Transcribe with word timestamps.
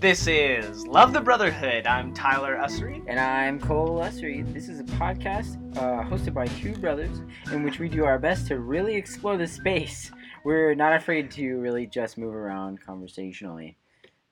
This 0.00 0.28
is 0.28 0.86
Love 0.86 1.12
the 1.12 1.20
Brotherhood. 1.20 1.84
I'm 1.88 2.14
Tyler 2.14 2.54
Ussery. 2.56 3.02
And 3.08 3.18
I'm 3.18 3.58
Cole 3.58 3.98
Ussery. 3.98 4.44
This 4.54 4.68
is 4.68 4.78
a 4.78 4.84
podcast 4.84 5.56
uh, 5.76 6.04
hosted 6.08 6.34
by 6.34 6.46
two 6.46 6.72
brothers 6.76 7.20
in 7.52 7.64
which 7.64 7.80
we 7.80 7.88
do 7.88 8.04
our 8.04 8.16
best 8.16 8.46
to 8.46 8.60
really 8.60 8.94
explore 8.94 9.36
the 9.36 9.46
space. 9.48 10.12
We're 10.44 10.76
not 10.76 10.92
afraid 10.94 11.32
to 11.32 11.58
really 11.58 11.86
just 11.86 12.16
move 12.16 12.32
around 12.32 12.80
conversationally. 12.80 13.76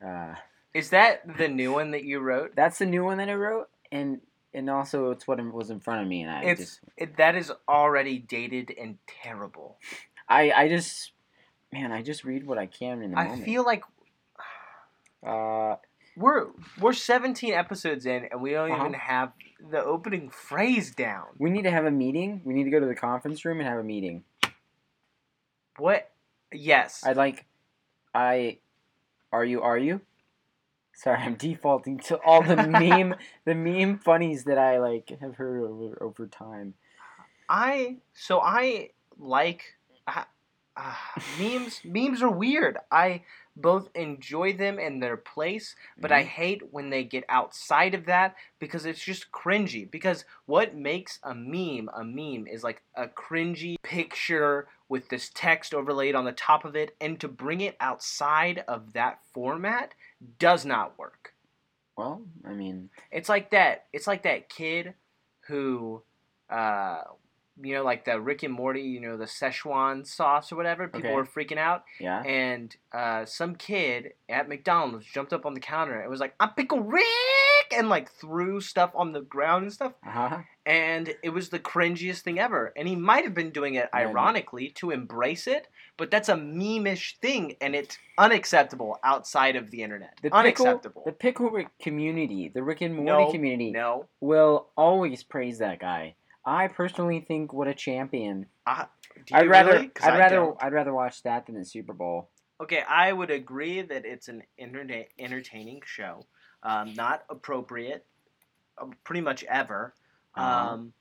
Uh, 0.04 0.34
Is 0.72 0.90
that 0.90 1.36
the 1.36 1.48
new 1.48 1.72
one 1.72 1.90
that 1.90 2.04
you 2.04 2.20
wrote? 2.20 2.54
that's 2.54 2.78
the 2.78 2.86
new 2.86 3.02
one 3.02 3.18
that 3.18 3.28
I 3.28 3.34
wrote, 3.34 3.68
and 3.90 4.20
and 4.54 4.70
also 4.70 5.10
it's 5.10 5.26
what 5.26 5.44
was 5.52 5.70
in 5.70 5.80
front 5.80 6.00
of 6.00 6.06
me, 6.06 6.22
and 6.22 6.30
I 6.30 6.42
It's 6.44 6.60
just 6.60 6.80
it, 6.96 7.16
that 7.16 7.34
is 7.34 7.52
already 7.68 8.20
dated 8.20 8.72
and 8.80 8.98
terrible. 9.08 9.78
I 10.28 10.52
I 10.52 10.69
just 10.69 11.10
man, 11.72 11.91
I 11.91 12.02
just 12.02 12.22
read 12.22 12.46
what 12.46 12.56
I 12.56 12.66
can 12.66 13.02
in 13.02 13.10
the 13.10 13.16
moment. 13.16 13.19
I 13.19 13.30
moment. 13.30 13.44
feel 13.44 13.64
like 13.64 13.83
uh, 15.25 15.77
we're 16.16 16.47
we're 16.80 16.93
17 16.95 17.52
episodes 17.52 18.06
in 18.06 18.27
and 18.30 18.41
we 18.41 18.52
don't 18.52 18.70
Uh-huh. 18.70 18.80
even 18.87 18.95
have 18.95 19.33
the 19.70 19.83
opening 19.84 20.30
phrase 20.30 20.95
down. 20.95 21.27
we 21.39 21.51
need 21.51 21.62
to 21.62 21.70
have 21.70 21.84
a 21.84 21.91
meeting. 21.91 22.41
We 22.45 22.55
need 22.55 22.65
to 22.65 22.70
go 22.70 22.80
to 22.80 22.87
the 22.87 22.95
conference 22.95 23.45
room 23.45 23.61
and 23.61 23.69
have 23.69 23.79
a 23.79 23.84
meeting. 23.84 24.25
What? 25.79 26.11
Yes. 26.52 27.02
I'd 27.05 27.16
like, 27.16 27.45
I, 28.15 28.59
are 29.33 29.45
you? 29.45 29.62
Are 29.62 29.77
you? 29.79 30.01
Sorry, 30.95 31.19
I'm 31.19 31.34
defaulting 31.34 31.98
to 32.09 32.17
all 32.25 32.42
the 32.42 32.56
meme, 32.67 33.14
the 33.45 33.55
meme 33.55 33.98
funnies 33.98 34.45
that 34.45 34.56
I 34.56 34.78
like 34.78 35.11
have 35.20 35.34
heard 35.37 35.62
over 35.62 35.98
over 36.03 36.27
time. 36.27 36.75
I 37.48 37.97
so 38.14 38.41
I 38.41 38.91
like 39.19 39.77
uh, 40.09 40.25
uh, 40.77 40.95
memes. 41.39 41.80
memes 41.84 42.23
are 42.23 42.30
weird. 42.30 42.78
I 42.91 43.23
both 43.56 43.88
enjoy 43.94 44.52
them 44.52 44.78
in 44.78 45.00
their 45.00 45.16
place, 45.16 45.74
but 45.98 46.12
I 46.12 46.22
hate 46.22 46.62
when 46.72 46.90
they 46.90 47.04
get 47.04 47.24
outside 47.28 47.94
of 47.94 48.06
that 48.06 48.36
because 48.58 48.84
it's 48.86 49.02
just 49.02 49.32
cringy. 49.32 49.90
Because 49.90 50.24
what 50.44 50.74
makes 50.74 51.18
a 51.22 51.34
meme 51.34 51.88
a 51.94 52.04
meme 52.04 52.46
is 52.46 52.62
like 52.62 52.82
a 52.94 53.06
cringy 53.08 53.77
picture 53.82 54.68
with 54.88 55.08
this 55.08 55.30
text 55.34 55.74
overlaid 55.74 56.14
on 56.14 56.24
the 56.24 56.32
top 56.32 56.64
of 56.64 56.77
it, 56.77 56.94
and 57.00 57.18
to 57.20 57.28
bring 57.28 57.60
it 57.60 57.77
outside 57.80 58.62
of 58.68 58.92
that 58.92 59.18
format 59.32 59.94
does 60.38 60.64
not 60.64 60.98
work. 60.98 61.34
Well, 61.96 62.22
I 62.44 62.52
mean, 62.52 62.90
It's 63.10 63.28
like 63.28 63.50
that. 63.50 63.86
It's 63.92 64.06
like 64.06 64.22
that 64.24 64.48
kid 64.50 64.94
who, 65.48 66.02
uh, 66.50 67.02
you 67.62 67.74
know, 67.74 67.82
like 67.84 68.04
the 68.04 68.20
Rick 68.20 68.42
and 68.42 68.52
Morty, 68.52 68.82
you 68.82 69.00
know, 69.00 69.16
the 69.16 69.24
Szechuan 69.24 70.06
sauce 70.06 70.52
or 70.52 70.56
whatever. 70.56 70.88
People 70.88 71.10
Okay. 71.10 71.14
were 71.14 71.24
freaking 71.24 71.58
out, 71.58 71.84
yeah. 72.00 72.22
and 72.22 72.74
uh, 72.92 73.24
some 73.24 73.54
kid 73.54 74.12
at 74.28 74.48
McDonald's 74.48 75.06
jumped 75.06 75.32
up 75.32 75.46
on 75.46 75.54
the 75.54 75.60
counter 75.60 75.98
and 76.00 76.10
was 76.10 76.20
like, 76.20 76.34
"I'm 76.40 76.50
Pickle 76.50 76.80
Rick," 76.80 77.04
and 77.74 77.88
like 77.88 78.10
threw 78.10 78.60
stuff 78.60 78.90
on 78.94 79.12
the 79.12 79.20
ground 79.22 79.64
and 79.64 79.72
stuff. 79.72 79.92
Uh 80.06 80.10
huh. 80.10 80.38
And 80.66 81.14
it 81.22 81.30
was 81.30 81.48
the 81.50 81.60
cringiest 81.60 82.20
thing 82.22 82.40
ever. 82.40 82.72
And 82.77 82.88
he 82.88 82.96
might 82.96 83.22
have 83.24 83.34
been 83.34 83.50
doing 83.50 83.74
it 83.77 83.88
ironically 83.94 84.70
to 84.70 84.90
embrace 84.90 85.46
it, 85.46 85.68
but 85.96 86.10
that's 86.10 86.28
a 86.28 86.36
meme-ish 86.36 87.18
thing, 87.20 87.54
and 87.60 87.74
it's 87.77 87.96
unacceptable 88.18 88.98
outside 89.04 89.54
of 89.56 89.70
the 89.70 89.82
internet. 89.82 90.14
The 90.22 90.30
pickle, 90.30 90.38
unacceptable. 90.66 91.02
the 91.06 91.12
pickle 91.12 91.50
Rick 91.50 91.68
community, 91.80 92.48
the 92.52 92.62
Rick 92.64 92.80
and 92.80 92.96
Morty 92.96 93.24
No, 93.27 93.30
community, 93.30 93.70
no. 93.70 94.06
will 94.20 94.68
always 94.77 95.22
praise 95.22 95.58
that 95.58 95.78
guy. 95.78 96.16
I 96.47 96.69
personally 96.69 97.20
think 97.20 97.52
what 97.52 97.66
a 97.66 97.75
champion. 97.75 98.47
Do 99.27 99.34
I'd 99.34 99.48
rather, 99.48 99.72
really? 99.72 99.91
I'd 100.00 100.16
rather, 100.19 100.36
don't. 100.36 100.62
I'd 100.62 100.72
rather 100.72 100.94
watch 100.94 101.22
that 101.25 101.47
than 101.47 101.56
the 101.56 101.64
Super 101.64 101.92
Bowl. 101.92 102.30
Okay, 102.61 102.83
I 102.89 103.12
would 103.12 103.30
agree 103.30 103.83
that 103.83 104.06
it's 104.06 104.28
an 104.28 104.42
internet 104.56 105.08
entertaining 105.18 105.83
show, 105.84 106.24
um, 106.62 106.95
not 106.95 107.24
appropriate, 107.29 108.07
uh, 108.79 108.86
pretty 109.05 109.20
much 109.20 109.42
ever. 109.45 109.92
Uh-huh. 110.36 110.73
Um, 110.74 110.92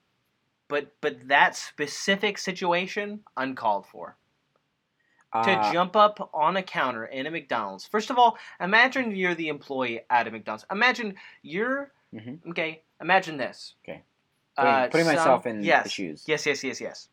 but 0.67 0.93
but 0.99 1.27
that 1.27 1.55
specific 1.55 2.37
situation 2.39 3.23
uncalled 3.37 3.85
for. 3.85 4.17
To 5.43 5.51
Uh, 5.51 5.71
jump 5.71 5.95
up 5.97 6.29
on 6.33 6.55
a 6.55 6.63
counter 6.63 7.05
in 7.05 7.27
a 7.27 7.31
McDonald's. 7.31 7.85
First 7.85 8.09
of 8.09 8.17
all, 8.17 8.37
imagine 8.59 9.13
you're 9.15 9.35
the 9.35 9.49
employee 9.49 9.99
at 10.09 10.27
a 10.27 10.31
McDonald's. 10.31 10.65
Imagine 10.71 11.15
you're 11.41 11.91
Mhm. 12.13 12.39
okay. 12.49 12.83
Imagine 13.01 13.37
this. 13.37 13.75
Okay. 13.83 14.01
Uh, 14.57 14.63
Putting- 14.87 14.91
putting 14.91 15.05
some- 15.07 15.15
myself 15.15 15.45
in 15.45 15.61
the 15.61 15.89
shoes. 15.89 16.23
Yes, 16.27 16.45
yes, 16.45 16.63
yes, 16.63 16.79
yes. 16.81 17.09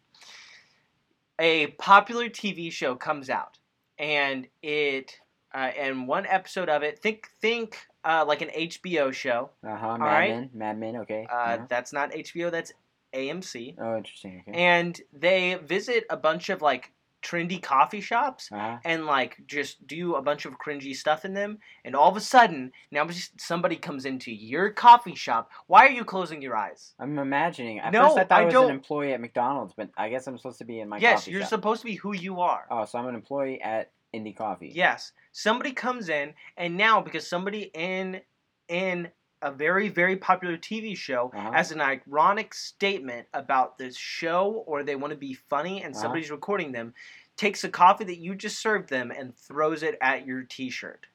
A 1.39 1.69
popular 1.79 2.29
TV 2.29 2.71
show 2.71 2.95
comes 2.95 3.29
out, 3.31 3.59
and 3.99 4.47
it 4.63 5.19
uh, 5.55 5.59
and 5.79 6.07
one 6.07 6.27
episode 6.27 6.69
of 6.69 6.83
it. 6.83 6.99
Think 7.01 7.29
think 7.41 7.79
uh, 8.05 8.25
like 8.27 8.43
an 8.43 8.51
HBO 8.55 9.13
show. 9.13 9.51
uh 9.67 9.77
huh. 9.77 9.99
Mad 9.99 10.05
right. 10.07 10.31
Men, 10.31 10.51
Mad 10.55 10.79
Men. 10.79 10.97
Okay. 10.99 11.27
Uh, 11.31 11.57
yeah. 11.59 11.67
That's 11.69 11.93
not 11.93 12.13
HBO. 12.13 12.51
That's 12.51 12.73
AMC. 13.13 13.77
Oh, 13.79 13.97
interesting. 13.97 14.43
Okay. 14.47 14.57
And 14.59 15.01
they 15.13 15.55
visit 15.63 16.05
a 16.11 16.17
bunch 16.17 16.49
of 16.49 16.63
like 16.63 16.93
trendy 17.23 17.63
coffee 17.63 18.01
shops 18.01 18.49
Uh-huh. 18.53 18.79
and 18.85 19.07
like 19.07 19.37
just 19.47 19.87
do 19.87 20.17
a 20.17 20.23
bunch 20.23 20.45
of 20.45 20.59
cringy 20.59 20.95
stuff 20.95 21.25
in 21.25 21.35
them 21.35 21.59
and 21.85 21.95
all 21.95 22.11
of 22.11 22.17
a 22.17 22.21
sudden 22.21 22.73
now 22.91 23.07
just 23.07 23.41
somebody 23.41 23.77
comes 23.77 24.05
into 24.05 24.33
your 24.33 24.71
coffee 24.71 25.15
shop 25.15 25.51
why 25.69 25.87
are 25.87 25.91
you 25.91 26.05
closing 26.05 26.43
your 26.43 26.57
eyes 26.57 26.95
I'm 26.99 27.19
imagining. 27.19 27.79
At 27.79 27.93
No, 27.93 28.05
first, 28.09 28.19
I 28.19 28.25
thought 28.25 28.39
I 28.39 28.43
I 28.43 28.45
was 28.47 28.55
don't- 28.55 28.65
an 28.71 28.77
employee 28.77 29.13
at 29.13 29.21
McDonald's, 29.21 29.73
but 29.77 29.91
I 29.97 30.09
guess 30.09 30.27
I'm 30.27 30.37
supposed 30.37 30.59
to 30.59 30.65
be 30.65 30.81
in 30.81 30.89
my 30.89 30.99
yes 30.99 31.29
you're 31.29 31.41
shop. 31.43 31.51
supposed 31.51 31.81
to 31.83 31.87
be 31.87 31.95
who 31.95 32.13
you 32.15 32.41
are 32.41 32.67
oh, 32.71 32.85
so 32.85 32.99
I'm 32.99 33.07
an 33.07 33.15
employee 33.15 33.61
at 33.63 33.93
Indie 34.15 34.37
Coffee. 34.37 34.73
yes 34.75 35.13
somebody 35.33 35.73
comes 35.73 36.09
in 36.09 36.35
and 36.57 36.77
now 36.77 37.01
because 37.01 37.27
somebody 37.29 37.71
in 37.75 38.21
in 38.69 39.09
a 39.43 39.51
very 39.51 39.89
very 39.89 40.17
popular 40.17 40.57
tv 40.57 40.97
show 40.97 41.31
Uh-huh. 41.35 41.51
as 41.55 41.71
an 41.73 41.81
ironic 41.81 42.55
statement 42.55 43.27
about 43.35 43.77
this 43.79 43.97
show 43.97 44.63
or 44.67 44.83
they 44.83 44.97
want 44.97 45.11
to 45.13 45.17
be 45.19 45.35
funny 45.35 45.83
and 45.83 45.95
Uh-huh. 45.95 46.03
somebody's 46.03 46.31
recording 46.31 46.73
them 46.73 46.95
takes 47.37 47.65
a 47.65 47.69
coffee 47.69 48.05
that 48.05 48.19
you 48.19 48.35
just 48.35 48.59
served 48.61 48.89
them 48.89 49.11
and 49.11 49.37
throws 49.37 49.83
it 49.83 49.97
at 50.01 50.27
your 50.27 50.43
t-shirt 50.43 51.07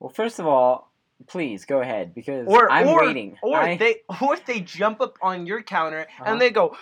Well, 0.00 0.10
first 0.10 0.38
of 0.38 0.46
all, 0.46 0.92
please 1.26 1.64
go 1.64 1.80
ahead 1.80 2.14
because 2.14 2.46
or 2.48 2.70
I'm 2.70 2.88
or, 2.88 3.04
waiting. 3.06 3.36
or 3.42 3.60
I, 3.60 3.76
they 3.76 3.96
or 4.22 4.34
if 4.34 4.46
they 4.46 4.60
jump 4.60 5.00
up 5.00 5.16
on 5.22 5.46
your 5.46 5.62
counter 5.62 6.02
Uh-huh. 6.02 6.24
and 6.26 6.40
they 6.40 6.50
go 6.50 6.76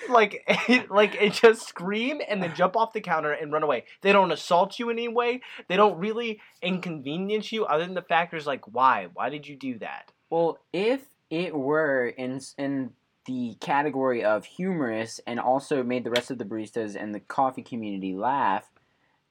like 0.08 0.44
like 0.90 1.14
it 1.20 1.32
just 1.32 1.66
scream 1.66 2.20
and 2.28 2.42
then 2.42 2.54
jump 2.54 2.76
off 2.76 2.92
the 2.92 3.00
counter 3.00 3.32
and 3.32 3.52
run 3.52 3.62
away. 3.62 3.84
They 4.02 4.12
don't 4.12 4.32
assault 4.32 4.78
you 4.78 4.90
in 4.90 4.98
any 4.98 5.08
way. 5.08 5.40
They 5.68 5.76
don't 5.76 5.98
really 5.98 6.40
inconvenience 6.62 7.52
you 7.52 7.64
other 7.66 7.84
than 7.84 7.94
the 7.94 8.02
fact 8.02 8.34
is 8.34 8.46
like 8.46 8.72
why? 8.72 9.08
Why 9.12 9.30
did 9.30 9.46
you 9.46 9.56
do 9.56 9.78
that? 9.78 10.12
well, 10.30 10.58
if 10.72 11.02
it 11.28 11.54
were 11.54 12.06
in 12.06 12.40
in 12.56 12.92
the 13.26 13.56
category 13.60 14.24
of 14.24 14.44
humorous 14.44 15.20
and 15.26 15.38
also 15.38 15.82
made 15.82 16.04
the 16.04 16.10
rest 16.10 16.30
of 16.30 16.38
the 16.38 16.44
baristas 16.44 16.96
and 17.00 17.14
the 17.14 17.20
coffee 17.20 17.62
community 17.62 18.14
laugh, 18.14 18.64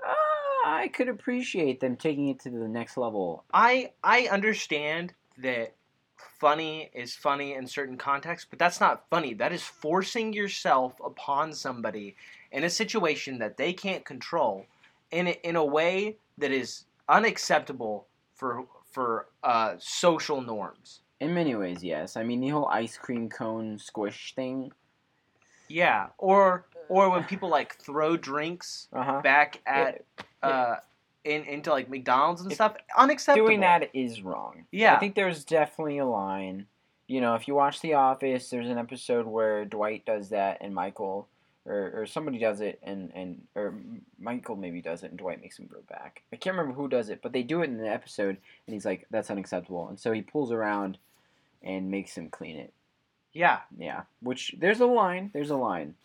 uh, 0.06 0.68
I 0.68 0.90
could 0.94 1.10
appreciate 1.10 1.80
them 1.80 1.96
taking 1.96 2.28
it 2.28 2.40
to 2.42 2.52
the 2.52 2.68
next 2.68 2.98
level. 2.98 3.46
I 3.54 3.94
I 4.04 4.28
understand 4.28 5.14
that 5.38 5.74
funny 6.40 6.90
is 6.94 7.16
funny 7.16 7.54
in 7.54 7.68
certain 7.68 7.98
contexts, 7.98 8.48
but 8.50 8.60
that's 8.60 8.80
not 8.80 9.04
funny. 9.10 9.34
That 9.34 9.52
is 9.52 9.64
forcing 9.64 10.34
yourself 10.34 10.94
upon 11.04 11.54
somebody 11.54 12.16
in 12.52 12.64
a 12.64 12.70
situation 12.70 13.40
that 13.40 13.58
they 13.58 13.74
can't 13.74 14.06
control 14.06 14.66
in 15.12 15.28
a, 15.28 15.32
in 15.44 15.56
a 15.56 15.66
way 15.66 16.16
that 16.38 16.52
is 16.52 16.86
unacceptable 17.08 18.08
for 18.34 18.66
for 18.92 19.28
uh, 19.44 19.76
social 19.78 20.42
norms. 20.42 21.02
In 21.20 21.34
many 21.34 21.56
ways, 21.56 21.84
yes. 21.84 22.18
I 22.18 22.24
mean, 22.24 22.40
the 22.40 22.50
whole 22.50 22.68
ice 22.68 22.98
cream 22.98 23.30
cone 23.30 23.78
squish 23.78 24.34
thing. 24.36 24.72
Yeah, 25.68 26.08
or 26.18 26.66
or 26.88 27.10
when 27.10 27.24
people 27.26 27.50
like 27.50 27.76
throw 27.76 28.18
drinks 28.18 28.88
Uh 28.94 29.04
huh. 29.04 29.22
back 29.22 29.62
at 29.66 30.04
uh 30.42 30.78
in 31.24 31.44
into 31.44 31.72
like 31.72 31.90
McDonald's 31.90 32.42
and 32.42 32.52
If 32.52 32.56
stuff, 32.56 32.76
unacceptable. 32.98 33.48
Doing 33.48 33.62
that 33.62 33.90
is 33.94 34.22
wrong. 34.22 34.66
Yeah. 34.72 34.96
I 34.96 35.00
think 35.00 35.16
there's 35.16 35.44
definitely 35.44 35.98
a 35.98 36.06
line. 36.06 36.66
You 37.08 37.22
know, 37.22 37.36
if 37.36 37.48
you 37.48 37.56
watch 37.56 37.82
The 37.82 37.96
Office, 37.96 38.50
there's 38.50 38.70
an 38.70 38.78
episode 38.78 39.26
where 39.26 39.66
Dwight 39.66 40.06
does 40.06 40.30
that 40.30 40.60
and 40.62 40.74
Michael, 40.76 41.28
or, 41.66 41.92
or 41.96 42.06
somebody 42.06 42.38
does 42.38 42.62
it 42.62 42.80
and, 42.84 43.12
and 43.14 43.42
or 43.56 43.74
Michael 44.20 44.56
maybe 44.56 44.82
does 44.82 45.04
it 45.04 45.10
and 45.10 45.18
Dwight 45.18 45.42
makes 45.42 45.58
him 45.58 45.68
go 45.72 45.82
back. 45.90 46.22
I 46.32 46.36
can't 46.36 46.56
remember 46.56 46.80
who 46.80 46.88
does 46.88 47.10
it, 47.10 47.22
but 47.22 47.34
they 47.34 47.44
do 47.44 47.62
it 47.62 47.70
in 47.70 47.78
the 47.78 47.90
episode 47.90 48.38
and 48.68 48.74
he's 48.74 48.86
like, 48.86 49.06
that's 49.10 49.32
unacceptable. 49.32 49.88
And 49.90 50.00
so 50.00 50.12
he 50.12 50.22
pulls 50.22 50.52
around 50.52 50.98
and 51.64 51.92
makes 51.92 52.16
him 52.16 52.30
clean 52.30 52.58
it. 52.58 52.74
Yeah. 53.34 53.60
Yeah. 53.78 54.04
Which, 54.22 54.56
there's 54.58 54.80
a 54.80 54.86
line. 54.86 55.32
There's 55.34 55.52
a 55.52 55.58
line. 55.58 55.96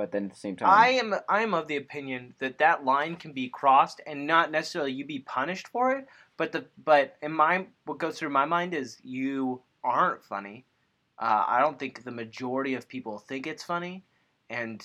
But 0.00 0.12
then 0.12 0.24
at 0.24 0.30
the 0.30 0.36
same 0.36 0.56
time. 0.56 0.70
I 0.70 0.88
am 0.92 1.14
I 1.28 1.42
am 1.42 1.52
of 1.52 1.68
the 1.68 1.76
opinion 1.76 2.32
that 2.38 2.56
that 2.56 2.86
line 2.86 3.16
can 3.16 3.32
be 3.32 3.50
crossed 3.50 4.00
and 4.06 4.26
not 4.26 4.50
necessarily 4.50 4.92
you 4.92 5.04
be 5.04 5.18
punished 5.18 5.68
for 5.68 5.92
it, 5.92 6.08
but 6.38 6.52
the 6.52 6.64
but 6.82 7.18
in 7.20 7.32
my 7.32 7.66
what 7.84 7.98
goes 7.98 8.18
through 8.18 8.30
my 8.30 8.46
mind 8.46 8.72
is 8.72 8.96
you 9.04 9.60
aren't 9.84 10.24
funny. 10.24 10.64
Uh, 11.18 11.44
I 11.46 11.60
don't 11.60 11.78
think 11.78 12.02
the 12.02 12.10
majority 12.10 12.72
of 12.72 12.88
people 12.88 13.18
think 13.18 13.46
it's 13.46 13.62
funny, 13.62 14.02
and 14.48 14.82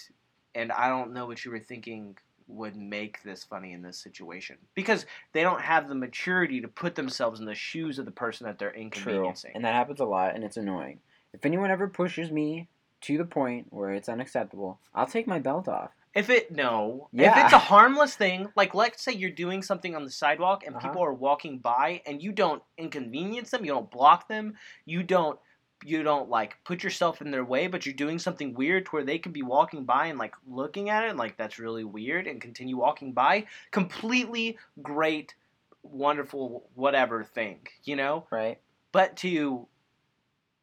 and 0.53 0.69
I 0.73 0.89
don't 0.89 1.13
know 1.13 1.27
what 1.27 1.45
you 1.45 1.51
were 1.51 1.59
thinking 1.62 2.17
would 2.50 2.75
make 2.75 3.23
this 3.23 3.45
funny 3.45 3.71
in 3.71 3.81
this 3.81 3.97
situation 3.97 4.57
because 4.73 5.06
they 5.31 5.44
don't 5.44 5.62
have 5.62 5.88
the 5.88 5.95
maturity 5.95 6.59
to 6.59 6.67
put 6.67 6.95
themselves 6.95 7.39
in 7.39 7.45
the 7.45 7.56
shoes 7.56 8.00
of 8.00 8.06
the 8.06 8.12
person 8.12 8.47
that 8.47 8.59
they're 8.59 8.67
inconveniencing. 8.67 9.01
True. 9.01 9.13
inconveniencing. 9.13 9.51
And 9.56 9.63
that 9.63 9.75
happens 9.75 10.01
a 10.01 10.06
lot, 10.06 10.35
and 10.35 10.44
it's 10.44 10.57
annoying. 10.57 11.00
If 11.31 11.45
anyone 11.45 11.71
ever 11.71 11.88
pushes 11.88 12.31
me 12.31 12.67
to 13.05 13.17
the 13.17 13.25
point 13.25 13.67
where 13.69 13.91
it's 13.91 14.09
unacceptable, 14.09 14.79
I'll 14.93 15.05
take 15.05 15.27
my 15.27 15.39
belt 15.39 15.67
off. 15.67 15.91
If 16.15 16.29
it 16.29 16.49
no, 16.51 17.09
yeah. 17.11 17.31
if 17.37 17.45
it's 17.45 17.53
a 17.53 17.57
harmless 17.73 18.15
thing, 18.15 18.47
like 18.55 18.73
let's 18.73 19.03
say 19.03 19.11
you're 19.11 19.29
doing 19.29 19.61
something 19.61 19.95
on 19.95 20.03
the 20.05 20.11
sidewalk 20.11 20.63
and 20.65 20.75
Uh-huh. 20.75 20.87
people 20.87 21.03
are 21.03 21.13
walking 21.13 21.59
by 21.59 22.01
and 22.07 22.21
you 22.23 22.31
don't 22.31 22.63
inconvenience 22.77 23.51
them, 23.51 23.63
you 23.65 23.71
don't 23.71 23.91
block 23.91 24.27
them, 24.27 24.55
you 24.85 25.03
don't 25.03 25.37
you 25.83 26.01
don't 26.01 26.29
like 26.29 26.57
put 26.63 26.83
yourself 26.83 27.21
in 27.21 27.29
their 27.29 27.43
way, 27.43 27.67
but 27.67 27.85
you're 27.85 27.93
doing 27.93 28.17
something 28.17 28.53
weird 28.55 28.85
to 28.85 28.91
where 28.91 29.03
they 29.03 29.19
could 29.19 29.33
be 29.33 29.43
walking 29.43 29.83
by 29.83 30.07
and 30.07 30.17
like 30.17 30.33
looking 30.47 30.89
at 30.89 31.03
it 31.03 31.09
and 31.09 31.19
like 31.19 31.37
that's 31.37 31.59
really 31.59 31.83
weird 31.83 32.25
and 32.27 32.41
continue 32.41 32.77
walking 32.77 33.11
by. 33.11 33.45
Completely 33.71 34.57
great, 34.81 35.35
wonderful, 35.83 36.67
whatever 36.73 37.23
thing, 37.23 37.59
you 37.83 37.95
know. 37.97 38.25
Right? 38.31 38.57
But 38.93 39.17
to, 39.17 39.67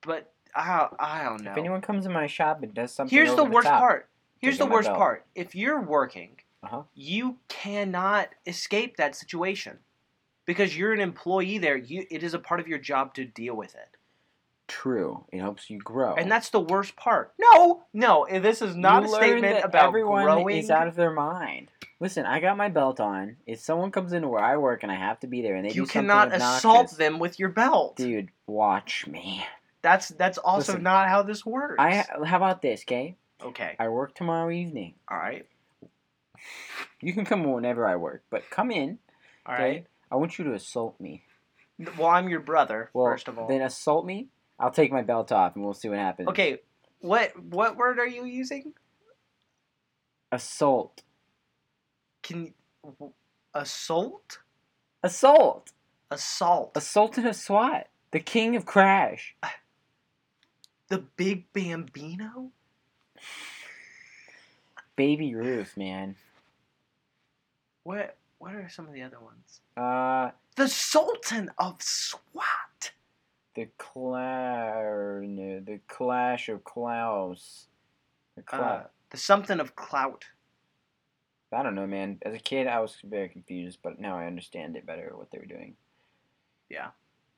but 0.01 0.33
I 0.55 0.89
I 0.99 1.25
don't 1.25 1.43
know. 1.43 1.53
If 1.53 1.59
anyone 1.59 1.81
comes 1.81 2.07
in 2.07 2.13
my 2.13 2.27
shop 2.27 2.63
and 2.63 2.73
does 2.75 2.93
something, 2.93 3.17
Here's 3.17 3.35
the 3.35 3.45
worst 3.45 3.67
top, 3.69 3.81
part. 3.81 4.09
Here's 4.39 4.59
the 4.59 4.67
worst 4.67 4.89
part. 4.89 5.25
If 5.35 5.55
you're 5.55 5.81
working, 5.81 6.37
Uh-huh. 6.63 6.83
you 6.95 7.39
cannot 7.49 8.29
escape 8.47 8.97
that 8.97 9.15
situation 9.17 9.79
because 10.45 10.77
you're 10.77 10.93
an 10.93 11.01
employee 11.01 11.59
there. 11.59 11.77
You 11.77 12.07
it 12.11 12.23
is 12.23 12.35
a 12.35 12.39
part 12.39 12.61
of 12.61 12.69
your 12.69 12.79
job 12.79 13.15
to 13.15 13.25
deal 13.25 13.55
with 13.55 13.75
it. 13.75 13.97
True. 14.69 15.25
It 15.33 15.39
helps 15.41 15.69
you 15.69 15.79
grow. 15.79 16.15
And 16.15 16.31
that's 16.31 16.49
the 16.51 16.61
worst 16.61 16.97
part. 16.97 17.35
No, 17.39 17.83
no, 17.93 18.27
this 18.31 18.63
is 18.63 18.75
not 18.75 19.03
You 19.03 19.13
a 19.15 19.17
statement 19.17 19.65
about 19.65 19.89
everyone 19.89 20.23
growing. 20.25 20.57
is 20.57 20.71
out 20.71 20.87
of 20.89 20.95
their 20.95 21.11
mind. 21.11 21.69
Listen, 22.01 22.25
I 22.27 22.41
got 22.41 22.57
my 22.57 22.69
belt 22.69 22.99
on. 22.99 23.37
If 23.47 23.61
someone 23.61 23.91
comes 23.91 24.13
into 24.13 24.29
where 24.29 24.43
I 24.43 24.57
work 24.57 24.83
and 24.83 24.91
I 24.91 24.95
have 24.97 25.21
to 25.21 25.27
be 25.27 25.43
there 25.43 25.57
and 25.57 25.65
they 25.65 25.69
you 25.71 25.75
do 25.75 25.87
something 25.87 26.03
cannot 26.09 26.35
assault 26.35 26.97
them 26.97 27.19
with 27.19 27.39
your 27.39 27.51
belt. 27.51 27.97
dude, 27.97 28.31
watch 28.47 29.07
me. 29.07 29.45
That's 29.83 30.09
that's 30.11 30.39
also 30.39 30.73
Listen, 30.73 30.85
not 30.85 31.09
how 31.09 31.23
this 31.23 31.45
works. 31.45 31.77
I 31.79 32.05
how 32.25 32.37
about 32.37 32.63
this, 32.63 32.83
okay? 32.83 33.17
okay. 33.45 33.77
I 33.79 33.89
work 33.89 34.15
tomorrow 34.15 34.51
evening. 34.51 34.95
All 35.11 35.19
right. 35.19 35.47
You 37.01 37.13
can 37.13 37.25
come 37.25 37.45
whenever 37.45 37.87
I 37.87 37.97
work, 37.97 38.23
but 38.31 38.49
come 38.51 38.71
in. 38.71 38.99
All 39.45 39.55
okay? 39.55 39.63
right. 39.63 39.87
I 40.11 40.17
want 40.17 40.39
you 40.39 40.45
to 40.45 40.55
assault 40.55 41.01
me. 41.01 41.25
Well, 41.99 42.09
I'm 42.09 42.29
your 42.29 42.41
brother. 42.41 42.91
Well, 42.95 43.07
first 43.07 43.27
of 43.29 43.39
all. 43.39 43.49
then 43.49 43.63
assault 43.63 44.07
me. 44.07 44.29
I'll 44.59 44.71
take 44.71 44.93
my 44.93 45.03
belt 45.03 45.33
off 45.33 45.57
and 45.57 45.65
we'll 45.65 45.75
see 45.75 45.89
what 45.89 45.99
happens. 45.99 46.29
okay. 46.29 46.59
What 47.01 47.33
what 47.43 47.77
word 47.77 47.99
are 47.99 48.07
you 48.07 48.25
using? 48.25 48.75
Assault. 50.31 51.03
Can 52.23 52.55
assault? 53.53 54.39
Assault. 55.03 55.73
Assault. 56.13 56.77
Assaulted 56.77 57.27
a 57.27 57.35
SWAT. 57.35 57.89
The 58.13 58.21
king 58.21 58.55
of 58.55 58.65
crash. 58.65 59.35
The 60.93 60.99
Big 61.17 61.51
Bambino? 61.55 62.51
Baby 64.95 65.35
Ruth, 65.35 65.75
man. 65.79 66.17
What 67.83 68.19
what 68.37 68.55
are 68.55 68.69
some 68.69 68.89
of 68.89 68.93
the 68.93 69.01
other 69.01 69.17
ones? 69.19 69.63
Uh, 69.75 70.33
The 70.57 70.69
Sultan 70.69 71.51
of 71.57 71.81
SWAT. 71.81 72.93
the 73.55 73.69
clar, 73.79 75.23
no, 75.25 75.61
the 75.61 75.81
clash 75.89 76.51
of 76.51 76.63
Klaus. 76.63 77.69
The 78.37 78.43
cla- 78.43 78.59
Uh, 78.61 78.87
the 79.09 79.17
something 79.17 79.61
of 79.61 79.75
clout. 79.75 80.27
I 81.55 81.63
don't 81.63 81.75
know, 81.75 81.87
man. 81.87 82.19
As 82.21 82.35
a 82.35 82.39
kid, 82.39 82.67
I 82.67 82.81
was 82.81 82.99
very 83.03 83.31
confused, 83.31 83.79
but 83.83 83.99
now 83.99 84.19
I 84.19 84.27
understand 84.27 84.77
it 84.77 84.85
better 84.85 85.17
what 85.17 85.31
they 85.31 85.39
were 85.39 85.47
doing. 85.47 85.75
Yeah. 86.69 86.91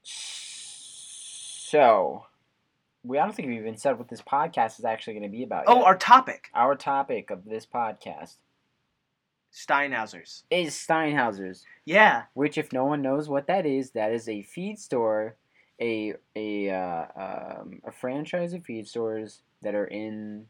So, 0.02 2.26
we 3.04 3.18
I 3.18 3.24
don't 3.24 3.34
think 3.34 3.48
we've 3.48 3.60
even 3.60 3.76
said 3.76 3.98
what 3.98 4.08
this 4.08 4.22
podcast 4.22 4.78
is 4.78 4.84
actually 4.84 5.14
going 5.14 5.30
to 5.30 5.36
be 5.36 5.44
about. 5.44 5.64
Oh, 5.66 5.76
yet. 5.76 5.84
our 5.84 5.96
topic. 5.96 6.50
our 6.54 6.74
topic 6.74 7.30
of 7.30 7.44
this 7.44 7.66
podcast 7.66 8.36
Steinhauser's. 9.52 10.42
is 10.50 10.74
Steinhauser's. 10.74 11.64
Yeah. 11.84 12.24
Which, 12.34 12.58
if 12.58 12.72
no 12.72 12.84
one 12.84 13.02
knows 13.02 13.28
what 13.28 13.46
that 13.46 13.66
is, 13.66 13.90
that 13.90 14.12
is 14.12 14.28
a 14.28 14.42
feed 14.42 14.78
store, 14.78 15.36
a 15.80 16.14
a 16.34 16.70
uh, 16.70 17.04
um, 17.60 17.80
a 17.84 17.92
franchise 17.92 18.52
of 18.52 18.64
feed 18.64 18.88
stores 18.88 19.42
that 19.62 19.74
are 19.74 19.86
in 19.86 20.46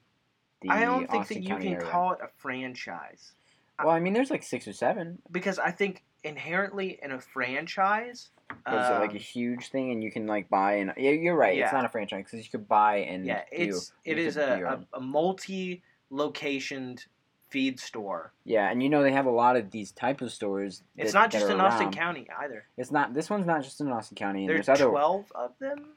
the 0.63 0.71
I 0.71 0.85
don't 0.85 1.11
think 1.11 1.23
Austin 1.23 1.37
that 1.37 1.43
you 1.43 1.49
County 1.49 1.65
can 1.65 1.75
area. 1.75 1.91
call 1.91 2.13
it 2.13 2.19
a 2.23 2.29
franchise. 2.39 3.33
Well, 3.79 3.91
I 3.91 4.01
mean, 4.01 4.13
there's 4.15 4.31
like 4.31 4.43
six 4.43 4.67
or 4.67 4.73
seven. 4.73 5.19
Because 5.31 5.59
I 5.59 5.71
think 5.71 6.03
inherently 6.25 6.99
in 7.03 7.13
a 7.13 7.21
franchise, 7.21 8.31
There's 8.67 8.91
like 8.91 9.11
a 9.11 9.15
um, 9.15 9.19
huge 9.19 9.69
thing, 9.69 9.93
and 9.93 10.03
you 10.03 10.11
can 10.11 10.27
like 10.27 10.49
buy 10.49 10.75
and 10.75 10.93
yeah, 10.97 11.11
you're 11.11 11.37
right. 11.37 11.57
It's 11.59 11.73
not 11.73 11.85
a 11.85 11.89
franchise 11.89 12.25
because 12.25 12.45
you 12.45 12.51
could 12.51 12.67
buy 12.67 12.97
and 12.97 13.25
yeah, 13.25 13.43
do. 13.51 13.63
it's 13.63 13.93
it 14.05 14.19
you 14.19 14.25
is 14.25 14.35
do 14.35 14.41
a, 14.41 14.65
a, 14.65 14.87
a 14.95 15.01
multi 15.01 15.83
locationed 16.11 17.07
feed 17.51 17.79
store. 17.79 18.33
yeah, 18.45 18.71
and 18.71 18.83
you 18.83 18.89
know 18.89 19.03
they 19.03 19.13
have 19.13 19.27
a 19.27 19.31
lot 19.31 19.57
of 19.57 19.71
these 19.71 19.93
type 19.93 20.21
of 20.23 20.33
stores. 20.33 20.83
It's 20.97 21.15
not 21.15 21.31
just 21.31 21.49
in 21.49 21.61
Austin. 21.61 21.93
County 21.93 22.27
either. 22.43 22.65
It's 22.77 22.91
not. 22.91 23.15
This 23.15 23.31
one's 23.31 23.47
not 23.47 23.63
just 23.63 23.81
in 23.81 23.89
Austin 23.89 24.17
County. 24.17 24.47
There's 24.47 24.67
there's 24.67 24.81
other. 24.81 24.91
twelve 24.91 25.31
of 25.35 25.53
them. 25.61 25.91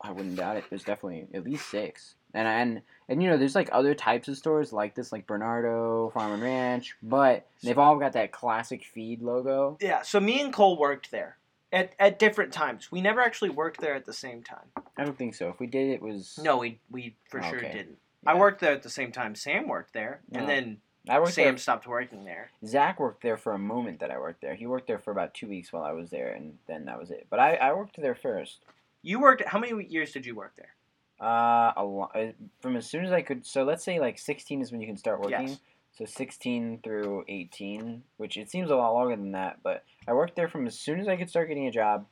I 0.00 0.12
wouldn't 0.12 0.36
doubt 0.36 0.56
it. 0.56 0.64
There's 0.68 0.84
definitely 0.84 1.26
at 1.34 1.44
least 1.44 1.68
six. 1.70 2.14
And 2.34 2.46
and 2.46 2.82
and 3.08 3.22
you 3.22 3.28
know, 3.30 3.36
there's 3.38 3.54
like 3.54 3.68
other 3.72 3.94
types 3.94 4.28
of 4.28 4.36
stores 4.36 4.72
like 4.72 4.94
this, 4.94 5.12
like 5.12 5.26
Bernardo 5.26 6.10
Farm 6.10 6.32
and 6.32 6.42
Ranch, 6.42 6.94
but 7.02 7.46
they've 7.62 7.78
all 7.78 7.96
got 7.96 8.12
that 8.12 8.32
classic 8.32 8.84
feed 8.84 9.22
logo. 9.22 9.78
Yeah, 9.80 10.02
so 10.02 10.20
me 10.20 10.40
and 10.40 10.52
Cole 10.52 10.78
worked 10.78 11.10
there 11.10 11.38
at, 11.72 11.92
at 11.98 12.18
different 12.18 12.52
times. 12.52 12.92
We 12.92 13.00
never 13.00 13.20
actually 13.20 13.50
worked 13.50 13.80
there 13.80 13.94
at 13.94 14.04
the 14.04 14.12
same 14.12 14.42
time. 14.42 14.66
I 14.96 15.04
don't 15.04 15.16
think 15.16 15.34
so. 15.34 15.48
If 15.48 15.58
we 15.58 15.66
did, 15.66 15.88
it 15.90 16.02
was 16.02 16.38
No, 16.42 16.58
we 16.58 16.80
we 16.90 17.16
for 17.30 17.42
sure 17.42 17.60
didn't. 17.60 17.96
Yeah. 18.24 18.32
I 18.32 18.34
worked 18.34 18.60
there 18.60 18.72
at 18.72 18.82
the 18.82 18.90
same 18.90 19.10
time 19.12 19.34
Sam 19.34 19.66
worked 19.68 19.94
there, 19.94 20.20
No. 20.30 20.40
and 20.40 20.48
then 20.48 20.76
I 21.08 21.18
worked 21.20 21.32
Sam 21.32 21.44
there. 21.52 21.56
stopped 21.56 21.86
working 21.86 22.24
there. 22.24 22.50
Zach 22.66 23.00
worked 23.00 23.22
there 23.22 23.38
for 23.38 23.52
a 23.54 23.58
moment 23.58 24.00
that 24.00 24.10
I 24.10 24.18
worked 24.18 24.42
there. 24.42 24.54
He 24.54 24.66
worked 24.66 24.86
there 24.86 24.98
for 24.98 25.12
about 25.12 25.32
two 25.32 25.46
weeks 25.48 25.72
while 25.72 25.84
I 25.84 25.92
was 25.92 26.10
there, 26.10 26.28
and 26.32 26.58
then 26.66 26.84
that 26.84 26.98
was 26.98 27.10
it. 27.10 27.26
But 27.30 27.38
I, 27.40 27.54
I 27.54 27.72
worked 27.72 27.96
there 27.98 28.14
first. 28.14 28.58
You 29.02 29.18
worked. 29.20 29.42
How 29.46 29.58
many 29.58 29.86
years 29.86 30.12
did 30.12 30.26
you 30.26 30.34
work 30.34 30.52
there? 30.56 30.74
Uh, 31.20 31.72
a 32.14 32.32
from 32.60 32.76
as 32.76 32.88
soon 32.88 33.04
as 33.04 33.12
I 33.12 33.22
could. 33.22 33.44
So 33.44 33.64
let's 33.64 33.84
say 33.84 33.98
like 33.98 34.18
16 34.18 34.62
is 34.62 34.70
when 34.72 34.80
you 34.80 34.86
can 34.86 34.96
start 34.96 35.20
working. 35.20 35.48
Yes. 35.48 35.58
So 35.92 36.04
16 36.04 36.80
through 36.84 37.24
18, 37.26 38.02
which 38.18 38.36
it 38.36 38.48
seems 38.50 38.70
a 38.70 38.76
lot 38.76 38.92
longer 38.92 39.16
than 39.16 39.32
that. 39.32 39.58
But 39.64 39.82
I 40.06 40.12
worked 40.12 40.36
there 40.36 40.48
from 40.48 40.66
as 40.66 40.78
soon 40.78 41.00
as 41.00 41.08
I 41.08 41.16
could 41.16 41.28
start 41.28 41.48
getting 41.48 41.66
a 41.66 41.72
job 41.72 42.06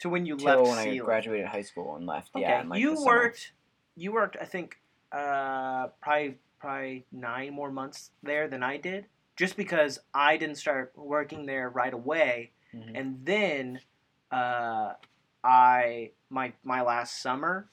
To 0.00 0.10
when 0.10 0.26
you 0.26 0.36
left 0.36 0.60
when 0.62 0.78
I 0.78 0.96
graduated 0.98 1.46
high 1.46 1.62
school 1.62 1.96
and 1.96 2.04
left. 2.06 2.30
Okay, 2.34 2.42
Yeah, 2.42 2.60
in, 2.60 2.68
like, 2.68 2.80
you 2.80 2.94
summer. 2.96 3.06
worked. 3.06 3.52
You 3.96 4.12
worked. 4.12 4.36
I 4.40 4.44
think 4.44 4.78
uh, 5.12 5.88
probably 6.02 6.36
probably 6.58 7.04
nine 7.10 7.52
more 7.54 7.70
months 7.70 8.10
there 8.22 8.48
than 8.48 8.62
I 8.62 8.76
did, 8.76 9.06
just 9.36 9.56
because 9.56 9.98
I 10.14 10.36
didn't 10.36 10.56
start 10.56 10.92
working 10.94 11.46
there 11.46 11.68
right 11.70 11.92
away, 11.94 12.52
Mhm. 12.74 12.92
and 12.94 13.26
then 13.26 13.80
uh, 14.30 14.92
I 15.44 16.10
my 16.30 16.52
my 16.64 16.82
last 16.82 17.20
summer, 17.20 17.68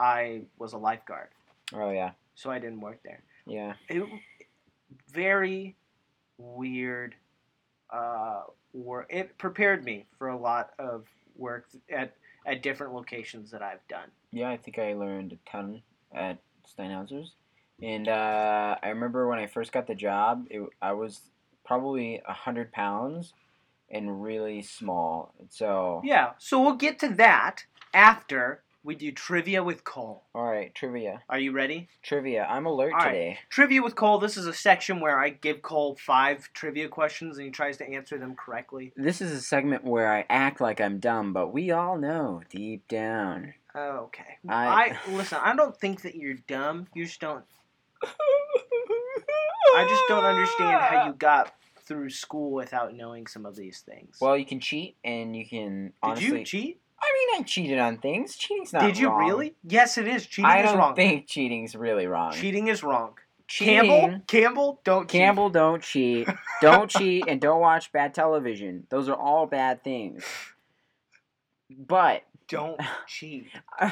I 0.00 0.42
was 0.58 0.72
a 0.72 0.78
lifeguard, 0.78 1.28
Oh 1.74 1.90
yeah, 1.90 2.12
so 2.34 2.50
I 2.50 2.58
didn't 2.58 2.80
work 2.80 3.00
there. 3.04 3.22
yeah. 3.46 3.74
It 3.88 4.02
very 5.12 5.76
weird. 6.38 7.14
Uh, 7.90 8.42
work. 8.72 9.06
It 9.10 9.36
prepared 9.38 9.84
me 9.84 10.06
for 10.18 10.28
a 10.28 10.36
lot 10.36 10.70
of 10.78 11.06
work 11.36 11.66
at 11.90 12.14
at 12.46 12.62
different 12.62 12.94
locations 12.94 13.50
that 13.50 13.62
I've 13.62 13.86
done. 13.88 14.08
Yeah, 14.32 14.48
I 14.50 14.56
think 14.56 14.78
I 14.78 14.94
learned 14.94 15.32
a 15.32 15.50
ton 15.50 15.82
at 16.14 16.38
Steinhauser's. 16.66 17.32
And 17.82 18.08
uh, 18.08 18.76
I 18.82 18.88
remember 18.88 19.28
when 19.28 19.38
I 19.38 19.46
first 19.46 19.72
got 19.72 19.86
the 19.86 19.94
job, 19.94 20.46
it, 20.50 20.62
I 20.82 20.92
was 20.92 21.20
probably 21.64 22.20
100 22.26 22.72
pounds 22.72 23.32
and 23.90 24.22
really 24.22 24.62
small. 24.62 25.34
So, 25.48 26.00
Yeah, 26.04 26.30
so 26.38 26.60
we'll 26.60 26.74
get 26.76 26.98
to 27.00 27.08
that 27.14 27.64
after 27.94 28.62
we 28.82 28.94
do 28.94 29.12
trivia 29.12 29.62
with 29.62 29.84
Cole. 29.84 30.24
all 30.34 30.44
right, 30.44 30.74
trivia. 30.74 31.22
Are 31.28 31.38
you 31.38 31.52
ready? 31.52 31.88
Trivia. 32.02 32.44
I'm 32.48 32.64
alert 32.66 32.92
All 32.92 32.98
right. 33.00 33.12
today. 33.12 33.38
Trivia 33.50 33.82
with 33.82 33.94
Cole. 33.94 34.18
This 34.18 34.36
is 34.36 34.46
a 34.46 34.54
section 34.54 35.00
where 35.00 35.18
I 35.20 35.28
give 35.30 35.60
Cole 35.62 35.96
five 36.00 36.48
trivia 36.54 36.88
questions 36.88 37.36
and 37.36 37.44
he 37.44 37.50
tries 37.50 37.76
to 37.78 37.88
answer 37.88 38.18
them 38.18 38.34
correctly. 38.36 38.92
This 38.96 39.20
is 39.20 39.32
a 39.32 39.40
segment 39.42 39.84
where 39.84 40.10
I 40.12 40.24
act 40.30 40.60
like 40.60 40.80
I'm 40.80 40.98
dumb, 40.98 41.32
but 41.32 41.52
we 41.52 41.70
all 41.70 41.98
know 41.98 42.40
deep 42.48 42.88
down. 42.88 43.52
Oh, 43.74 44.04
okay. 44.06 44.38
I- 44.48 44.96
I 45.08 45.10
listen. 45.12 45.38
I 45.42 45.54
don't 45.54 45.76
think 45.76 46.02
that 46.02 46.14
you're 46.14 46.38
dumb. 46.48 46.86
You 46.94 47.04
just 47.04 47.20
don't. 47.20 47.44
I 48.02 49.86
just 49.88 50.02
don't 50.08 50.24
understand 50.24 50.80
how 50.80 51.06
you 51.06 51.12
got 51.12 51.54
through 51.84 52.10
school 52.10 52.52
without 52.52 52.94
knowing 52.94 53.26
some 53.26 53.44
of 53.46 53.56
these 53.56 53.80
things. 53.80 54.16
Well, 54.20 54.36
you 54.36 54.44
can 54.46 54.60
cheat 54.60 54.96
and 55.04 55.36
you 55.36 55.46
can 55.46 55.92
did 56.14 56.22
you 56.22 56.44
cheat? 56.44 56.80
I 57.02 57.12
mean, 57.34 57.40
I 57.40 57.44
cheated 57.44 57.78
on 57.78 57.98
things. 57.98 58.36
Cheating's 58.36 58.72
not 58.72 58.82
Did 58.82 58.98
you 58.98 59.08
wrong. 59.08 59.18
really? 59.26 59.54
Yes, 59.66 59.96
it 59.98 60.06
is. 60.06 60.26
Cheating 60.26 60.50
I 60.50 60.58
is 60.62 60.70
don't 60.70 60.78
wrong. 60.78 60.94
think 60.94 61.26
cheating's 61.26 61.74
really 61.74 62.06
wrong. 62.06 62.32
Cheating 62.32 62.68
is 62.68 62.82
wrong. 62.82 63.14
cheating. 63.48 63.74
Campbell, 63.88 64.22
Campbell, 64.26 64.80
don't 64.84 65.08
cheat. 65.08 65.20
Campbell, 65.20 65.50
don't 65.50 65.82
cheat. 65.82 66.28
Don't 66.60 66.90
cheat, 66.96 67.24
and 67.26 67.40
don't 67.40 67.60
watch 67.60 67.90
bad 67.92 68.14
television. 68.14 68.86
Those 68.90 69.08
are 69.08 69.16
all 69.16 69.46
bad 69.46 69.82
things. 69.82 70.24
But 71.70 72.22
don't 72.48 72.80
cheat. 73.06 73.46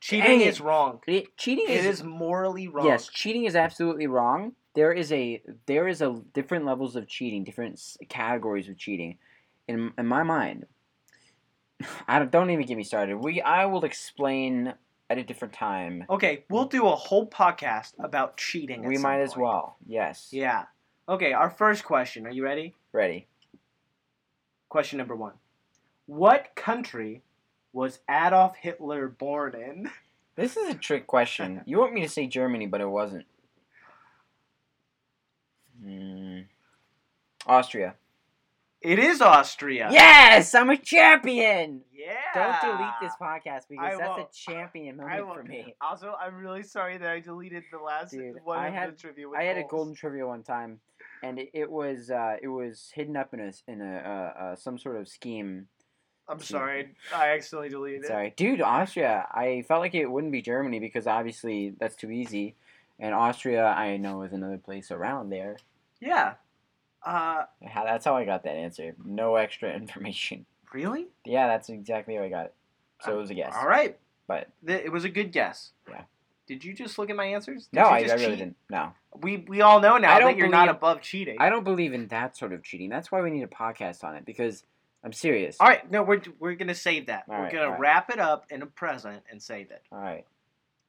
Cheating 0.00 0.40
is 0.40 0.60
wrong. 0.60 0.98
it, 1.06 1.36
cheating 1.36 1.66
It 1.68 1.84
is 1.84 2.00
is 2.00 2.02
morally 2.04 2.66
wrong. 2.66 2.86
yes, 2.86 3.06
cheating 3.06 3.44
is 3.44 3.54
absolutely 3.54 4.08
wrong. 4.08 4.52
There 4.74 4.92
is 4.92 5.12
a 5.12 5.40
there 5.66 5.86
is 5.86 6.02
a 6.02 6.20
different 6.34 6.64
levels 6.64 6.96
of 6.96 7.06
cheating, 7.06 7.44
different 7.44 7.80
categories 8.08 8.68
of 8.68 8.76
cheating. 8.76 9.18
In 9.68 9.92
in 9.96 10.06
my 10.06 10.24
mind, 10.24 10.66
I 12.08 12.18
don't, 12.18 12.30
don't 12.30 12.50
even 12.50 12.66
get 12.66 12.76
me 12.76 12.84
started. 12.84 13.16
We 13.16 13.40
I 13.40 13.66
will 13.66 13.84
explain 13.84 14.74
at 15.10 15.18
a 15.18 15.22
different 15.24 15.54
time. 15.54 16.04
Okay, 16.08 16.44
we'll 16.48 16.64
do 16.66 16.86
a 16.86 16.94
whole 16.96 17.26
podcast 17.26 17.92
about 17.98 18.36
cheating. 18.36 18.84
at 18.84 18.88
We 18.88 18.96
some 18.96 19.02
might 19.02 19.20
as 19.20 19.34
point. 19.34 19.42
well. 19.44 19.76
Yes. 19.86 20.28
Yeah. 20.32 20.64
Okay, 21.08 21.32
our 21.32 21.50
first 21.50 21.84
question. 21.84 22.26
Are 22.26 22.30
you 22.30 22.44
ready? 22.44 22.74
Ready. 22.92 23.26
Question 24.68 24.98
number 24.98 25.14
one. 25.16 25.34
What 26.06 26.54
country 26.54 27.22
was 27.72 28.00
Adolf 28.10 28.56
Hitler 28.56 29.08
born 29.08 29.54
in? 29.54 29.90
This 30.34 30.56
is 30.56 30.70
a 30.70 30.74
trick 30.78 31.06
question. 31.06 31.60
You 31.66 31.78
want 31.78 31.92
me 31.92 32.00
to 32.00 32.08
say 32.08 32.26
Germany, 32.26 32.66
but 32.66 32.80
it 32.80 32.88
wasn't. 32.88 33.26
Hmm. 35.84 36.40
Austria. 37.46 37.94
It 38.82 38.98
is 38.98 39.20
Austria. 39.20 39.88
Yes, 39.92 40.54
I'm 40.54 40.68
a 40.70 40.76
champion. 40.76 41.82
Yeah. 41.94 42.14
Don't 42.34 42.78
delete 42.78 42.94
this 43.00 43.12
podcast 43.20 43.62
because 43.68 43.84
I 43.94 43.96
that's 43.96 44.02
a 44.02 44.20
won't. 44.22 44.32
champion 44.32 45.00
I 45.00 45.20
moment 45.20 45.36
for 45.36 45.42
me. 45.44 45.74
Also, 45.80 46.14
I'm 46.20 46.34
really 46.34 46.64
sorry 46.64 46.98
that 46.98 47.08
I 47.08 47.20
deleted 47.20 47.62
the 47.70 47.78
last 47.78 48.10
Dude, 48.10 48.36
one 48.44 48.58
I 48.58 48.68
of 48.68 48.74
had- 48.74 48.92
the 48.92 48.96
trivia. 49.00 49.28
With 49.28 49.38
I 49.38 49.44
had 49.44 49.56
a 49.58 49.62
golden 49.64 49.94
trivia 49.94 50.26
one 50.26 50.42
time, 50.42 50.80
and 51.22 51.38
it, 51.38 51.50
it 51.54 51.70
was 51.70 52.10
uh, 52.10 52.36
it 52.42 52.48
was 52.48 52.90
hidden 52.92 53.16
up 53.16 53.32
in 53.34 53.40
a 53.40 53.52
in 53.70 53.80
a 53.80 53.96
uh, 53.96 54.40
uh, 54.42 54.56
some 54.56 54.78
sort 54.78 54.96
of 54.96 55.06
scheme. 55.08 55.68
I'm 56.28 56.40
sorry, 56.40 56.94
I 57.14 57.30
accidentally 57.34 57.68
deleted 57.68 58.04
it. 58.04 58.06
Sorry, 58.08 58.32
dude, 58.36 58.60
Austria. 58.60 59.26
I 59.32 59.64
felt 59.68 59.80
like 59.80 59.94
it 59.94 60.06
wouldn't 60.10 60.32
be 60.32 60.42
Germany 60.42 60.78
because 60.80 61.06
obviously 61.06 61.74
that's 61.78 61.94
too 61.96 62.10
easy, 62.10 62.56
and 62.98 63.14
Austria 63.14 63.64
I 63.66 63.96
know 63.96 64.22
is 64.22 64.32
another 64.32 64.58
place 64.58 64.90
around 64.90 65.30
there. 65.30 65.56
Yeah. 66.00 66.34
Uh, 67.04 67.44
How- 67.66 67.84
That's 67.84 68.04
how 68.04 68.16
I 68.16 68.24
got 68.24 68.44
that 68.44 68.54
answer. 68.56 68.94
No 69.04 69.36
extra 69.36 69.72
information. 69.74 70.46
really? 70.72 71.08
Yeah, 71.24 71.48
that's 71.48 71.68
exactly 71.68 72.16
how 72.16 72.22
I 72.22 72.28
got 72.28 72.46
it. 72.46 72.54
So 73.00 73.12
it 73.14 73.16
was 73.18 73.30
a 73.30 73.34
guess. 73.34 73.52
All 73.56 73.66
right. 73.66 73.98
But 74.28 74.48
Th- 74.66 74.84
it 74.84 74.90
was 74.92 75.04
a 75.04 75.08
good 75.08 75.32
guess. 75.32 75.72
Yeah. 75.88 76.02
Did 76.46 76.64
you 76.64 76.72
just 76.74 76.98
look 76.98 77.10
at 77.10 77.16
my 77.16 77.24
answers? 77.26 77.66
Did 77.66 77.80
no, 77.80 77.82
I, 77.86 77.98
I 77.98 78.00
really 78.02 78.16
cheat? 78.18 78.38
didn't. 78.38 78.56
No, 78.70 78.92
We 79.20 79.38
we 79.48 79.60
all 79.62 79.80
know 79.80 79.96
now 79.98 80.18
that 80.20 80.36
you're 80.36 80.48
not 80.48 80.68
above 80.68 81.00
cheating. 81.00 81.36
I 81.40 81.50
don't 81.50 81.64
believe 81.64 81.92
in 81.92 82.08
that 82.08 82.36
sort 82.36 82.52
of 82.52 82.62
cheating. 82.62 82.88
That's 82.90 83.10
why 83.10 83.20
we 83.22 83.30
need 83.30 83.42
a 83.42 83.46
podcast 83.48 84.04
on 84.04 84.14
it 84.16 84.24
because 84.24 84.64
I'm 85.04 85.12
serious. 85.12 85.56
All 85.60 85.66
right, 85.68 85.88
no, 85.90 86.02
we're 86.02 86.20
we're 86.38 86.54
gonna 86.54 86.74
save 86.74 87.06
that. 87.06 87.24
All 87.28 87.36
we're 87.36 87.42
right, 87.44 87.52
gonna 87.52 87.70
right. 87.70 87.80
wrap 87.80 88.10
it 88.10 88.18
up 88.20 88.46
in 88.50 88.62
a 88.62 88.66
present 88.66 89.22
and 89.30 89.42
save 89.42 89.70
it. 89.70 89.82
All 89.90 89.98
right, 89.98 90.24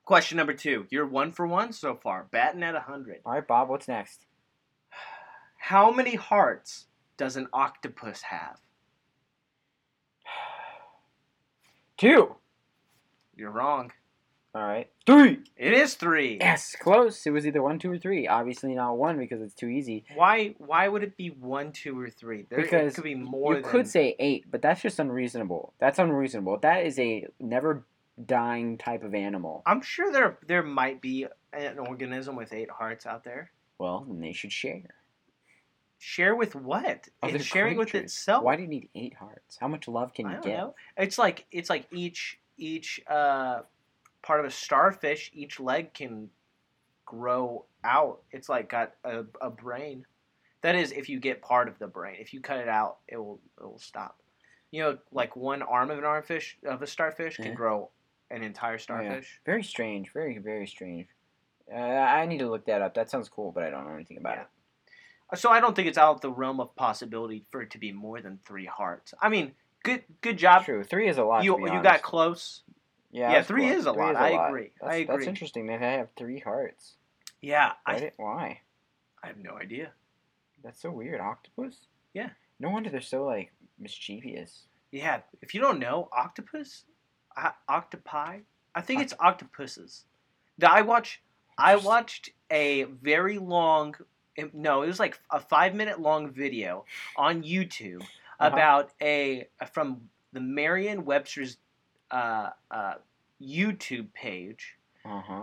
Question 0.06 0.38
number 0.38 0.54
two. 0.54 0.86
You're 0.90 1.08
one 1.08 1.32
for 1.32 1.48
one 1.48 1.72
so 1.72 1.96
far, 1.96 2.28
batting 2.32 2.62
at 2.64 2.76
hundred. 2.76 3.22
all 3.26 3.34
right, 3.34 3.48
Bob. 3.48 3.70
What's 3.70 3.88
next? 3.88 4.26
How 5.64 5.92
many 5.92 6.16
hearts 6.16 6.88
does 7.16 7.38
an 7.38 7.48
octopus 7.54 8.22
have? 8.24 8.60
Two. 11.98 12.36
You're 13.38 13.50
wrong. 13.50 13.94
All 14.54 14.62
right, 14.62 14.90
three. 15.06 15.40
It 15.56 15.72
is 15.72 15.94
three. 15.94 16.38
Yes, 16.42 16.76
close. 16.78 17.26
It 17.26 17.30
was 17.30 17.48
either 17.48 17.64
one, 17.64 17.80
two, 17.80 17.90
or 17.94 17.98
three. 17.98 18.28
Obviously 18.28 18.76
not 18.76 18.98
one 18.98 19.18
because 19.18 19.42
it's 19.42 19.54
too 19.54 19.70
easy. 19.70 20.04
Why 20.16 20.54
why 20.58 20.90
would 20.90 21.02
it 21.02 21.16
be 21.16 21.30
one, 21.30 21.72
two, 21.72 21.98
or 21.98 22.10
three? 22.10 22.46
There, 22.50 22.62
Because 22.62 22.92
it 22.92 22.96
could 22.96 23.06
be 23.06 23.16
more. 23.16 23.56
you 23.56 23.62
than, 23.62 23.72
could 23.72 23.88
say 23.88 24.18
eight, 24.20 24.52
but 24.52 24.62
that's 24.62 24.82
just 24.82 25.00
unreasonable. 25.00 25.74
That's 25.80 25.98
unreasonable. 25.98 26.58
That 26.58 26.86
is 26.86 27.00
a 27.00 27.26
never 27.40 27.86
dying 28.24 28.78
type 28.78 29.04
of 29.04 29.16
animal. 29.16 29.64
I'm 29.66 29.82
sure 29.82 30.12
there 30.12 30.38
there 30.46 30.62
might 30.62 31.02
be 31.02 31.26
an 31.54 31.80
organism 31.80 32.36
with 32.36 32.52
eight 32.52 32.70
hearts 32.70 33.06
out 33.06 33.24
there. 33.24 33.50
Well, 33.80 34.06
then 34.06 34.20
they 34.20 34.34
should 34.34 34.52
share. 34.52 34.82
Share 36.06 36.36
with 36.36 36.54
what? 36.54 37.08
Other 37.22 37.38
it's 37.38 37.46
sharing 37.46 37.78
with 37.78 37.96
itself. 37.96 38.44
Why 38.44 38.58
do 38.58 38.62
you 38.64 38.68
need 38.68 38.90
eight 38.94 39.14
hearts? 39.16 39.58
How 39.58 39.70
much 39.70 39.88
love 39.88 40.14
can 40.14 40.26
I 40.26 40.30
you 40.32 40.36
don't 40.36 40.44
get? 40.44 40.58
know. 40.58 40.76
It's 40.98 41.18
like 41.18 41.46
it's 41.50 41.70
like 41.70 41.88
each 41.94 42.40
each 42.58 43.00
uh, 43.08 43.62
part 44.22 44.42
of 44.42 44.46
a 44.46 44.52
starfish, 44.52 45.32
each 45.34 45.62
leg 45.62 45.94
can 45.94 46.30
grow 47.06 47.64
out. 47.86 48.22
It's 48.32 48.50
like 48.50 48.68
got 48.68 48.96
a, 49.06 49.24
a 49.40 49.50
brain. 49.50 50.06
That 50.62 50.76
is, 50.76 50.92
if 50.92 51.08
you 51.08 51.22
get 51.22 51.42
part 51.42 51.70
of 51.70 51.80
the 51.80 51.88
brain. 51.88 52.18
If 52.20 52.34
you 52.34 52.42
cut 52.42 52.58
it 52.60 52.68
out, 52.68 52.98
it 53.08 53.16
will 53.16 53.40
it 53.58 53.64
will 53.64 53.80
stop. 53.80 54.20
You 54.72 54.84
know, 54.84 54.98
like 55.14 55.38
one 55.38 55.62
arm 55.62 55.90
of 55.90 55.98
an 56.00 56.04
armfish 56.04 56.56
of 56.66 56.82
a 56.82 56.88
starfish 56.88 57.38
can 57.38 57.46
Yeah. 57.46 57.54
grow 57.54 57.92
an 58.30 58.44
entire 58.44 58.72
Oh, 58.72 58.74
yeah. 58.74 58.80
starfish. 58.82 59.40
Very 59.46 59.64
strange. 59.64 60.12
Very 60.12 60.38
very 60.38 60.68
strange. 60.68 61.08
Uh, 61.74 61.78
I 61.78 62.26
need 62.26 62.40
to 62.40 62.50
look 62.50 62.66
that 62.66 62.82
up. 62.82 62.94
That 62.96 63.10
sounds 63.10 63.30
cool, 63.30 63.54
but 63.54 63.64
I 63.64 63.70
don't 63.70 63.88
know 63.88 63.96
anything 63.96 64.18
about 64.18 64.36
Yeah. 64.36 64.42
it. 64.42 64.48
So 65.36 65.50
I 65.50 65.60
don't 65.60 65.76
think 65.76 65.88
it's 65.88 65.98
out 65.98 66.16
of 66.16 66.22
the 66.22 66.32
realm 66.32 66.60
of 66.60 66.76
possibility 66.76 67.44
for 67.50 67.62
it 67.62 67.72
to 67.72 67.78
be 67.78 67.92
more 67.92 68.22
than 68.22 68.40
three 68.46 68.66
hearts. 68.66 69.14
I 69.22 69.30
mean, 69.30 69.54
good 69.84 70.04
good 70.22 70.38
job. 70.38 70.66
True. 70.66 70.84
Three 70.84 71.08
is 71.08 71.18
a 71.18 71.24
lot. 71.24 71.44
You 71.44 71.60
you 71.60 71.82
got 71.82 72.02
close. 72.02 72.62
Yeah, 73.12 73.32
yeah, 73.32 73.44
three 73.44 73.68
close. 73.68 73.80
is 73.80 73.86
a 73.86 73.92
lot. 73.92 74.16
I 74.16 74.48
agree. 74.48 74.72
That's, 74.82 74.94
I 74.94 74.96
agree. 74.98 75.18
That's 75.18 75.28
interesting 75.28 75.68
that 75.68 75.80
they 75.80 75.94
have 75.94 76.10
three 76.18 76.40
hearts. 76.40 76.94
Yeah, 77.42 77.74
Why? 77.84 77.94
I, 77.94 78.00
did- 78.00 78.14
why? 78.18 78.60
I 79.24 79.28
have 79.28 79.38
no 79.38 79.56
idea. 79.58 79.92
That's 80.64 80.82
so 80.82 80.92
weird. 80.92 81.20
Octopus? 81.20 81.76
Yeah. 82.14 82.30
No 82.60 82.70
wonder 82.70 82.90
they're 82.90 83.02
so 83.02 83.26
like 83.26 83.52
mischievous. 83.80 84.64
Yeah, 84.92 85.22
if 85.42 85.54
you 85.54 85.62
don't 85.62 85.80
know, 85.80 86.08
octopus, 86.12 86.84
uh, 87.36 87.50
octopi. 87.68 88.40
I 88.76 88.82
think 88.82 89.02
it's 89.02 89.14
octopuses. 89.20 90.06
I 90.66 90.82
watch. 90.82 91.22
I 91.58 91.76
watched 91.76 92.32
a 92.50 92.84
very 92.84 93.38
long. 93.38 93.96
No, 94.54 94.82
it 94.82 94.88
was 94.88 95.00
like 95.00 95.20
a 95.32 95.40
five 95.40 95.76
minute 95.76 96.00
long 96.00 96.32
video 96.32 96.86
on 97.18 97.44
YouTube 97.44 98.02
Uh-huh. 98.02 98.48
about 98.52 98.92
a 99.02 99.48
from 99.72 100.10
the 100.34 100.40
Merriam-Webster's 100.42 101.58
uh, 102.12 102.50
uh, 102.72 102.96
YouTube 103.42 104.12
page 104.14 104.76
Uh 105.06 105.22
huh. 105.22 105.42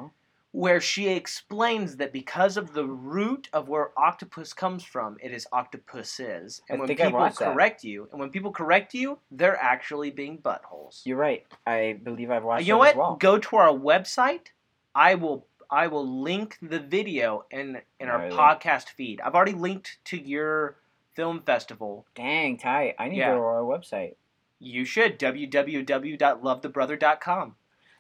where 0.53 0.81
she 0.81 1.09
explains 1.09 1.97
that 1.97 2.13
because 2.13 2.57
of 2.57 2.73
the 2.73 2.85
root 2.85 3.49
of 3.53 3.69
where 3.69 3.93
octopus 3.97 4.53
comes 4.53 4.83
from, 4.83 5.17
it 5.23 5.33
is 5.33 5.47
octopuses. 5.53 6.61
And 6.69 6.77
I 6.77 6.81
when 6.81 6.89
think 6.89 7.01
I 7.01 7.05
people 7.07 7.21
watched 7.21 7.39
that. 7.39 7.53
correct 7.53 7.85
you, 7.85 8.09
and 8.11 8.21
when 8.21 8.31
people 8.31 8.51
correct 8.53 8.95
you, 8.95 9.19
they're 9.31 9.57
actually 9.61 10.11
being 10.11 10.39
buttholes. 10.39 11.03
You're 11.05 11.17
right. 11.19 11.47
I 11.67 12.01
believe 12.03 12.31
I've 12.31 12.45
watched 12.45 12.67
you 12.67 12.73
know 12.75 12.79
what? 12.79 12.91
as 12.91 12.97
well. 12.97 13.17
Go 13.17 13.39
to 13.39 13.57
our 13.57 13.73
website. 13.73 14.49
I 14.95 15.15
will. 15.15 15.47
I 15.71 15.87
will 15.87 16.23
link 16.23 16.59
the 16.61 16.81
video 16.81 17.45
in 17.51 17.81
in 18.01 18.09
our 18.09 18.29
podcast 18.31 18.89
feed. 18.91 19.21
I've 19.21 19.35
already 19.35 19.53
linked 19.53 19.99
to 20.07 20.17
your 20.17 20.77
film 21.15 21.43
festival. 21.43 22.07
Dang, 22.15 22.57
tight. 22.59 22.95
I 22.99 23.09
need 23.09 23.19
Yeah. 23.19 23.29
to 23.31 23.35
go 23.37 23.41
to 23.41 23.45
our 23.45 23.63
website. 23.63 24.15
You 24.59 24.85
should 24.85 25.19
www.lovethebrother.com. 25.19 27.55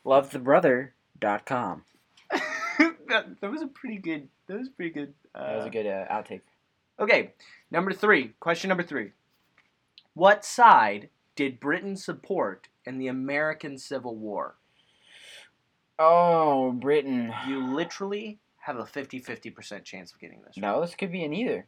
Lovethebrother.com. 0.04 1.84
that, 3.08 3.40
that 3.40 3.50
was 3.50 3.62
a 3.62 3.66
pretty 3.66 3.96
good. 3.98 4.28
That 4.46 4.58
was 4.58 4.68
pretty 4.68 4.92
good. 4.92 5.14
Uh, 5.34 5.46
That 5.46 5.56
was 5.56 5.66
a 5.66 5.70
good 5.70 5.86
uh, 5.86 6.06
outtake. 6.10 6.42
Okay, 6.98 7.32
number 7.70 7.92
three. 7.92 8.32
Question 8.40 8.68
number 8.68 8.82
three. 8.82 9.12
What 10.14 10.44
side 10.44 11.08
did 11.36 11.60
Britain 11.60 11.96
support 11.96 12.68
in 12.84 12.98
the 12.98 13.06
American 13.06 13.78
Civil 13.78 14.16
War? 14.16 14.56
Oh, 16.02 16.73
Britain. 16.73 17.30
You 17.47 17.75
literally 17.75 18.38
have 18.61 18.78
a 18.78 18.87
50 18.87 19.21
50% 19.21 19.85
chance 19.85 20.12
of 20.12 20.19
getting 20.19 20.38
this 20.38 20.57
right. 20.57 20.62
No, 20.62 20.80
this 20.80 20.95
could 20.95 21.12
be 21.12 21.25
an 21.25 21.35
either. 21.35 21.66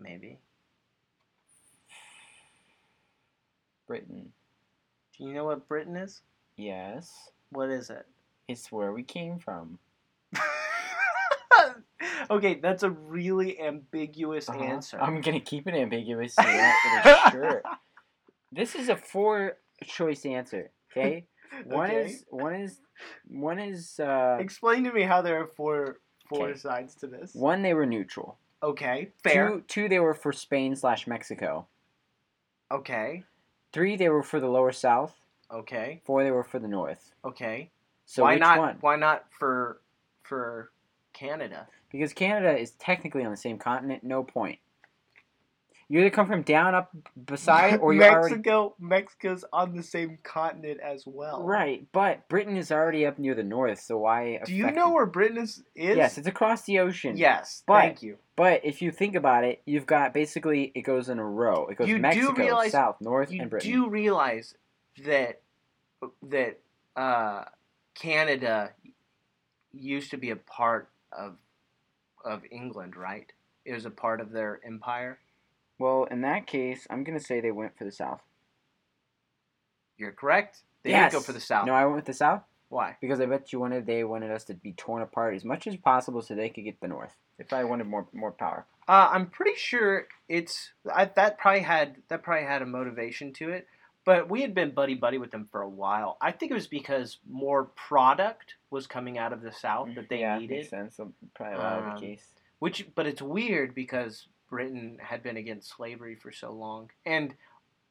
Maybe. 0.00 0.38
Britain. 3.86 4.32
Do 5.18 5.24
you 5.24 5.34
know 5.34 5.44
what 5.44 5.68
Britain 5.68 5.96
is? 5.96 6.22
Yes. 6.56 7.30
What 7.50 7.68
is 7.68 7.90
it? 7.90 8.06
It's 8.48 8.72
where 8.72 8.92
we 8.92 9.02
came 9.02 9.38
from. 9.38 9.78
okay, 12.30 12.54
that's 12.54 12.82
a 12.84 12.90
really 12.90 13.60
ambiguous 13.60 14.48
Uh-huh. 14.48 14.58
answer. 14.62 14.98
I'm 15.00 15.20
gonna 15.20 15.40
keep 15.40 15.66
it 15.66 15.74
ambiguous 15.74 16.34
so 16.34 16.42
sure. 17.30 17.62
This 18.52 18.74
is 18.74 18.88
a 18.88 18.96
four 18.96 19.58
choice 19.84 20.24
answer. 20.24 20.70
Okay. 20.92 21.26
One 21.64 21.90
Okay. 21.90 22.04
is 22.06 22.24
one 22.30 22.54
is 22.54 22.80
one 23.28 23.58
is 23.58 23.98
uh 24.00 24.36
Explain 24.40 24.84
to 24.84 24.92
me 24.92 25.02
how 25.02 25.22
there 25.22 25.40
are 25.42 25.46
four 25.46 25.98
four 26.28 26.48
Okay. 26.50 26.58
sides 26.58 26.94
to 26.96 27.06
this. 27.06 27.32
one 27.34 27.62
they 27.62 27.74
were 27.74 27.86
neutral. 27.86 28.38
Okay, 28.62 29.12
fair. 29.22 29.48
Two 29.50 29.62
two 29.68 29.88
they 29.88 30.00
were 30.00 30.14
for 30.14 30.32
Spain 30.32 30.74
slash 30.76 31.06
Mexico. 31.06 31.66
Okay, 32.70 33.24
Three 33.72 33.96
they 33.96 34.08
were 34.08 34.22
for 34.22 34.40
the 34.40 34.48
lower 34.48 34.72
south. 34.72 35.14
okay, 35.50 36.02
Four 36.04 36.22
they 36.24 36.30
were 36.30 36.44
for 36.44 36.58
the 36.58 36.68
north. 36.68 37.12
okay. 37.24 37.70
So 38.06 38.22
why 38.22 38.34
which 38.34 38.40
not? 38.40 38.58
one? 38.58 38.76
Why 38.80 38.96
not 38.96 39.24
for 39.30 39.80
for 40.22 40.70
Canada. 41.14 41.66
Because 41.90 42.12
Canada 42.12 42.56
is 42.58 42.72
technically 42.72 43.24
on 43.24 43.30
the 43.30 43.36
same 43.36 43.58
continent. 43.58 44.04
No 44.04 44.22
point. 44.22 44.58
You 45.90 46.00
either 46.00 46.10
come 46.10 46.26
from 46.26 46.42
down 46.42 46.74
up 46.74 46.90
beside, 47.24 47.76
or 47.80 47.94
you're 47.94 48.04
already 48.04 48.34
Mexico. 48.36 48.74
Mexico's 48.78 49.44
on 49.52 49.74
the 49.74 49.82
same 49.82 50.18
continent 50.22 50.80
as 50.80 51.04
well. 51.06 51.42
right. 51.42 51.86
But 51.92 52.28
Britain 52.28 52.56
is 52.58 52.70
already 52.70 53.06
up 53.06 53.18
near 53.18 53.34
the 53.34 53.42
north, 53.42 53.80
so 53.80 53.96
why? 53.98 54.40
Do 54.44 54.54
you 54.54 54.70
know 54.70 54.90
it? 54.90 54.94
where 54.94 55.06
Britain 55.06 55.38
is? 55.38 55.62
is? 55.74 55.96
Yes, 55.96 56.18
it's 56.18 56.26
across 56.26 56.62
the 56.62 56.80
ocean. 56.80 57.16
Yes. 57.16 57.62
But- 57.66 57.80
thank 57.80 58.02
you. 58.02 58.18
But 58.36 58.64
if 58.64 58.82
you 58.82 58.92
think 58.92 59.16
about 59.16 59.42
it, 59.42 59.62
you've 59.66 59.86
got 59.86 60.14
basically 60.14 60.70
it 60.72 60.82
goes 60.82 61.08
in 61.08 61.18
a 61.18 61.24
row. 61.24 61.66
It 61.66 61.76
goes 61.76 61.88
You 61.88 61.98
Mexico, 61.98 62.32
realize- 62.34 62.70
South, 62.70 63.00
North, 63.00 63.30
and 63.32 63.50
Britain. 63.50 63.68
You 63.68 63.86
do 63.86 63.90
realize 63.90 64.54
that 65.04 65.40
that 66.22 66.60
uh, 66.94 67.44
Canada 67.96 68.70
used 69.72 70.10
to 70.12 70.16
be 70.18 70.30
a 70.30 70.36
part 70.36 70.88
of 71.10 71.34
of 72.24 72.42
England, 72.50 72.94
right? 72.96 73.32
It 73.64 73.72
was 73.72 73.86
a 73.86 73.90
part 73.90 74.20
of 74.20 74.30
their 74.30 74.60
empire. 74.64 75.18
Well, 75.78 76.04
in 76.10 76.22
that 76.22 76.46
case, 76.46 76.86
I'm 76.90 77.04
gonna 77.04 77.20
say 77.20 77.40
they 77.40 77.50
went 77.52 77.76
for 77.76 77.84
the 77.84 77.92
South. 77.92 78.22
You're 79.96 80.12
correct. 80.12 80.62
They 80.84 80.90
yes. 80.90 81.12
did 81.12 81.18
go 81.18 81.22
for 81.22 81.32
the 81.32 81.40
south. 81.40 81.66
No, 81.66 81.74
I 81.74 81.84
went 81.84 81.96
with 81.96 82.04
the 82.04 82.12
South 82.12 82.42
Why? 82.68 82.96
because 83.00 83.20
I 83.20 83.26
bet 83.26 83.52
you 83.52 83.58
wanted 83.60 83.84
they 83.86 84.04
wanted 84.04 84.30
us 84.30 84.44
to 84.44 84.54
be 84.54 84.72
torn 84.72 85.02
apart 85.02 85.34
as 85.34 85.44
much 85.44 85.66
as 85.66 85.76
possible 85.76 86.22
so 86.22 86.34
they 86.34 86.48
could 86.50 86.64
get 86.64 86.80
the 86.80 86.88
North. 86.88 87.16
They 87.36 87.44
probably 87.44 87.68
wanted 87.68 87.88
more 87.88 88.06
more 88.12 88.30
power. 88.32 88.64
Uh, 88.86 89.08
I'm 89.12 89.26
pretty 89.26 89.56
sure 89.56 90.06
it's 90.28 90.70
I, 90.92 91.06
that 91.16 91.38
probably 91.38 91.62
had 91.62 91.96
that 92.08 92.22
probably 92.22 92.46
had 92.46 92.62
a 92.62 92.66
motivation 92.66 93.32
to 93.34 93.50
it. 93.50 93.66
But 94.04 94.30
we 94.30 94.40
had 94.40 94.54
been 94.54 94.70
buddy 94.70 94.94
buddy 94.94 95.18
with 95.18 95.32
them 95.32 95.48
for 95.50 95.60
a 95.60 95.68
while. 95.68 96.16
I 96.20 96.32
think 96.32 96.50
it 96.52 96.54
was 96.54 96.68
because 96.68 97.18
more 97.28 97.64
product 97.64 98.54
was 98.70 98.86
coming 98.86 99.18
out 99.18 99.32
of 99.32 99.42
the 99.42 99.52
south 99.52 99.88
that 99.96 100.08
they 100.08 100.20
yeah, 100.20 100.38
needed. 100.38 100.56
makes 100.58 100.70
sense. 100.70 100.98
Probably 101.34 101.56
a 101.56 101.58
lot 101.58 101.78
of 101.80 101.84
Um, 101.84 101.94
the 101.96 102.00
case. 102.00 102.24
Which, 102.60 102.86
but 102.94 103.06
it's 103.06 103.20
weird 103.22 103.74
because 103.74 104.26
Britain 104.48 104.98
had 105.00 105.22
been 105.22 105.36
against 105.36 105.70
slavery 105.76 106.14
for 106.14 106.32
so 106.32 106.52
long, 106.52 106.90
and 107.06 107.34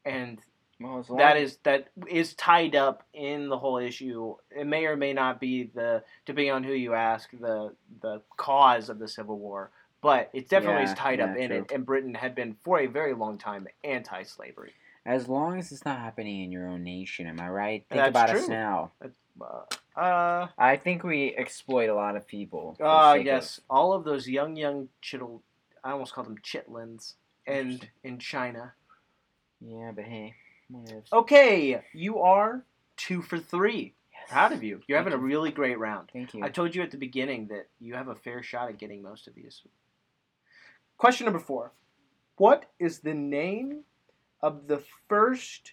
and 0.05 0.39
Well, 0.79 1.03
long 1.07 1.17
that 1.17 1.37
is 1.37 1.57
that 1.63 1.89
is 2.07 2.33
tied 2.33 2.75
up 2.75 3.03
in 3.13 3.49
the 3.49 3.57
whole 3.57 3.77
issue. 3.77 4.35
It 4.51 4.65
may 4.67 4.85
or 4.85 4.95
may 4.95 5.13
not 5.13 5.39
be 5.39 5.63
the 5.73 6.03
depending 6.25 6.51
on 6.51 6.63
who 6.63 6.73
you 6.73 6.93
ask 6.93 7.29
the 7.31 7.73
the 8.01 8.21
cause 8.37 8.89
of 8.89 8.99
the 8.99 9.07
Civil 9.07 9.37
War, 9.37 9.71
but 10.01 10.29
it 10.33 10.49
definitely 10.49 10.83
is 10.83 10.89
Yeah, 10.91 10.95
tied 10.95 11.19
up 11.19 11.35
yeah, 11.37 11.43
in 11.45 11.51
it. 11.51 11.71
And 11.71 11.85
Britain 11.85 12.13
had 12.13 12.35
been 12.35 12.55
for 12.63 12.79
a 12.79 12.87
very 12.87 13.13
long 13.13 13.37
time 13.37 13.67
anti-slavery. 13.83 14.73
as 15.05 15.27
long 15.29 15.57
as 15.57 15.71
it's 15.71 15.85
not 15.85 15.99
happening 15.99 16.43
in 16.43 16.51
your 16.51 16.67
own 16.67 16.83
nation. 16.83 17.27
Am 17.27 17.39
I 17.39 17.49
right? 17.49 17.85
Think 17.89 18.01
That's 18.03 18.09
about 18.09 18.29
us 18.29 18.47
now. 18.49 18.91
Uh, 19.39 19.99
uh, 19.99 20.47
I 20.57 20.75
think 20.75 21.03
we 21.03 21.33
exploit 21.35 21.89
a 21.89 21.95
lot 21.95 22.15
of 22.15 22.27
people. 22.27 22.75
for 22.77 22.85
uh 22.85 23.13
sake 23.13 23.21
of- 23.21 23.25
yes, 23.25 23.61
all 23.69 23.93
of 23.93 24.03
those 24.03 24.27
young 24.27 24.55
young 24.55 24.89
chittle. 25.01 25.41
I 25.83 25.91
almost 25.91 26.13
called 26.13 26.27
them 26.27 26.37
chitlins. 26.43 27.13
And 27.45 27.87
in 28.03 28.19
China, 28.19 28.73
Yeah, 29.61 29.91
but 29.95 30.05
hey. 30.05 30.35
Okay, 31.13 31.81
you 31.93 32.19
are 32.19 32.65
two 32.97 33.21
for 33.21 33.39
three. 33.39 33.93
Yes. 34.11 34.31
Proud 34.31 34.51
of 34.51 34.63
you. 34.63 34.81
You're 34.87 34.97
Thank 34.97 35.11
having 35.11 35.13
a 35.13 35.23
really 35.23 35.51
great 35.51 35.79
round. 35.79 36.09
Thank 36.11 36.33
you. 36.33 36.43
I 36.43 36.49
told 36.49 36.75
you 36.75 36.81
at 36.81 36.91
the 36.91 36.97
beginning 36.97 37.47
that 37.47 37.67
you 37.79 37.93
have 37.93 38.09
a 38.09 38.15
fair 38.15 38.43
shot 38.43 38.67
at 38.67 38.77
getting 38.77 39.01
most 39.01 39.27
of 39.27 39.35
these. 39.35 39.61
Question 40.97 41.25
number 41.25 41.39
four 41.39 41.71
What 42.35 42.65
is 42.79 42.99
the 42.99 43.13
name 43.13 43.83
of 44.41 44.67
the 44.67 44.83
first 45.07 45.71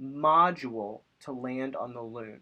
module 0.00 1.00
to 1.20 1.32
land 1.32 1.76
on 1.76 1.92
the 1.94 2.02
moon? 2.02 2.40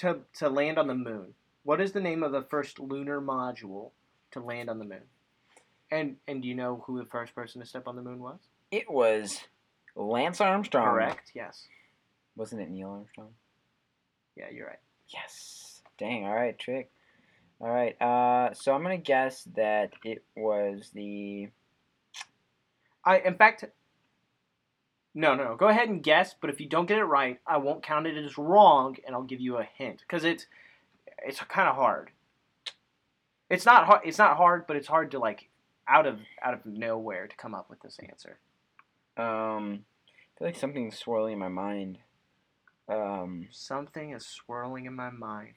To, 0.00 0.18
to 0.34 0.48
land 0.48 0.78
on 0.78 0.86
the 0.86 0.94
moon. 0.94 1.34
What 1.64 1.80
is 1.80 1.92
the 1.92 2.00
name 2.00 2.22
of 2.22 2.32
the 2.32 2.42
first 2.42 2.78
lunar 2.78 3.20
module 3.20 3.90
to 4.32 4.40
land 4.40 4.70
on 4.70 4.78
the 4.78 4.84
moon? 4.84 5.02
And 5.90 6.16
and 6.26 6.42
do 6.42 6.48
you 6.48 6.54
know 6.54 6.82
who 6.86 6.98
the 6.98 7.06
first 7.08 7.34
person 7.34 7.60
to 7.60 7.66
step 7.66 7.86
on 7.88 7.96
the 7.96 8.02
moon 8.02 8.20
was? 8.20 8.38
It 8.70 8.90
was 8.90 9.40
Lance 9.96 10.40
Armstrong. 10.40 10.86
Correct. 10.86 11.32
Yes. 11.34 11.66
Wasn't 12.36 12.60
it 12.60 12.70
Neil 12.70 12.90
Armstrong? 12.90 13.30
Yeah, 14.36 14.50
you're 14.52 14.66
right. 14.66 14.78
Yes. 15.08 15.82
Dang. 15.98 16.24
All 16.26 16.34
right, 16.34 16.58
trick. 16.58 16.90
All 17.60 17.70
right. 17.70 18.00
Uh, 18.00 18.54
so 18.54 18.72
I'm 18.74 18.82
gonna 18.82 18.98
guess 18.98 19.44
that 19.56 19.92
it 20.04 20.22
was 20.36 20.90
the. 20.94 21.48
I 23.04 23.18
in 23.20 23.34
fact 23.36 23.64
No, 25.14 25.34
no, 25.34 25.44
no. 25.44 25.56
Go 25.56 25.68
ahead 25.68 25.88
and 25.88 26.02
guess, 26.02 26.34
but 26.40 26.50
if 26.50 26.60
you 26.60 26.68
don't 26.68 26.86
get 26.86 26.98
it 26.98 27.04
right, 27.04 27.40
I 27.46 27.56
won't 27.56 27.82
count 27.82 28.06
it 28.06 28.22
as 28.22 28.36
wrong 28.36 28.96
and 29.06 29.16
I'll 29.16 29.22
give 29.22 29.40
you 29.40 29.56
a 29.56 29.64
hint 29.64 30.04
cuz 30.06 30.24
it's 30.24 30.46
it's 31.24 31.40
kind 31.40 31.68
of 31.68 31.74
hard. 31.76 32.10
It's 33.50 33.64
not 33.64 33.86
hard 33.86 34.02
it's 34.04 34.18
not 34.18 34.36
hard, 34.36 34.66
but 34.66 34.76
it's 34.76 34.88
hard 34.88 35.10
to 35.12 35.18
like 35.18 35.48
out 35.88 36.06
of 36.06 36.18
out 36.42 36.54
of 36.54 36.64
nowhere 36.66 37.26
to 37.26 37.36
come 37.36 37.54
up 37.54 37.70
with 37.70 37.80
this 37.80 37.98
answer. 38.08 38.38
Um, 39.16 39.84
I 40.36 40.38
feel 40.38 40.48
like 40.48 40.56
something's 40.56 40.98
swirling 40.98 41.32
in 41.34 41.38
my 41.38 41.48
mind. 41.48 41.98
Um, 42.88 43.48
Something 43.50 44.12
is 44.12 44.24
swirling 44.24 44.86
in 44.86 44.94
my 44.94 45.10
mind. 45.10 45.54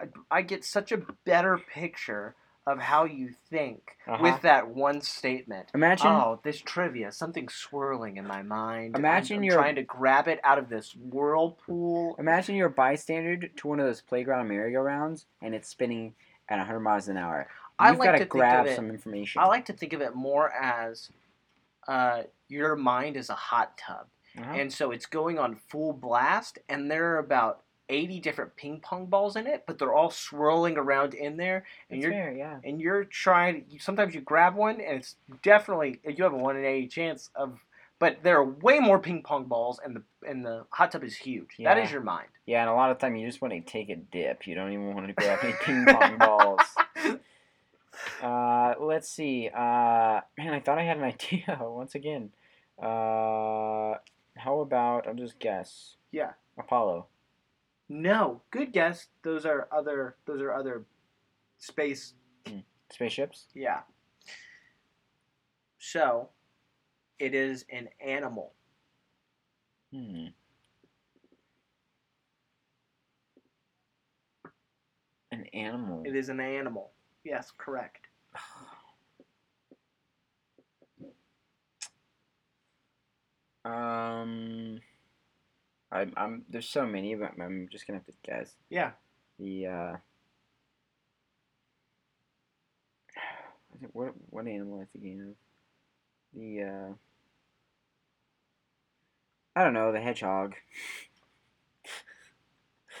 I, 0.00 0.06
I 0.30 0.42
get 0.42 0.64
such 0.64 0.92
a 0.92 0.98
better 1.24 1.58
picture 1.58 2.34
of 2.66 2.78
how 2.78 3.04
you 3.04 3.30
think 3.50 3.96
Uh-huh. 4.06 4.18
with 4.22 4.42
that 4.42 4.68
one 4.68 5.00
statement. 5.02 5.70
imagine. 5.74 6.08
Oh, 6.08 6.40
this 6.42 6.58
trivia, 6.60 7.12
something 7.12 7.48
swirling 7.48 8.16
in 8.16 8.26
my 8.26 8.42
mind. 8.42 8.96
I'm- 8.96 9.00
Imagine 9.04 9.38
I'm, 9.38 9.44
you're- 9.44 9.56
trying 9.56 9.74
to 9.76 9.82
grab 9.82 10.28
it 10.28 10.40
out 10.44 10.58
of 10.58 10.68
this 10.68 10.94
whirlpool. 10.94 12.16
Imagine 12.18 12.56
you're 12.56 12.68
a 12.68 12.70
bystander 12.70 13.36
to 13.36 13.68
one 13.68 13.80
of 13.80 13.86
those 13.86 14.00
playground 14.00 14.48
merry-go-rounds, 14.48 15.26
and 15.42 15.54
it's 15.54 15.68
spinning 15.68 16.14
at 16.48 16.58
100 16.58 16.80
miles 16.80 17.08
an 17.08 17.16
hour. 17.16 17.48
I 17.78 17.90
You've 17.90 17.98
like 17.98 18.12
got 18.12 18.18
to 18.18 18.24
grab 18.24 18.66
of 18.66 18.72
it- 18.72 18.76
some 18.76 18.90
information. 18.90 19.40
I 19.42 19.46
like 19.46 19.64
to 19.66 19.72
think 19.72 19.92
of 19.92 20.00
it 20.00 20.14
more 20.14 20.52
as 20.52 21.10
uh, 21.88 22.22
your 22.48 22.76
mind 22.76 23.16
is 23.16 23.30
a 23.30 23.34
hot 23.34 23.76
tub, 23.76 24.06
Uh-huh. 24.38 24.52
and 24.52 24.72
so 24.72 24.90
it's 24.90 25.06
going 25.06 25.38
on 25.38 25.56
full 25.56 25.92
blast, 25.92 26.58
and 26.68 26.90
there 26.90 27.12
are 27.14 27.18
about 27.18 27.60
eighty 27.90 28.18
different 28.20 28.56
ping 28.56 28.80
pong 28.80 29.06
balls 29.06 29.36
in 29.36 29.46
it, 29.46 29.64
but 29.66 29.78
they're 29.78 29.92
all 29.92 30.10
swirling 30.10 30.78
around 30.78 31.12
in 31.14 31.36
there, 31.36 31.64
and 31.90 31.98
That's 32.00 32.02
you're 32.04 32.12
fair, 32.12 32.32
yeah. 32.32 32.58
and 32.64 32.80
you're 32.80 33.04
trying. 33.04 33.66
Sometimes 33.78 34.14
you 34.14 34.20
grab 34.22 34.54
one, 34.54 34.80
and 34.80 34.96
it's 34.98 35.16
definitely 35.42 36.00
you 36.06 36.24
have 36.24 36.32
a 36.32 36.36
one 36.36 36.56
in 36.56 36.64
eighty 36.64 36.88
chance 36.88 37.30
of. 37.34 37.58
But 38.00 38.22
there 38.24 38.36
are 38.38 38.44
way 38.44 38.80
more 38.80 38.98
ping 38.98 39.22
pong 39.22 39.44
balls, 39.44 39.78
and 39.84 39.96
the 39.96 40.02
and 40.28 40.44
the 40.44 40.64
hot 40.70 40.90
tub 40.92 41.04
is 41.04 41.16
huge. 41.16 41.56
That 41.58 41.76
Yeah. 41.76 41.84
is 41.84 41.92
your 41.92 42.00
mind. 42.02 42.28
Yeah, 42.46 42.60
and 42.62 42.70
a 42.70 42.74
lot 42.74 42.90
of 42.90 42.98
time 42.98 43.14
you 43.16 43.26
just 43.26 43.40
want 43.42 43.54
to 43.54 43.60
take 43.60 43.88
a 43.88 43.96
dip. 43.96 44.46
You 44.46 44.54
don't 44.54 44.72
even 44.72 44.94
want 44.94 45.06
to 45.06 45.12
grab 45.12 45.38
any 45.42 45.52
ping 45.62 45.84
pong 45.86 46.18
balls. 46.18 46.60
Uh, 48.22 48.74
let's 48.80 49.08
see. 49.08 49.48
Uh, 49.48 50.20
man, 50.38 50.52
I 50.52 50.60
thought 50.60 50.78
I 50.78 50.82
had 50.82 50.98
an 50.98 51.04
idea 51.14 51.58
once 51.60 51.94
again. 51.94 52.30
Uh, 52.80 53.94
how 54.36 54.60
about 54.60 55.06
I'll 55.06 55.14
just 55.14 55.38
guess. 55.38 55.96
Yeah. 56.10 56.32
Apollo. 56.58 57.06
No, 57.88 58.42
good 58.50 58.72
guess. 58.72 59.08
Those 59.22 59.44
are 59.44 59.68
other. 59.70 60.16
Those 60.26 60.40
are 60.40 60.52
other 60.52 60.84
space. 61.58 62.14
Spaceships. 62.90 63.46
Yeah. 63.54 63.80
So, 65.78 66.30
it 67.18 67.34
is 67.34 67.64
an 67.70 67.88
animal. 68.04 68.52
Hmm. 69.92 70.26
An 75.30 75.44
animal. 75.52 76.02
It 76.06 76.14
is 76.14 76.28
an 76.28 76.40
animal. 76.40 76.90
Yes, 77.24 77.50
correct. 77.56 78.06
Um, 83.64 84.80
I'm, 85.90 86.12
I'm. 86.16 86.44
There's 86.50 86.68
so 86.68 86.84
many, 86.86 87.14
but 87.14 87.32
I'm 87.40 87.68
just 87.70 87.86
gonna 87.86 87.98
have 87.98 88.06
to 88.06 88.12
guess. 88.22 88.54
Yeah. 88.68 88.90
The 89.38 89.66
uh. 89.66 89.70
I 93.16 93.78
think- 93.80 93.94
What 93.94 94.12
what 94.30 94.46
animal 94.46 94.76
am 94.78 94.82
I 94.82 94.86
thinking 94.92 95.20
of? 95.22 95.34
The 96.34 96.62
uh. 96.62 96.92
I 99.56 99.64
don't 99.64 99.72
know. 99.72 99.92
The 99.92 100.00
hedgehog. 100.00 100.54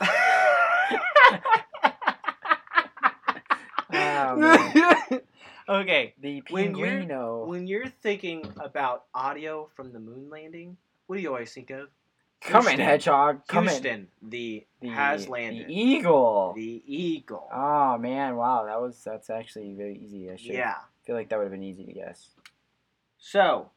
Oh, 3.94 5.20
okay. 5.80 6.14
The 6.20 6.42
When 6.50 6.74
you're- 6.74 7.06
When 7.46 7.66
you're 7.66 7.88
thinking 7.88 8.52
about 8.58 9.04
audio 9.14 9.68
from 9.74 9.92
the 9.92 10.00
moon 10.00 10.30
landing, 10.30 10.76
what 11.06 11.16
do 11.16 11.22
you 11.22 11.28
always 11.28 11.52
think 11.52 11.70
of? 11.70 11.88
Come 12.40 12.68
in, 12.68 12.78
hedgehog. 12.78 13.46
Come 13.46 13.64
in. 13.64 13.70
Houston, 13.70 14.08
the, 14.20 14.66
The, 14.80 14.88
has 14.88 15.28
landed. 15.28 15.66
The 15.68 15.74
eagle. 15.74 16.52
The 16.54 16.82
eagle. 16.86 17.48
Oh 17.50 17.96
man! 17.96 18.36
Wow, 18.36 18.66
that 18.66 18.80
was 18.82 19.02
that's 19.02 19.30
actually 19.30 19.72
very 19.72 19.96
easy. 19.96 20.30
I 20.30 20.36
should 20.36 20.52
yeah. 20.54 20.74
feel 21.04 21.16
like 21.16 21.30
that 21.30 21.38
would 21.38 21.44
have 21.44 21.52
been 21.52 21.62
easy 21.62 21.84
to 21.86 21.92
guess. 21.92 22.28
So, 23.16 23.70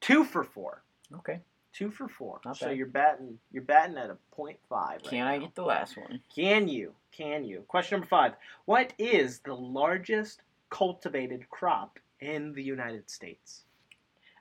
two 0.00 0.22
for 0.22 0.44
four. 0.44 0.84
Okay. 1.16 1.40
Two 1.76 1.90
for 1.90 2.08
four. 2.08 2.40
Not 2.44 2.56
so 2.56 2.68
bad. 2.68 2.76
you're 2.78 2.86
batting. 2.86 3.38
You're 3.52 3.62
batting 3.62 3.98
at 3.98 4.08
a 4.08 4.16
point 4.32 4.58
five. 4.66 5.00
Right 5.02 5.10
Can 5.10 5.26
I 5.26 5.36
now. 5.36 5.44
get 5.44 5.54
the 5.54 5.62
last 5.62 5.96
one? 5.98 6.22
Can 6.34 6.68
you? 6.68 6.92
Can 7.12 7.44
you? 7.44 7.64
Question 7.68 7.96
number 7.96 8.06
five. 8.06 8.32
What 8.64 8.94
is 8.98 9.40
the 9.40 9.54
largest 9.54 10.40
cultivated 10.70 11.50
crop 11.50 11.98
in 12.20 12.54
the 12.54 12.62
United 12.62 13.10
States? 13.10 13.64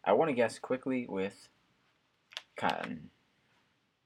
I 0.06 0.14
want 0.14 0.30
to 0.30 0.34
guess 0.34 0.60
quickly 0.60 1.08
with 1.10 1.50
cotton. 2.56 3.10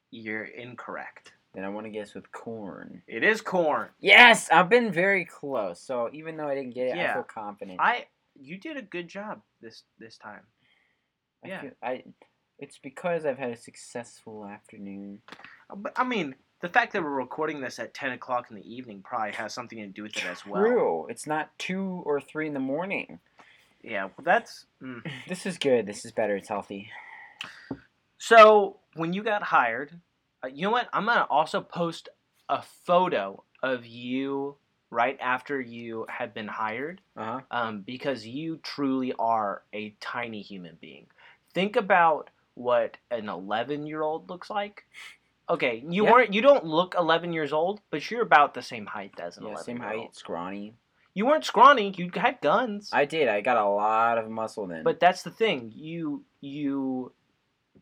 You're 0.09 0.45
incorrect. 0.45 1.33
Then 1.53 1.63
I 1.63 1.69
want 1.69 1.85
to 1.85 1.91
guess 1.91 2.15
with 2.15 2.31
corn. 2.31 3.03
It 3.07 3.23
is 3.23 3.41
corn. 3.41 3.89
Yes, 3.99 4.49
I've 4.51 4.69
been 4.69 4.91
very 4.91 5.25
close. 5.25 5.79
So 5.79 6.09
even 6.13 6.35
though 6.35 6.47
I 6.47 6.55
didn't 6.55 6.73
get 6.73 6.87
it, 6.87 6.97
I 6.97 7.13
feel 7.13 7.23
confident. 7.23 7.79
I. 7.79 8.05
You 8.41 8.57
did 8.57 8.77
a 8.77 8.81
good 8.81 9.07
job 9.07 9.41
this 9.61 9.83
this 9.99 10.17
time. 10.17 10.41
I 11.43 11.47
yeah. 11.47 11.61
feel- 11.61 11.71
I, 11.83 12.03
it's 12.59 12.77
because 12.77 13.25
I've 13.25 13.37
had 13.39 13.51
a 13.51 13.57
successful 13.57 14.45
afternoon. 14.45 15.21
Uh, 15.69 15.75
But 15.75 15.93
I 15.95 16.03
mean, 16.03 16.35
the 16.61 16.69
fact 16.69 16.93
that 16.93 17.01
we're 17.03 17.09
recording 17.09 17.61
this 17.61 17.79
at 17.79 17.93
ten 17.93 18.11
o'clock 18.11 18.47
in 18.49 18.55
the 18.57 18.73
evening 18.75 19.01
probably 19.03 19.31
has 19.33 19.53
something 19.53 19.77
to 19.79 19.87
do 19.87 20.03
with 20.03 20.17
it 20.17 20.25
as 20.25 20.45
well. 20.45 20.61
True. 20.63 21.07
It's 21.09 21.25
not 21.25 21.57
two 21.57 22.03
or 22.05 22.19
three 22.21 22.47
in 22.47 22.53
the 22.53 22.59
morning. 22.59 23.19
Yeah. 23.81 24.05
Well, 24.05 24.23
that's. 24.25 24.65
Mm. 24.81 25.01
This 25.27 25.45
is 25.45 25.57
good. 25.57 25.85
This 25.85 26.03
is 26.05 26.11
better. 26.11 26.35
It's 26.35 26.49
healthy. 26.49 26.89
So 28.17 28.77
when 28.95 29.13
you 29.13 29.23
got 29.23 29.43
hired, 29.43 29.99
uh, 30.43 30.47
you 30.47 30.63
know 30.63 30.71
what? 30.71 30.89
I'm 30.93 31.05
gonna 31.05 31.27
also 31.29 31.61
post 31.61 32.09
a 32.49 32.61
photo 32.61 33.43
of 33.63 33.85
you 33.85 34.55
right 34.89 35.17
after 35.21 35.61
you 35.61 36.05
had 36.09 36.33
been 36.33 36.47
hired, 36.47 36.99
Uh 37.15 37.23
huh. 37.23 37.39
um, 37.51 37.81
because 37.81 38.25
you 38.25 38.57
truly 38.63 39.13
are 39.19 39.61
a 39.73 39.95
tiny 40.01 40.41
human 40.41 40.77
being. 40.81 41.05
Think 41.53 41.75
about 41.75 42.29
what 42.59 42.97
an 43.09 43.29
11 43.29 43.87
year 43.87 44.01
old 44.01 44.29
looks 44.29 44.49
like. 44.49 44.85
Okay, 45.49 45.83
you 45.87 46.03
Yeah. 46.05 46.11
weren't. 46.11 46.33
You 46.33 46.41
don't 46.41 46.65
look 46.65 46.93
11 46.95 47.33
years 47.33 47.53
old, 47.53 47.81
but 47.89 48.11
you're 48.11 48.21
about 48.21 48.53
the 48.53 48.61
same 48.61 48.85
height 48.85 49.19
as 49.19 49.37
an 49.37 49.43
Yeah, 49.43 49.49
11 49.51 49.63
same 49.65 49.79
height, 49.79 50.15
scrawny. 50.15 50.75
You 51.15 51.25
weren't 51.25 51.45
scrawny. 51.45 51.91
You 51.97 52.11
had 52.13 52.39
guns. 52.41 52.91
I 52.93 53.05
did. 53.05 53.27
I 53.27 53.41
got 53.41 53.57
a 53.57 53.67
lot 53.67 54.17
of 54.19 54.29
muscle 54.29 54.67
then. 54.67 54.83
But 54.83 54.99
that's 54.99 55.23
the 55.23 55.31
thing. 55.31 55.71
You 55.75 56.23
you 56.41 57.11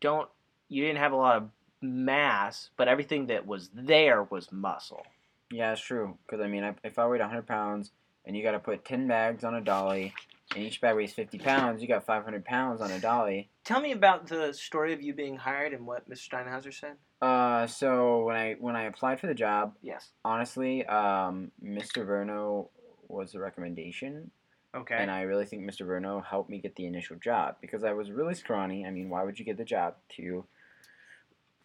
don't 0.00 0.28
you 0.68 0.82
didn't 0.84 0.98
have 0.98 1.12
a 1.12 1.16
lot 1.16 1.36
of 1.36 1.50
mass, 1.82 2.70
but 2.76 2.88
everything 2.88 3.26
that 3.26 3.46
was 3.46 3.70
there 3.74 4.22
was 4.24 4.50
muscle. 4.52 5.04
yeah, 5.50 5.72
it's 5.72 5.80
true. 5.80 6.16
Because 6.26 6.40
I 6.42 6.46
mean, 6.48 6.74
if 6.84 6.98
I 6.98 7.06
weighed 7.06 7.20
100 7.20 7.46
pounds 7.46 7.90
and 8.24 8.36
you 8.36 8.42
got 8.42 8.52
to 8.52 8.58
put 8.58 8.84
10 8.84 9.06
bags 9.08 9.44
on 9.44 9.54
a 9.54 9.60
dolly, 9.60 10.12
and 10.54 10.64
each 10.64 10.80
bag 10.80 10.96
weighs 10.96 11.12
50 11.12 11.38
pounds, 11.38 11.82
you 11.82 11.88
got 11.88 12.06
500 12.06 12.44
pounds 12.44 12.80
on 12.80 12.90
a 12.90 12.98
dolly. 12.98 13.50
Tell 13.64 13.80
me 13.80 13.92
about 13.92 14.26
the 14.28 14.52
story 14.52 14.92
of 14.92 15.02
you 15.02 15.14
being 15.14 15.36
hired 15.36 15.72
and 15.72 15.86
what 15.86 16.08
Mr. 16.08 16.28
Steinhauser 16.30 16.72
said. 16.72 16.96
Uh, 17.20 17.66
so 17.66 18.24
when 18.24 18.36
I 18.36 18.54
when 18.60 18.76
I 18.76 18.84
applied 18.84 19.20
for 19.20 19.26
the 19.26 19.34
job, 19.34 19.74
Yes. 19.82 20.10
honestly, 20.24 20.86
um, 20.86 21.50
Mr. 21.62 22.06
Verno 22.06 22.68
was 23.08 23.32
the 23.32 23.40
recommendation, 23.40 24.30
Okay. 24.74 24.94
and 24.96 25.10
I 25.10 25.22
really 25.22 25.44
think 25.44 25.62
Mr. 25.68 25.86
Verno 25.86 26.24
helped 26.24 26.48
me 26.48 26.60
get 26.60 26.76
the 26.76 26.86
initial 26.86 27.16
job 27.16 27.56
because 27.60 27.82
I 27.84 27.92
was 27.92 28.10
really 28.10 28.34
scrawny. 28.34 28.86
I 28.86 28.90
mean, 28.90 29.10
why 29.10 29.24
would 29.24 29.38
you 29.38 29.44
get 29.44 29.56
the 29.56 29.64
job 29.64 29.96
to 30.16 30.44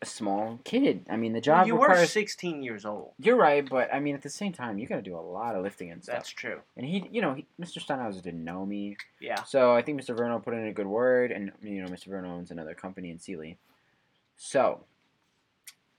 a 0.04 0.06
small 0.06 0.60
kid? 0.64 1.06
I 1.10 1.16
mean, 1.18 1.34
the 1.34 1.42
job 1.42 1.66
you 1.66 1.76
were 1.76 2.06
16 2.06 2.62
years 2.62 2.86
old. 2.86 3.14
You're 3.20 3.36
right, 3.38 3.68
but 3.68 3.92
I 3.94 4.00
mean, 4.00 4.14
at 4.16 4.22
the 4.22 4.30
same 4.30 4.54
time, 4.54 4.78
you 4.78 4.86
got 4.88 4.98
to 4.98 5.02
do 5.02 5.16
a 5.16 5.20
lot 5.20 5.56
of 5.56 5.64
lifting 5.64 5.92
and 5.92 6.04
stuff. 6.04 6.16
That's 6.16 6.30
true. 6.30 6.60
And 6.78 6.86
he, 6.86 7.08
you 7.12 7.22
know, 7.22 7.34
he, 7.34 7.46
Mr. 7.60 7.84
Steinhauser 7.84 8.22
didn't 8.22 8.44
know 8.44 8.66
me, 8.66 8.98
Yeah. 9.20 9.42
so 9.44 9.74
I 9.74 9.82
think 9.82 10.00
Mr. 10.00 10.16
Verno 10.16 10.44
put 10.44 10.54
in 10.54 10.68
a 10.68 10.74
good 10.74 10.88
word, 10.88 11.32
and 11.32 11.52
you 11.62 11.82
know, 11.82 11.88
Mr. 11.90 12.10
Verno 12.10 12.28
owns 12.30 12.52
another 12.52 12.74
company 12.76 13.10
in 13.10 13.18
Sealy. 13.20 13.58
So, 14.38 14.84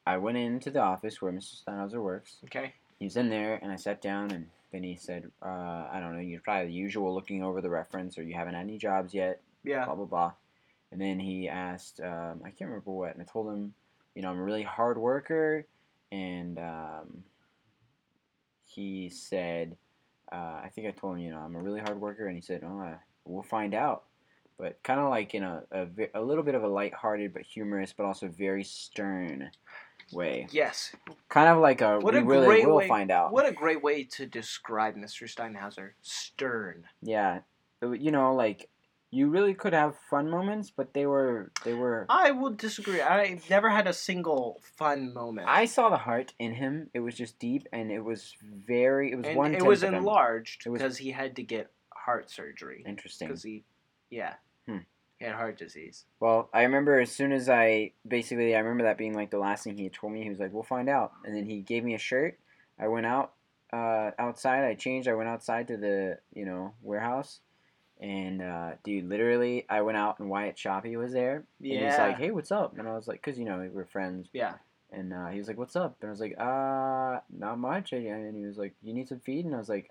I 0.07 0.19
went 0.19 0.37
into 0.39 0.71
the 0.71 0.81
office 0.81 1.21
where 1.23 1.33
Mr. 1.33 1.63
Steinhauser 1.65 2.03
works. 2.03 2.37
Okay. 2.45 2.75
He 2.99 3.07
was 3.07 3.17
in 3.17 3.31
there, 3.31 3.59
and 3.63 3.73
I 3.73 3.77
sat 3.77 4.01
down, 4.03 4.31
and 4.31 4.49
then 4.71 4.83
he 4.83 4.97
said, 4.97 5.31
uh, 5.43 5.89
"I 5.91 5.99
don't 6.01 6.15
know, 6.15 6.21
you're 6.21 6.41
probably 6.41 6.67
the 6.67 6.73
usual, 6.75 7.15
looking 7.15 7.43
over 7.43 7.61
the 7.61 7.71
reference, 7.71 8.19
or 8.19 8.23
you 8.23 8.35
haven't 8.35 8.55
had 8.55 8.63
any 8.63 8.79
jobs 8.79 9.15
yet, 9.15 9.41
Yeah. 9.63 9.85
blah 9.87 9.95
blah 9.95 10.05
blah." 10.05 10.33
And 10.93 11.01
then 11.01 11.19
he 11.19 11.49
asked, 11.49 12.01
um, 12.01 12.41
I 12.45 12.51
can't 12.51 12.71
remember 12.71 12.93
what, 12.93 13.13
and 13.15 13.21
I 13.21 13.25
told 13.25 13.53
him, 13.53 13.75
you 14.15 14.23
know, 14.23 14.31
I'm 14.31 14.39
a 14.39 14.43
really 14.43 14.63
hard 14.63 14.99
worker, 14.99 15.67
and 16.13 16.59
um, 16.59 17.25
he 18.65 19.09
said, 19.09 19.77
uh, 20.33 20.61
I 20.65 20.71
think 20.75 20.87
I 20.87 20.91
told 20.91 21.17
him, 21.17 21.23
you 21.23 21.31
know, 21.31 21.39
I'm 21.39 21.55
a 21.57 21.61
really 21.61 21.81
hard 21.81 22.01
worker, 22.01 22.27
and 22.27 22.35
he 22.37 22.43
said, 22.43 22.63
oh, 22.65 22.81
uh, 22.81 22.97
we'll 23.25 23.43
find 23.43 23.75
out. 23.75 24.05
But 24.59 24.81
kind 24.85 25.01
of 25.01 25.11
like 25.11 25.35
in 25.35 25.43
a, 25.43 25.63
a, 25.73 25.87
a 26.15 26.21
little 26.23 26.45
bit 26.45 26.55
of 26.55 26.63
a 26.63 26.69
lighthearted 26.69 27.33
but 27.35 27.43
humorous, 27.43 27.93
but 27.93 28.07
also 28.07 28.29
very 28.29 28.63
stern 28.63 29.51
way. 30.13 30.47
Yes. 30.53 30.95
Kind 31.29 31.49
of 31.49 31.59
like 31.59 31.81
a 31.81 31.99
What 31.99 32.15
we 32.15 32.21
a 32.21 32.25
really 32.25 32.47
great 32.47 32.67
will 32.67 32.77
way- 32.77 32.87
find 32.89 33.11
out. 33.11 33.33
What 33.33 33.47
a 33.47 33.53
great 33.53 33.83
way 33.83 34.05
to 34.05 34.27
describe 34.27 34.95
Mr. 34.95 35.25
Steinhauser. 35.29 35.91
Stern. 36.03 36.85
Yeah, 37.03 37.41
you 37.83 38.13
know, 38.13 38.35
like 38.35 38.69
you 39.15 39.29
really 39.29 39.55
could 39.55 39.73
have 39.73 39.97
fun 40.11 40.29
moments, 40.29 40.71
but 40.71 40.93
they 40.93 41.07
were 41.07 41.53
they 41.65 41.73
were. 41.75 42.05
I 42.09 42.33
will 42.33 42.51
disagree. 42.51 43.01
I 43.01 43.39
never 43.49 43.71
had 43.71 43.87
a 43.87 43.93
single 43.93 44.61
fun 44.77 45.15
moment. 45.15 45.49
I 45.49 45.67
saw 45.67 45.89
the 45.89 45.97
heart 45.99 46.35
in 46.39 46.55
him. 46.55 46.91
It 46.95 47.01
was 47.01 47.15
just 47.15 47.39
deep, 47.39 47.69
and 47.73 47.91
it 47.93 48.01
was 48.05 48.35
very. 48.43 49.13
It 49.13 49.17
was 49.17 49.27
and 49.27 49.37
one. 49.37 49.55
it 49.55 49.63
was 49.65 49.83
enlarged 49.83 50.63
It 50.67 50.71
was- 50.71 50.81
enlarged 50.81 50.95
because 50.95 50.97
he 50.99 51.11
had 51.13 51.37
to 51.37 51.43
get 51.43 51.71
heart 51.95 52.31
surgery. 52.31 52.83
Interesting. 52.87 53.29
Because 53.29 53.43
he, 53.43 53.65
yeah, 54.11 54.35
Hmm. 54.67 54.79
he 55.19 55.25
had 55.25 55.35
heart 55.35 55.57
disease. 55.59 56.05
Well, 56.21 56.51
I 56.53 56.63
remember 56.65 56.99
as 57.01 57.11
soon 57.13 57.33
as 57.33 57.49
I 57.49 57.93
basically 58.07 58.55
I 58.55 58.59
remember 58.59 58.85
that 58.85 58.99
being 58.99 59.15
like 59.15 59.31
the 59.31 59.39
last 59.39 59.65
thing 59.65 59.77
he 59.79 59.89
told 59.89 60.13
me. 60.13 60.23
He 60.25 60.29
was 60.31 60.41
like, 60.41 60.53
"We'll 60.53 60.63
find 60.65 60.89
out," 60.89 61.13
and 61.25 61.35
then 61.37 61.47
he 61.47 61.61
gave 61.61 61.85
me 61.85 61.95
a 61.95 61.99
shirt. 61.99 62.39
I 62.79 62.89
went 62.89 63.07
out 63.07 63.33
uh, 63.73 64.11
outside. 64.19 64.65
I 64.65 64.75
changed. 64.75 65.09
I 65.09 65.15
went 65.15 65.29
outside 65.29 65.69
to 65.69 65.77
the 65.77 66.19
you 66.35 66.45
know 66.45 66.75
warehouse, 66.83 67.41
and 68.01 68.43
uh, 68.43 68.73
dude, 68.83 69.09
literally, 69.09 69.65
I 69.69 69.83
went 69.83 69.97
out 69.97 70.19
and 70.19 70.29
Wyatt 70.29 70.57
Choppy 70.57 70.97
was 70.97 71.13
there. 71.13 71.45
And 71.61 71.71
he's 71.91 71.99
like, 71.99 72.19
"Hey, 72.19 72.31
what's 72.31 72.53
up?" 72.53 72.79
And 72.79 72.89
I 72.89 72.95
was 72.95 73.07
like, 73.09 73.23
"Cause 73.23 73.39
you 73.39 73.45
know 73.45 73.69
we're 73.73 73.85
friends." 73.87 74.29
Yeah. 74.33 74.55
And 74.93 75.13
uh, 75.13 75.29
he 75.29 75.39
was 75.39 75.49
like, 75.49 75.59
"What's 75.59 75.77
up?" 75.77 75.97
And 76.01 76.09
I 76.09 76.11
was 76.11 76.21
like, 76.21 76.35
"Uh, 76.39 77.21
not 77.37 77.59
much." 77.59 77.93
And 77.93 78.07
and 78.07 78.37
he 78.37 78.45
was 78.47 78.59
like, 78.59 78.75
"You 78.83 78.93
need 78.95 79.09
some 79.09 79.21
feed?" 79.21 79.45
And 79.45 79.55
I 79.55 79.59
was 79.59 79.69
like, 79.69 79.91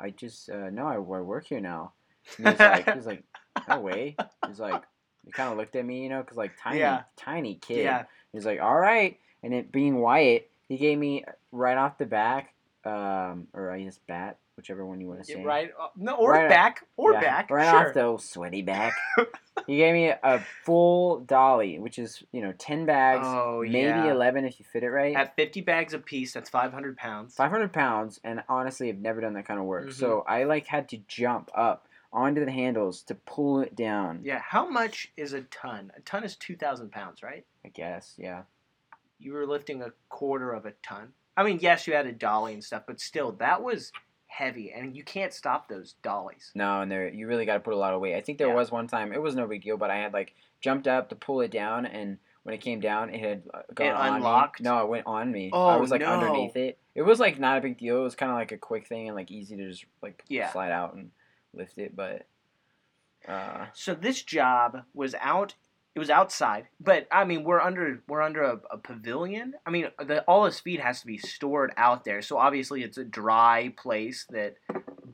"I 0.00 0.10
just 0.10 0.48
uh, 0.50 0.70
no, 0.70 0.86
I, 0.86 0.94
I 0.94 0.98
work 0.98 1.46
here 1.46 1.60
now." 1.60 1.92
And 2.38 2.46
he 2.46 2.52
was 2.52 2.60
like, 2.60 2.84
he 2.90 2.96
was 2.96 3.06
like, 3.06 3.24
"No 3.68 3.80
way." 3.80 4.16
He's 4.46 4.60
like, 4.60 4.82
he 5.24 5.32
kind 5.32 5.50
of 5.50 5.56
looked 5.58 5.74
at 5.76 5.84
me, 5.84 6.02
you 6.02 6.08
know, 6.08 6.22
cause 6.22 6.36
like 6.36 6.52
tiny, 6.60 6.78
Yeah. 6.80 7.02
tiny 7.16 7.54
kid. 7.56 7.84
Yeah. 7.84 8.04
He's 8.32 8.44
like, 8.46 8.60
"All 8.60 8.76
right," 8.76 9.18
and 9.42 9.54
it 9.54 9.72
being 9.72 9.96
Wyatt, 10.00 10.50
he 10.68 10.76
gave 10.76 10.98
me 10.98 11.24
right 11.52 11.76
off 11.78 11.98
the 11.98 12.06
back, 12.06 12.52
um, 12.84 13.48
or 13.54 13.70
I 13.70 13.80
guess 13.82 13.98
bat, 14.06 14.38
whichever 14.56 14.84
one 14.86 15.00
you 15.00 15.08
want 15.08 15.20
to 15.20 15.24
say. 15.26 15.42
Right. 15.42 15.70
uh, 15.78 15.88
no, 15.96 16.14
or 16.16 16.32
Right- 16.32 16.48
back. 16.48 16.86
Or 16.96 17.12
Yeah, 17.12 17.20
back. 17.20 17.50
Right 17.50 17.70
sure. 17.70 17.88
off 17.88 17.94
the 17.94 18.18
sweaty 18.24 18.62
back. 18.62 18.92
he 19.66 19.76
gave 19.78 19.94
me 19.94 20.08
a 20.08 20.40
full 20.64 21.20
dolly, 21.20 21.78
which 21.78 21.98
is 21.98 22.22
you 22.32 22.40
know 22.40 22.52
ten 22.58 22.86
bags, 22.86 23.26
Oh, 23.26 23.62
maybe 23.62 23.76
yeah. 23.76 24.10
eleven 24.10 24.44
if 24.44 24.58
you 24.58 24.64
fit 24.64 24.82
it 24.84 24.90
right. 24.90 25.14
At 25.16 25.36
50 25.36 25.60
bags 25.62 25.94
a 25.94 25.98
piece, 25.98 26.32
that's 26.32 26.50
500 26.50 26.96
pounds. 26.96 27.34
500 27.34 27.72
pounds 27.72 28.20
and 28.24 28.42
honestly 28.48 28.88
i've 28.88 28.98
never 28.98 29.20
done 29.20 29.34
that 29.34 29.46
kind 29.46 29.58
of 29.60 29.66
work 29.66 29.88
Mhm. 29.88 29.92
so 29.94 30.24
i 30.28 30.44
like 30.44 30.66
had 30.66 30.88
to 30.90 30.98
jump 31.08 31.50
up 31.54 31.88
onto 32.12 32.44
the 32.44 32.50
handles 32.50 33.02
to 33.02 33.14
pull 33.14 33.60
it 33.60 33.74
down 33.74 34.20
Yeah. 34.22 34.38
How 34.38 34.68
much 34.68 35.12
is 35.16 35.32
a 35.32 35.42
ton? 35.42 35.90
A 35.96 36.00
ton 36.02 36.22
is 36.24 36.36
2,000 36.36 36.90
pounds, 36.92 37.22
right? 37.22 37.44
i 37.64 37.68
guess 37.68 38.14
yeah 38.18 38.42
You 39.18 39.32
were 39.32 39.46
lifting 39.46 39.82
a 39.82 39.92
quarter 40.08 40.52
of 40.52 40.66
a 40.66 40.72
ton. 40.82 41.12
I 41.36 41.42
mean, 41.42 41.58
yes, 41.60 41.86
you 41.88 41.94
had 41.94 42.06
a 42.06 42.12
dolly 42.12 42.52
and 42.54 42.62
stuff, 42.62 42.84
but 42.86 43.00
still, 43.00 43.32
that 43.32 43.60
was 43.62 43.90
heavy, 44.34 44.72
and 44.72 44.96
you 44.96 45.04
can't 45.04 45.32
stop 45.32 45.68
those 45.68 45.94
dollies. 46.02 46.50
no 46.56 46.80
and 46.80 46.90
there 46.90 47.08
you 47.08 47.26
really 47.28 47.46
got 47.46 47.54
to 47.54 47.60
put 47.60 47.72
a 47.72 47.76
lot 47.76 47.94
of 47.94 48.00
weight 48.00 48.16
i 48.16 48.20
think 48.20 48.36
there 48.38 48.48
Yeah. 48.48 48.54
was 48.54 48.70
one 48.72 48.88
time 48.88 49.12
it 49.12 49.22
was 49.22 49.34
no 49.36 49.46
big 49.46 49.62
deal 49.62 49.76
but 49.76 49.90
i 49.90 49.96
had 49.96 50.12
like 50.12 50.34
jumped 50.60 50.88
up 50.88 51.08
to 51.10 51.14
pull 51.14 51.40
it 51.40 51.50
down 51.52 51.86
and 51.86 52.18
when 52.42 52.54
it 52.54 52.60
came 52.60 52.80
down 52.80 53.14
it 53.14 53.20
had 53.20 53.42
uh, 53.54 53.60
gone 53.74 53.86
It 53.86 53.94
on 53.94 54.16
unlocked? 54.16 54.60
me 54.60 54.64
no 54.64 54.80
it 54.82 54.88
went 54.88 55.06
on 55.06 55.30
me 55.30 55.50
Oh, 55.52 55.68
i 55.68 55.76
was 55.76 55.90
like 55.92 56.00
no. 56.00 56.08
underneath 56.08 56.56
it 56.56 56.78
it 56.96 57.02
was 57.02 57.20
like 57.20 57.38
not 57.38 57.58
a 57.58 57.60
big 57.60 57.78
deal 57.78 57.98
it 57.98 58.02
was 58.02 58.16
kind 58.16 58.32
of 58.32 58.36
like 58.36 58.50
a 58.52 58.58
quick 58.58 58.86
thing 58.88 59.06
and 59.08 59.16
like 59.16 59.30
easy 59.30 59.56
to 59.56 59.68
just 59.70 59.84
like 60.02 60.24
Yeah. 60.28 60.50
slide 60.50 60.72
out 60.72 60.94
and 60.94 61.10
lift 61.52 61.78
it 61.78 61.94
but 61.94 62.26
uh 63.28 63.66
So 63.72 63.94
this 63.94 64.22
job 64.22 64.82
was 64.94 65.14
out. 65.20 65.54
It 65.94 66.00
was 66.00 66.10
outside, 66.10 66.66
but 66.80 67.06
I 67.12 67.24
mean, 67.24 67.44
we're 67.44 67.60
under 67.60 68.02
we're 68.08 68.20
under 68.22 68.42
a, 68.42 68.60
a 68.72 68.78
pavilion. 68.78 69.54
I 69.64 69.70
mean, 69.70 69.86
the, 69.98 70.22
all 70.22 70.44
his 70.44 70.58
feed 70.58 70.80
has 70.80 71.00
to 71.02 71.06
be 71.06 71.18
stored 71.18 71.72
out 71.76 72.04
there, 72.04 72.20
so 72.20 72.36
obviously 72.36 72.82
it's 72.82 72.98
a 72.98 73.04
dry 73.04 73.72
place. 73.76 74.26
That, 74.30 74.56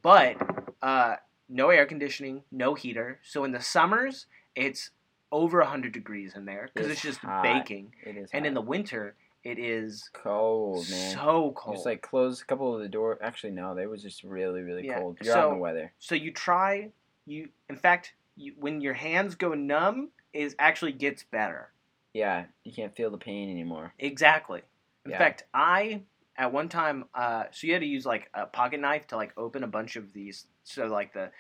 but 0.03 0.37
uh, 0.83 1.17
no 1.51 1.69
air 1.69 1.85
conditioning, 1.85 2.43
no 2.51 2.75
heater. 2.75 3.19
So 3.23 3.45
in 3.45 3.53
the 3.53 3.61
summers, 3.61 4.25
it's 4.57 4.91
over 5.31 5.63
hundred 5.63 5.93
degrees 5.93 6.33
in 6.35 6.47
there 6.47 6.71
because 6.73 6.87
It's 6.91 6.95
it's 6.95 7.03
just 7.03 7.19
hot. 7.19 7.43
baking, 7.43 7.93
it 8.07 8.17
is 8.17 8.31
and 8.33 8.47
in 8.47 8.55
the 8.55 8.61
winter 8.63 9.15
it 9.45 9.59
is 9.59 10.11
cold 10.13 10.89
man 10.91 11.15
so 11.15 11.53
cold. 11.57 11.77
Just 11.77 11.87
like 11.87 12.03
close 12.03 12.41
a 12.43 12.45
couple 12.47 12.75
of 12.75 12.81
the 12.81 12.89
door. 12.89 13.19
Actually, 13.23 13.53
no, 13.53 13.75
they 13.75 13.87
was 13.87 14.03
just 14.03 14.25
really, 14.25 14.63
really 14.63 14.87
Yeah, 14.87 14.99
cold. 14.99 15.19
You're 15.23 15.35
out 15.37 15.45
in 15.45 15.51
so- 15.51 15.55
the 15.57 15.61
weather. 15.61 15.93
So 15.99 16.15
you 16.15 16.33
try 16.33 16.91
you. 17.27 17.51
In 17.69 17.77
fact, 17.77 18.15
you, 18.37 18.55
when 18.59 18.81
your 18.81 18.95
hands 18.95 19.35
go 19.35 19.53
numb, 19.55 20.09
it 20.33 20.55
actually 20.59 20.93
gets 20.93 21.23
better. 21.23 21.71
Yeah, 22.15 22.45
you 22.65 22.73
can't 22.73 22.95
feel 22.95 23.11
the 23.11 23.19
pain 23.19 23.51
anymore. 23.51 23.93
Exactly. 23.99 24.63
In 25.05 25.13
Yeah. 25.13 25.19
fact, 25.19 25.45
I 25.55 26.03
at 26.37 26.53
one 26.53 26.69
time, 26.69 27.05
uh, 27.15 27.45
so 27.51 27.67
you 27.67 27.73
had 27.75 27.81
to 27.83 27.87
use 27.87 28.07
like 28.07 28.31
a 28.35 28.47
pocket 28.47 28.81
knife 28.81 29.07
to 29.09 29.17
like 29.17 29.33
open 29.37 29.63
a 29.63 29.67
bunch 29.67 29.97
of 29.97 30.13
these. 30.13 30.47
So 30.65 30.87
like 30.87 31.13
the 31.13 31.31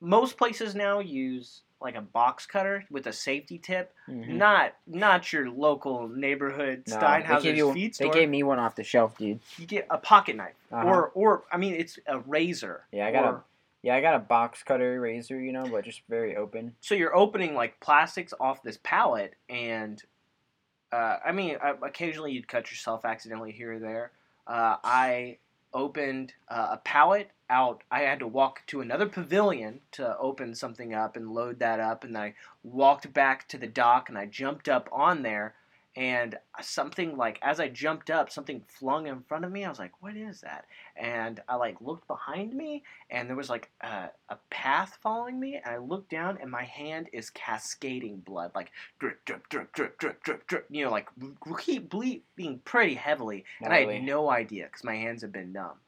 most 0.00 0.36
places 0.36 0.74
now 0.74 0.98
use 1.00 1.62
like 1.80 1.94
a 1.94 2.00
box 2.00 2.44
cutter 2.44 2.84
with 2.90 3.06
a 3.06 3.12
safety 3.12 3.58
tip, 3.58 3.94
Mhm. 4.08 4.28
not 4.36 4.74
not 4.86 5.32
your 5.32 5.48
local 5.50 6.08
neighborhood 6.08 6.82
No, 6.88 6.96
Steinhauser's 6.96 7.42
they, 7.42 7.48
gave 7.50 7.56
you, 7.56 7.72
feed 7.72 7.94
they 7.94 8.10
gave 8.10 8.28
me 8.28 8.42
one 8.42 8.58
off 8.58 8.74
the 8.74 8.84
shelf, 8.84 9.16
dude. 9.16 9.40
you 9.56 9.66
get 9.66 9.86
a 9.90 9.96
pocket 9.96 10.36
knife, 10.36 10.56
Uh-huh. 10.72 10.86
or 10.86 11.08
or 11.14 11.44
I 11.50 11.56
mean, 11.56 11.74
it's 11.74 11.98
a 12.06 12.18
razor. 12.20 12.86
Yeah, 12.92 13.06
I 13.06 13.12
got 13.12 13.24
or- 13.24 13.30
a 13.36 13.44
yeah, 13.82 13.94
I 13.94 14.00
got 14.00 14.14
a 14.14 14.20
box 14.20 14.62
cutter 14.62 15.00
razor, 15.00 15.40
you 15.40 15.52
know, 15.52 15.64
but 15.64 15.84
just 15.84 16.02
very 16.08 16.36
open. 16.36 16.74
so 16.80 16.94
you're 16.94 17.16
opening 17.16 17.54
like 17.54 17.80
plastics 17.80 18.34
off 18.40 18.62
this 18.62 18.78
pallet 18.82 19.34
and 19.48 20.02
uh, 20.92 21.18
i 21.24 21.32
mean 21.32 21.56
uh, 21.62 21.74
occasionally 21.82 22.32
you'd 22.32 22.48
cut 22.48 22.70
yourself 22.70 23.04
accidentally 23.04 23.52
here 23.52 23.74
or 23.74 23.78
there. 23.78 24.12
Uh, 24.46 24.76
i 24.84 25.38
opened 25.72 26.32
uh, 26.48 26.68
a 26.72 26.76
pallet 26.78 27.30
out. 27.48 27.82
I 27.90 28.00
had 28.00 28.18
to 28.20 28.26
walk 28.26 28.62
to 28.68 28.80
another 28.80 29.06
pavilion 29.06 29.80
to 29.92 30.16
open 30.18 30.54
something 30.54 30.94
up 30.94 31.16
and 31.16 31.32
load 31.32 31.58
that 31.60 31.80
up 31.80 32.04
and 32.04 32.16
i 32.16 32.34
walked 32.62 33.12
back 33.12 33.48
to 33.48 33.58
the 33.58 33.66
dock 33.66 34.08
and 34.08 34.18
i 34.18 34.26
jumped 34.26 34.68
up 34.68 34.88
on 34.92 35.22
there 35.22 35.54
and 35.96 36.38
something 36.60 37.16
like 37.16 37.38
as 37.42 37.58
i 37.58 37.68
jumped 37.68 38.10
up 38.10 38.30
something 38.30 38.62
flung 38.68 39.08
in 39.08 39.20
front 39.22 39.44
of 39.44 39.50
me 39.50 39.64
i 39.64 39.68
was 39.68 39.78
like 39.78 39.92
what 40.00 40.16
is 40.16 40.40
that? 40.40 40.64
And 40.96 41.40
i 41.48 41.56
like 41.56 41.80
looked 41.80 42.06
behind 42.06 42.54
me 42.54 42.84
and 43.10 43.28
there 43.28 43.36
was 43.36 43.50
like 43.50 43.70
a, 43.80 44.10
a 44.28 44.36
path 44.50 44.98
following 45.02 45.40
me 45.40 45.56
and 45.56 45.74
i 45.74 45.78
looked 45.78 46.10
down 46.10 46.38
and 46.40 46.50
my 46.50 46.62
hand 46.62 47.08
is 47.12 47.30
cascading 47.30 48.18
blood 48.18 48.52
like 48.54 48.70
drip 49.00 49.24
drip 49.24 49.48
drip 49.48 49.72
drip 49.72 49.98
drip 49.98 50.22
drip 50.22 50.46
drip 50.46 50.66
you 50.70 50.84
know 50.84 50.90
like 50.90 51.08
keep 51.58 51.90
bleeding 51.90 52.60
pretty 52.64 52.94
heavily 52.94 53.44
and 53.60 53.72
i 53.72 53.92
had 53.92 54.04
no 54.04 54.30
idea 54.30 54.66
because 54.66 54.84
my 54.84 54.96
hands 54.96 55.22
have 55.22 55.32
been 55.32 55.52
numb. 55.52 55.78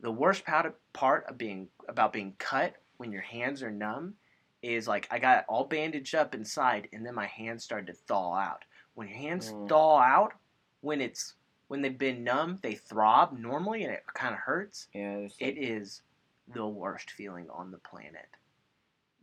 The 0.00 0.10
worst 0.10 0.44
part 0.44 0.76
part 0.92 1.26
of 1.28 1.38
being 1.38 1.68
about 1.88 2.12
being 2.12 2.34
cut 2.38 2.74
when 2.96 3.12
your 3.12 3.22
hands 3.22 3.62
are 3.62 3.70
numb 3.70 4.14
is 4.62 4.88
like 4.88 5.06
i 5.10 5.18
got 5.18 5.44
all 5.48 5.64
bandaged 5.64 6.14
up 6.14 6.34
inside 6.34 6.88
and 6.92 7.06
then 7.06 7.14
my 7.14 7.26
hands 7.26 7.62
started 7.62 7.86
to 7.86 7.92
thaw 7.92 8.34
out 8.34 8.64
when 8.98 9.06
your 9.08 9.16
hands 9.16 9.52
Mm. 9.52 9.68
thaw 9.68 9.98
out 10.00 10.32
when 10.80 11.00
it's 11.00 11.34
when 11.68 11.82
they've 11.82 11.96
been 11.98 12.24
numb 12.24 12.58
they 12.62 12.74
throb 12.74 13.38
normally 13.38 13.84
and 13.84 13.92
it 13.92 14.04
kind 14.14 14.34
of 14.34 14.40
hurts 14.40 14.88
Yeah, 14.92 15.18
like- 15.40 15.56
is 15.56 16.02
the 16.48 16.66
worst 16.66 17.10
feeling 17.12 17.48
on 17.50 17.70
the 17.70 17.78
planet. 17.78 18.26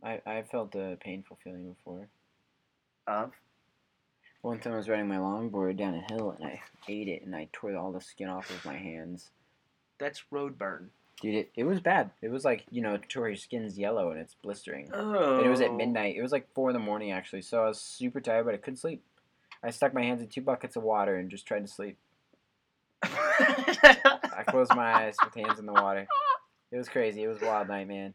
I 0.02 0.22
I 0.24 0.42
felt 0.44 0.74
a 0.74 0.96
painful 1.00 1.36
feeling 1.44 1.68
before. 1.74 2.08
Of 3.06 3.34
One 4.40 4.60
time 4.60 4.72
I 4.72 4.76
was 4.76 4.88
riding 4.88 5.08
my 5.08 5.16
longboard 5.18 5.76
down 5.76 5.94
a 5.94 6.12
hill 6.14 6.30
and 6.30 6.46
I 6.46 6.62
ate 6.88 7.08
it 7.08 7.22
and 7.22 7.34
I 7.36 7.48
tore 7.52 7.76
all 7.76 7.92
the 7.92 8.00
skin 8.00 8.28
off 8.28 8.48
of 8.50 8.64
my 8.64 8.76
hands. 8.76 9.30
that's 9.98 10.30
road 10.30 10.56
burn. 10.58 10.90
Dude, 11.22 11.34
it, 11.34 11.50
it 11.56 11.64
was 11.64 11.80
bad. 11.80 12.10
It 12.20 12.28
was 12.28 12.44
like, 12.44 12.64
you 12.70 12.82
know, 12.82 12.92
it 12.94 13.08
tore 13.08 13.28
your 13.28 13.36
skin's 13.36 13.78
yellow 13.78 14.10
and 14.10 14.20
it's 14.20 14.34
blistering. 14.34 14.90
Oh, 14.92 15.38
And 15.38 15.46
it 15.46 15.48
was 15.48 15.62
at 15.62 15.72
midnight. 15.72 16.16
It 16.16 16.20
was 16.22 16.32
like 16.32 16.52
four 16.52 16.68
in 16.68 16.74
the 16.74 16.78
morning 16.80 17.10
actually, 17.12 17.40
so 17.42 17.62
I 17.64 17.68
was 17.68 17.80
super 17.80 18.20
tired, 18.20 18.44
but 18.44 18.54
I 18.54 18.58
couldn't 18.58 18.76
sleep. 18.76 19.02
I 19.62 19.70
stuck 19.70 19.94
my 19.94 20.02
hands 20.02 20.22
in 20.22 20.28
two 20.28 20.42
buckets 20.42 20.76
of 20.76 20.82
water 20.82 21.16
and 21.16 21.30
just 21.30 21.46
tried 21.46 21.60
to 21.66 21.68
sleep. 21.68 21.98
I 23.02 24.44
closed 24.48 24.74
my 24.74 24.92
eyes 25.04 25.16
with 25.22 25.34
hands 25.34 25.58
in 25.58 25.66
the 25.66 25.72
water. 25.72 26.06
It 26.72 26.76
was 26.76 26.88
crazy. 26.88 27.22
It 27.22 27.28
was 27.28 27.40
a 27.42 27.46
wild 27.46 27.68
night, 27.68 27.88
man. 27.88 28.14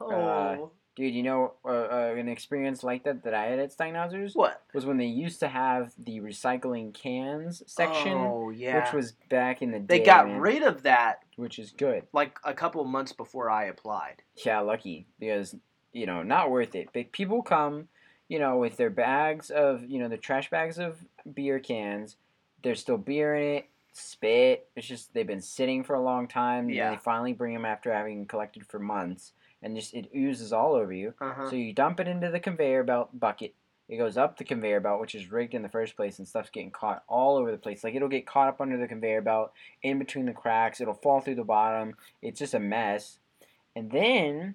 oh, 0.00 0.70
Dude, 0.94 1.14
you 1.14 1.22
know, 1.22 1.54
uh, 1.64 1.68
uh, 1.68 2.14
an 2.18 2.28
experience 2.28 2.84
like 2.84 3.04
that 3.04 3.24
that 3.24 3.32
I 3.32 3.46
had 3.46 3.58
at 3.58 3.74
Steinhauser's 3.74 4.34
what 4.34 4.62
was 4.74 4.84
when 4.84 4.98
they 4.98 5.06
used 5.06 5.40
to 5.40 5.48
have 5.48 5.90
the 5.98 6.20
recycling 6.20 6.92
cans 6.92 7.62
section, 7.66 8.12
Oh 8.12 8.50
yeah, 8.50 8.84
which 8.84 8.92
was 8.92 9.12
back 9.30 9.62
in 9.62 9.70
the 9.70 9.78
day. 9.78 9.98
they 10.00 10.04
got 10.04 10.26
man, 10.26 10.38
rid 10.40 10.62
of 10.62 10.82
that 10.82 11.20
which 11.36 11.58
is 11.58 11.70
good. 11.70 12.02
like 12.12 12.38
a 12.44 12.52
couple 12.52 12.82
of 12.82 12.88
months 12.88 13.12
before 13.12 13.48
I 13.48 13.64
applied. 13.64 14.16
Yeah, 14.44 14.60
lucky 14.60 15.06
because 15.18 15.56
you 15.94 16.04
know 16.04 16.22
not 16.22 16.50
worth 16.50 16.74
it. 16.74 16.88
But 16.92 17.10
people 17.10 17.42
come, 17.42 17.88
you 18.28 18.38
know, 18.38 18.56
with 18.56 18.76
their 18.76 18.90
bags 18.90 19.50
of 19.50 19.84
you 19.88 19.98
know 19.98 20.08
the 20.08 20.16
trash 20.16 20.50
bags 20.50 20.78
of 20.78 20.98
beer 21.34 21.58
cans. 21.58 22.16
There's 22.62 22.80
still 22.80 22.98
beer 22.98 23.34
in 23.34 23.56
it. 23.56 23.68
Spit. 23.92 24.68
It's 24.76 24.86
just 24.86 25.12
they've 25.12 25.26
been 25.26 25.42
sitting 25.42 25.84
for 25.84 25.94
a 25.94 26.02
long 26.02 26.26
time. 26.28 26.66
and 26.66 26.74
Yeah. 26.74 26.90
They 26.90 26.96
finally 26.96 27.32
bring 27.32 27.52
them 27.54 27.64
after 27.64 27.92
having 27.92 28.26
collected 28.26 28.64
for 28.66 28.78
months, 28.78 29.32
and 29.62 29.76
just 29.76 29.92
it 29.94 30.10
oozes 30.16 30.52
all 30.52 30.74
over 30.74 30.92
you. 30.92 31.12
Uh-huh. 31.20 31.50
So 31.50 31.56
you 31.56 31.72
dump 31.72 32.00
it 32.00 32.08
into 32.08 32.30
the 32.30 32.40
conveyor 32.40 32.84
belt 32.84 33.10
bucket. 33.18 33.54
It 33.88 33.98
goes 33.98 34.16
up 34.16 34.38
the 34.38 34.44
conveyor 34.44 34.80
belt, 34.80 35.00
which 35.00 35.14
is 35.14 35.30
rigged 35.30 35.52
in 35.52 35.62
the 35.62 35.68
first 35.68 35.96
place, 35.96 36.18
and 36.18 36.26
stuff's 36.26 36.48
getting 36.48 36.70
caught 36.70 37.02
all 37.08 37.36
over 37.36 37.50
the 37.50 37.58
place. 37.58 37.84
Like 37.84 37.94
it'll 37.94 38.08
get 38.08 38.26
caught 38.26 38.48
up 38.48 38.60
under 38.60 38.78
the 38.78 38.88
conveyor 38.88 39.20
belt, 39.20 39.52
in 39.82 39.98
between 39.98 40.24
the 40.24 40.32
cracks. 40.32 40.80
It'll 40.80 40.94
fall 40.94 41.20
through 41.20 41.34
the 41.34 41.44
bottom. 41.44 41.96
It's 42.22 42.38
just 42.38 42.54
a 42.54 42.60
mess. 42.60 43.18
And 43.76 43.90
then 43.90 44.54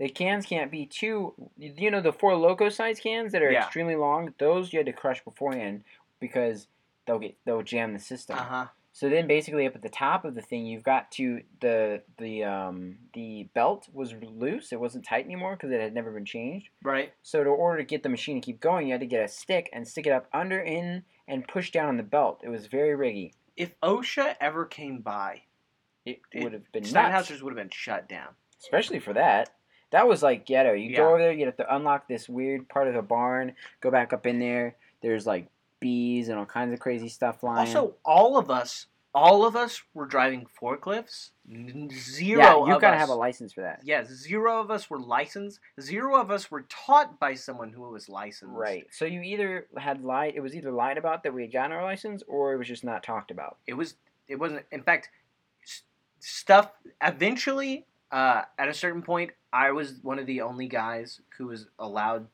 the 0.00 0.08
cans 0.08 0.46
can't 0.46 0.70
be 0.72 0.86
too. 0.86 1.34
You 1.56 1.90
know 1.92 2.00
the 2.00 2.12
Four 2.12 2.32
Loko 2.32 2.72
size 2.72 2.98
cans 2.98 3.30
that 3.32 3.42
are 3.42 3.52
Yeah. 3.52 3.62
extremely 3.64 3.94
long. 3.94 4.34
Those 4.38 4.72
you 4.72 4.80
had 4.80 4.86
to 4.86 4.92
crush 4.92 5.22
beforehand 5.22 5.84
because 6.18 6.66
they'll 7.06 7.18
get 7.20 7.36
they'll 7.44 7.62
jam 7.62 7.92
the 7.92 8.00
system. 8.00 8.36
Uh 8.38 8.42
huh. 8.42 8.66
So 8.92 9.08
then, 9.08 9.28
basically, 9.28 9.68
up 9.68 9.76
at 9.76 9.82
the 9.82 9.88
top 9.88 10.24
of 10.24 10.34
the 10.34 10.42
thing, 10.42 10.66
you've 10.66 10.82
got 10.82 11.12
to 11.12 11.42
the 11.60 12.02
the 12.18 12.42
um 12.42 12.98
the 13.14 13.44
belt 13.54 13.88
was 13.92 14.12
loose. 14.14 14.72
It 14.72 14.80
wasn't 14.80 15.04
tight 15.04 15.26
anymore 15.26 15.54
because 15.54 15.70
it 15.70 15.80
had 15.80 15.94
never 15.94 16.10
been 16.10 16.24
changed. 16.24 16.70
Right. 16.82 17.12
So, 17.22 17.44
to 17.44 17.50
order 17.50 17.78
to 17.78 17.84
get 17.84 18.02
the 18.02 18.08
machine 18.08 18.40
to 18.40 18.44
keep 18.44 18.58
going, 18.60 18.88
you 18.88 18.92
had 18.94 19.00
to 19.00 19.06
get 19.06 19.24
a 19.24 19.28
stick 19.28 19.70
and 19.72 19.86
stick 19.86 20.06
it 20.08 20.10
up 20.12 20.26
under 20.32 20.58
in 20.60 21.04
and 21.28 21.46
push 21.46 21.70
down 21.70 21.88
on 21.88 21.98
the 21.98 22.02
belt. 22.02 22.40
It 22.42 22.48
was 22.48 22.66
very 22.66 22.96
riggy. 22.98 23.32
If 23.56 23.78
OSHA 23.80 24.34
ever 24.40 24.64
came 24.64 24.98
by, 25.02 25.42
It, 26.04 26.20
It- 26.32 26.42
would 26.42 26.52
have 26.54 26.72
been 26.72 26.82
nuts, 26.82 26.92
Steinhauser's 27.30 27.42
would 27.44 27.50
have 27.50 27.62
been 27.62 27.70
shut 27.70 28.08
down. 28.08 28.34
especially 28.60 28.98
for 28.98 29.12
that. 29.12 29.50
That 29.90 30.06
was 30.08 30.22
like 30.22 30.46
ghetto. 30.46 30.72
You 30.72 30.90
Yeah. 30.90 30.96
go 30.98 31.08
over 31.10 31.18
there, 31.18 31.32
you 31.32 31.46
have 31.46 31.56
to 31.56 31.74
unlock 31.74 32.08
this 32.08 32.28
weird 32.28 32.68
part 32.68 32.88
of 32.88 32.94
the 32.94 33.02
barn, 33.02 33.54
go 33.80 33.90
back 33.90 34.12
up 34.12 34.26
in 34.26 34.38
there. 34.38 34.76
There's 35.02 35.26
like 35.26 35.48
bees 35.80 36.28
and 36.28 36.38
all 36.38 36.46
kinds 36.46 36.72
of 36.72 36.78
crazy 36.80 37.08
stuff 37.08 37.40
flying. 37.40 37.58
Also, 37.66 37.94
all 38.04 38.36
of 38.36 38.50
us, 38.50 38.86
all 39.14 39.44
of 39.44 39.56
us 39.56 39.82
were 39.94 40.06
driving 40.06 40.46
forklifts. 40.60 41.30
Zero 41.92 42.40
yeah, 42.42 42.58
you 42.74 42.80
gotta 42.80 42.94
us. 42.96 43.00
have 43.00 43.08
a 43.08 43.14
license 43.14 43.52
for 43.52 43.62
that. 43.62 43.80
Yeah, 43.82 44.04
zero 44.04 44.60
of 44.60 44.70
us 44.70 44.88
were 44.88 45.00
licensed. 45.00 45.58
Zero 45.80 46.20
of 46.20 46.30
us 46.30 46.50
were 46.50 46.62
taught 46.68 47.18
by 47.18 47.34
someone 47.34 47.72
who 47.72 47.82
was 47.82 48.08
licensed. 48.08 48.54
Right. 48.54 48.86
So 48.92 49.04
you 49.06 49.22
either 49.22 49.66
had 49.76 50.04
lied. 50.04 50.34
It 50.36 50.40
was 50.40 50.54
either 50.54 50.70
lied 50.70 50.98
about 50.98 51.24
that 51.24 51.34
we 51.34 51.42
had 51.42 51.52
gotten 51.52 51.72
our 51.72 51.82
license, 51.82 52.22
or 52.28 52.52
it 52.52 52.58
was 52.58 52.68
just 52.68 52.84
not 52.84 53.02
talked 53.02 53.30
about. 53.32 53.56
It 53.66 53.74
was. 53.74 53.94
It 54.28 54.36
wasn't. 54.36 54.64
In 54.70 54.82
fact, 54.84 55.08
stuff. 56.20 56.70
Eventually, 57.02 57.86
uh, 58.12 58.42
at 58.58 58.68
a 58.68 58.74
certain 58.74 59.02
point, 59.02 59.30
I 59.52 59.72
was 59.72 59.94
one 60.02 60.18
of 60.18 60.26
the 60.26 60.42
only 60.42 60.68
guys 60.68 61.20
who 61.36 61.46
was 61.48 61.66
allowed 61.78 62.26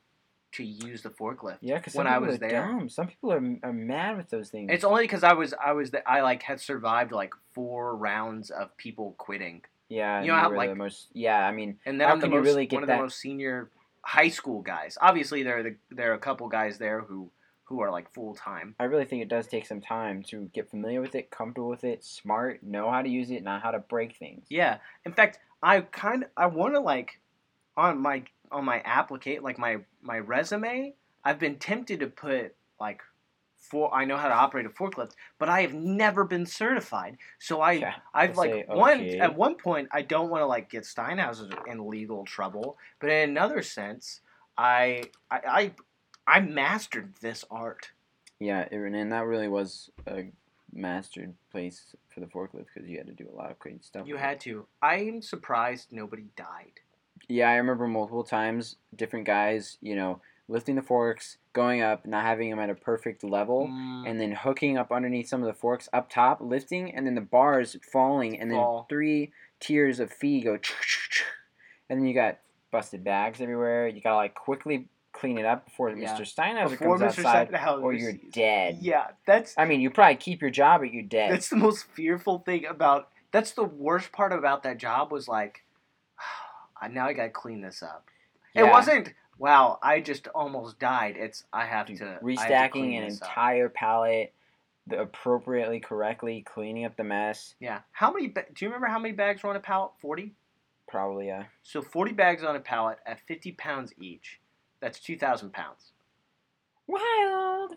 to 0.53 0.63
use 0.63 1.01
the 1.01 1.09
forklift. 1.09 1.57
Yeah, 1.61 1.77
because 1.77 1.95
When 1.95 2.07
I 2.07 2.19
was 2.19 2.39
there. 2.39 2.49
dumb. 2.49 2.89
Some 2.89 3.07
people 3.07 3.33
are, 3.33 3.57
are 3.63 3.73
mad 3.73 4.17
with 4.17 4.29
those 4.29 4.49
things. 4.49 4.69
It's 4.71 4.83
only 4.83 5.03
because 5.03 5.23
I 5.23 5.33
was. 5.33 5.53
I 5.53 5.73
was. 5.73 5.91
The, 5.91 6.07
I 6.09 6.21
like 6.21 6.41
had 6.43 6.59
survived 6.59 7.11
like 7.11 7.33
four 7.53 7.95
rounds 7.95 8.49
of 8.49 8.75
people 8.77 9.15
quitting, 9.17 9.61
yeah, 9.89 10.21
you 10.21 10.27
know 10.27 10.35
how, 10.35 10.53
like- 10.55 10.69
the 10.69 10.75
most. 10.75 11.07
Yeah, 11.13 11.45
I 11.45 11.51
mean, 11.51 11.77
and 11.85 11.99
then 11.99 12.09
I'm 12.09 12.19
the 12.19 12.29
most, 12.29 12.45
really 12.45 12.65
get 12.65 12.77
one 12.77 12.83
of 12.83 12.87
that- 12.87 12.97
the 12.97 13.03
most 13.03 13.19
senior 13.19 13.69
high 14.01 14.29
school 14.29 14.61
guys. 14.61 14.97
Obviously, 15.01 15.43
there 15.43 15.59
are 15.59 15.63
the, 15.63 15.75
there 15.91 16.11
are 16.11 16.15
a 16.15 16.19
couple 16.19 16.47
guys 16.47 16.77
there 16.77 17.01
who 17.01 17.29
who 17.65 17.81
are 17.81 17.91
like 17.91 18.13
full 18.13 18.33
time. 18.33 18.73
I 18.79 18.85
really 18.85 19.03
think 19.03 19.21
it 19.21 19.27
does 19.27 19.45
take 19.47 19.65
some 19.65 19.81
time 19.81 20.23
to 20.29 20.49
get 20.53 20.69
familiar 20.69 21.01
with 21.01 21.15
it, 21.15 21.29
comfortable 21.29 21.67
with 21.67 21.83
it, 21.83 22.01
smart, 22.05 22.63
know 22.63 22.89
how 22.89 23.01
to 23.01 23.09
use 23.09 23.29
it, 23.29 23.43
know 23.43 23.59
how 23.61 23.71
to 23.71 23.79
break 23.79 24.15
things. 24.15 24.45
Yeah. 24.49 24.77
In 25.05 25.11
fact, 25.11 25.39
I 25.61 25.81
kind 25.81 26.23
of 26.23 26.29
I 26.37 26.47
want 26.47 26.73
to 26.73 26.79
like 26.79 27.19
on 27.75 28.01
my 28.01 28.23
on 28.51 28.65
my 28.65 28.79
applicate 28.79 29.43
like 29.43 29.57
my 29.57 29.77
my 30.01 30.19
resume. 30.19 30.93
I've 31.23 31.39
been 31.39 31.57
tempted 31.57 31.99
to 31.99 32.07
put 32.07 32.55
like 32.79 33.01
for 33.57 33.93
I 33.93 34.05
know 34.05 34.17
how 34.17 34.27
to 34.27 34.33
operate 34.33 34.65
a 34.65 34.69
forklift, 34.69 35.11
but 35.39 35.49
I 35.49 35.61
have 35.61 35.73
never 35.73 36.23
been 36.23 36.45
certified. 36.45 37.17
So 37.39 37.61
I 37.61 37.73
Yeah, 37.73 37.95
I've 38.13 38.37
like 38.37 38.51
say, 38.51 38.65
one 38.67 39.01
okay. 39.01 39.19
at 39.19 39.35
one 39.35 39.55
point 39.55 39.89
I 39.91 40.01
don't 40.03 40.29
want 40.29 40.41
to 40.41 40.45
like 40.47 40.69
get 40.69 40.83
Steinhauser 40.83 41.51
in 41.67 41.87
legal 41.87 42.25
trouble, 42.25 42.77
but 42.99 43.09
in 43.09 43.29
another 43.29 43.61
sense, 43.61 44.21
I 44.57 45.03
I 45.29 45.39
I, 45.47 45.71
I 46.27 46.39
mastered 46.41 47.15
this 47.21 47.43
art. 47.49 47.91
Yeah, 48.39 48.67
and 48.71 49.11
that 49.11 49.25
really 49.25 49.47
was 49.47 49.89
a 50.05 50.25
mastered 50.71 51.33
place 51.51 51.95
for 52.17 52.21
the 52.21 52.31
forklift 52.57 52.65
because 52.73 52.89
you 52.89 52.97
had 52.97 53.07
to 53.07 53.13
do 53.13 53.29
a 53.31 53.35
lot 53.35 53.51
of 53.51 53.59
crazy 53.59 53.79
stuff. 53.81 54.07
You 54.07 54.17
had 54.17 54.39
to. 54.41 54.65
I'm 54.81 55.21
surprised 55.21 55.91
nobody 55.91 56.25
died. 56.35 56.79
Yeah, 57.27 57.49
I 57.49 57.55
remember 57.55 57.87
multiple 57.87 58.23
times, 58.23 58.77
different 58.95 59.25
guys, 59.25 59.77
you 59.81 59.95
know, 59.95 60.21
lifting 60.47 60.75
the 60.75 60.81
forks, 60.81 61.37
going 61.53 61.81
up, 61.81 62.05
not 62.05 62.23
having 62.23 62.49
them 62.49 62.59
at 62.59 62.69
a 62.69 62.75
perfect 62.75 63.23
level, 63.23 63.67
Mm, 63.67 64.09
and 64.09 64.19
then 64.21 64.31
hooking 64.31 64.77
up 64.77 64.91
underneath 64.91 65.27
some 65.27 65.41
of 65.41 65.47
the 65.47 65.53
forks 65.53 65.89
up 65.93 66.09
top, 66.09 66.39
lifting, 66.41 66.93
and 66.95 67.05
then 67.05 67.15
the 67.15 67.21
bars 67.21 67.75
falling, 67.91 68.39
and 68.39 68.49
then 68.49 68.57
Fall. 68.57 68.85
three 68.89 69.31
tiers 69.59 69.99
of 69.99 70.11
feed 70.11 70.43
go, 70.45 70.57
and 71.89 71.99
then 71.99 72.05
you 72.07 72.13
got 72.13 72.39
busted 72.71 73.03
bags 73.03 73.41
everywhere. 73.41 73.87
You 73.87 74.01
gotta 74.01 74.15
like 74.15 74.35
quickly 74.35 74.87
clean 75.19 75.37
it 75.37 75.45
up 75.45 75.65
before 75.65 75.89
Yeah. 75.89 76.15
Mr. 76.15 76.21
Steinhauser 76.21 76.69
Before 76.71 76.97
comes 76.97 77.15
Mr. 77.15 77.19
outside, 77.25 77.51
Steinhauser 77.51 77.83
or 77.83 77.93
you're 77.93 78.13
dead. 78.31 78.79
Yeah, 78.81 79.07
that's 79.25 79.55
I 79.57 79.65
mean, 79.65 79.81
you 79.81 79.89
probably 79.89 80.15
keep 80.15 80.41
your 80.41 80.51
job, 80.51 80.81
but 80.81 80.91
you're 80.93 81.03
dead. 81.03 81.31
that's 81.31 81.49
the 81.49 81.55
most 81.55 81.85
fearful 81.85 82.39
thing 82.39 82.65
about. 82.65 83.09
That's 83.31 83.51
the 83.51 83.63
worst 83.63 84.11
part 84.11 84.31
about 84.31 84.63
that 84.63 84.77
job 84.77 85.11
was 85.11 85.27
like, 85.27 85.63
now 86.91 87.07
I 87.07 87.13
gotta 87.13 87.29
clean 87.29 87.61
this 87.61 87.81
up. 87.83 88.05
It 88.55 88.63
wasn't. 88.63 89.13
Wow, 89.39 89.77
I 89.83 89.99
just 90.01 90.27
almost 90.29 90.79
died. 90.79 91.15
It's 91.17 91.43
I 91.53 91.65
have 91.65 91.85
Dude, 91.87 91.97
to 91.99 92.05
I 92.05 92.09
have 92.09 92.19
to 92.21 92.25
restacking 92.25 92.97
an 92.97 93.05
this 93.05 93.21
up. 93.21 93.27
entire 93.27 93.69
pallet, 93.69 94.33
the 94.87 94.99
appropriately, 95.01 95.79
correctly, 95.79 96.41
cleaning 96.41 96.85
up 96.85 96.97
the 96.97 97.03
mess. 97.03 97.53
Yeah. 97.59 97.81
How 97.91 98.11
many? 98.11 98.29
Ba- 98.29 98.45
do 98.53 98.65
you 98.65 98.69
remember 98.69 98.87
how 98.87 98.97
many 98.97 99.13
bags 99.13 99.43
were 99.43 99.51
on 99.51 99.55
a 99.55 99.59
pallet? 99.59 99.91
Forty. 99.99 100.33
Probably, 100.87 101.27
yeah. 101.27 101.43
So 101.61 101.81
forty 101.83 102.13
bags 102.13 102.43
on 102.43 102.55
a 102.55 102.59
pallet 102.59 102.97
at 103.05 103.19
fifty 103.27 103.51
pounds 103.51 103.93
each. 103.99 104.39
That's 104.79 104.99
two 104.99 105.17
thousand 105.17 105.53
pounds. 105.53 105.91
Wild. 106.87 107.75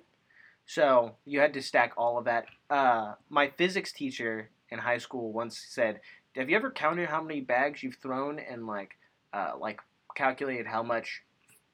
So 0.67 1.17
you 1.25 1.41
had 1.41 1.55
to 1.55 1.63
stack 1.63 1.95
all 1.97 2.19
of 2.19 2.27
that. 2.27 2.47
Uh, 2.69 3.15
my 3.29 3.51
physics 3.57 3.93
teacher 3.93 4.51
in 4.71 4.79
high 4.79 4.99
school 4.99 5.33
once 5.33 5.59
said, 5.69 6.01
"Have 6.37 6.49
you 6.49 6.57
ever 6.57 6.71
counted 6.71 7.09
how 7.09 7.23
many 7.23 7.41
bags 7.41 7.83
you've 7.83 7.97
thrown 7.97 8.39
and 8.39 8.67
like, 8.67 8.97
uh, 9.33 9.53
like 9.59 9.81
calculated 10.15 10.67
how 10.67 10.83
much, 10.83 11.23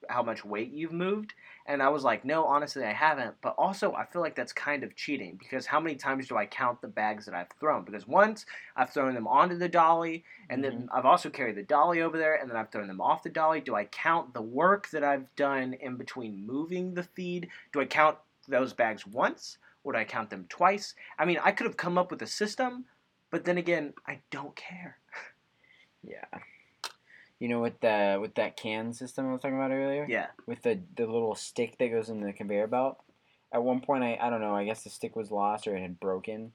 how 0.09 0.23
much 0.23 0.45
weight 0.45 0.73
you've 0.73 0.93
moved?" 0.93 1.35
And 1.69 1.83
I 1.83 1.89
was 1.89 2.05
like, 2.05 2.25
"No, 2.25 2.45
honestly, 2.45 2.85
I 2.85 2.93
haven't." 2.93 3.35
But 3.41 3.55
also, 3.59 3.93
I 3.95 4.05
feel 4.05 4.23
like 4.23 4.35
that's 4.35 4.53
kind 4.53 4.85
of 4.85 4.95
cheating 4.97 5.37
because 5.39 5.67
how 5.67 5.81
many 5.81 5.97
times 5.97 6.29
do 6.29 6.37
I 6.37 6.47
count 6.47 6.81
the 6.81 6.89
bags 6.89 7.27
that 7.27 7.35
I've 7.35 7.51
thrown? 7.61 7.85
Because 7.85 8.07
once 8.07 8.47
I've 8.77 8.91
thrown 8.91 9.15
them 9.15 9.27
onto 9.27 9.59
the 9.59 9.69
dolly, 9.69 10.25
and 10.49 10.63
then 10.63 10.73
mm-hmm. 10.73 10.97
I've 10.97 11.07
also 11.07 11.29
carried 11.29 11.57
the 11.57 11.63
dolly 11.63 12.03
over 12.03 12.17
there, 12.19 12.37
and 12.37 12.49
then 12.49 12.57
I've 12.57 12.71
thrown 12.71 12.87
them 12.87 13.01
off 13.01 13.23
the 13.23 13.31
dolly. 13.31 13.61
Do 13.61 13.75
I 13.75 13.85
count 13.85 14.33
the 14.33 14.43
work 14.43 14.89
that 14.91 15.05
I've 15.05 15.35
done 15.37 15.75
in 15.75 15.97
between 15.97 16.47
moving 16.47 16.95
the 16.95 17.03
feed? 17.03 17.49
Do 17.73 17.81
I 17.81 17.85
count 17.85 18.19
those 18.49 18.73
bags 18.73 19.07
once 19.07 19.59
or 19.85 19.93
do 19.93 19.99
I 19.99 20.05
count 20.05 20.31
them 20.31 20.47
twice? 20.49 20.95
I 21.19 21.25
mean, 21.25 21.39
I 21.43 21.53
could 21.53 21.67
have 21.67 21.77
come 21.77 21.97
up 21.97 22.11
with 22.11 22.23
a 22.23 22.27
system, 22.27 22.85
but 23.31 23.45
then 23.45 23.59
again, 23.59 23.95
I 24.07 24.21
don't 24.31 24.55
care. 24.57 24.99
Yeah. 26.09 26.39
You 27.39 27.49
know, 27.49 27.61
with 27.61 27.79
the 27.81 28.19
with 28.21 28.35
that 28.37 28.57
can 28.57 28.93
system 28.95 29.29
I 29.29 29.33
was 29.33 29.41
talking 29.43 29.57
about 29.59 29.71
earlier, 29.71 30.07
Yeah. 30.09 30.27
with 30.47 30.63
the 30.63 30.81
the 30.97 31.07
little 31.07 31.35
stick 31.35 31.77
that 31.79 31.89
goes 31.91 32.09
in 32.09 32.21
the 32.21 32.33
conveyor 32.33 32.67
belt. 32.67 32.99
At 33.53 33.63
one 33.63 33.81
point, 33.81 34.05
I 34.05 34.19
I 34.21 34.31
don't 34.31 34.41
know. 34.41 34.55
I 34.55 34.65
guess 34.65 34.85
the 34.85 34.91
stick 34.91 35.15
was 35.17 35.31
lost 35.31 35.67
or 35.67 35.77
it 35.77 35.83
had 35.83 36.01
broken. 36.01 36.53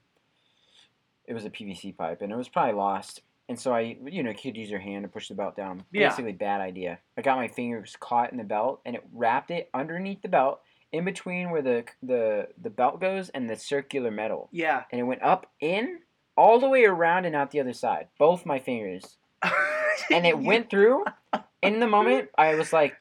It 1.26 1.34
was 1.34 1.44
a 1.44 1.50
PVC 1.50 1.96
pipe, 1.96 2.20
and 2.20 2.32
it 2.32 2.36
was 2.36 2.48
probably 2.48 2.74
lost. 2.74 3.22
And 3.48 3.58
so 3.58 3.72
I, 3.74 3.96
you 4.04 4.22
know, 4.22 4.32
could 4.32 4.56
use 4.56 4.70
your 4.70 4.80
hand 4.80 5.04
to 5.04 5.08
push 5.08 5.28
the 5.28 5.34
belt 5.34 5.56
down. 5.56 5.84
Yeah. 5.92 6.08
Basically, 6.08 6.32
bad 6.32 6.60
idea. 6.60 6.98
I 7.16 7.22
got 7.22 7.36
my 7.36 7.48
fingers 7.48 7.96
caught 7.98 8.32
in 8.32 8.38
the 8.38 8.44
belt, 8.44 8.80
and 8.84 8.96
it 8.96 9.04
wrapped 9.12 9.50
it 9.50 9.68
underneath 9.74 10.22
the 10.22 10.28
belt, 10.28 10.60
in 10.90 11.04
between 11.04 11.50
where 11.50 11.62
the 11.62 11.84
the 12.02 12.48
the 12.60 12.70
belt 12.70 13.00
goes 13.00 13.28
and 13.30 13.48
the 13.48 13.56
circular 13.56 14.10
metal, 14.10 14.48
Yeah. 14.52 14.84
and 14.90 15.00
it 15.00 15.04
went 15.04 15.22
up 15.22 15.46
in 15.60 16.00
all 16.36 16.58
the 16.58 16.68
way 16.68 16.84
around 16.84 17.24
and 17.24 17.36
out 17.36 17.50
the 17.52 17.60
other 17.60 17.72
side. 17.72 18.08
Both 18.18 18.44
my 18.46 18.58
fingers, 18.58 19.16
and 20.10 20.26
it 20.26 20.38
went 20.38 20.70
through. 20.70 21.04
In 21.62 21.80
the 21.80 21.86
moment, 21.86 22.30
I 22.36 22.54
was 22.56 22.72
like, 22.72 22.96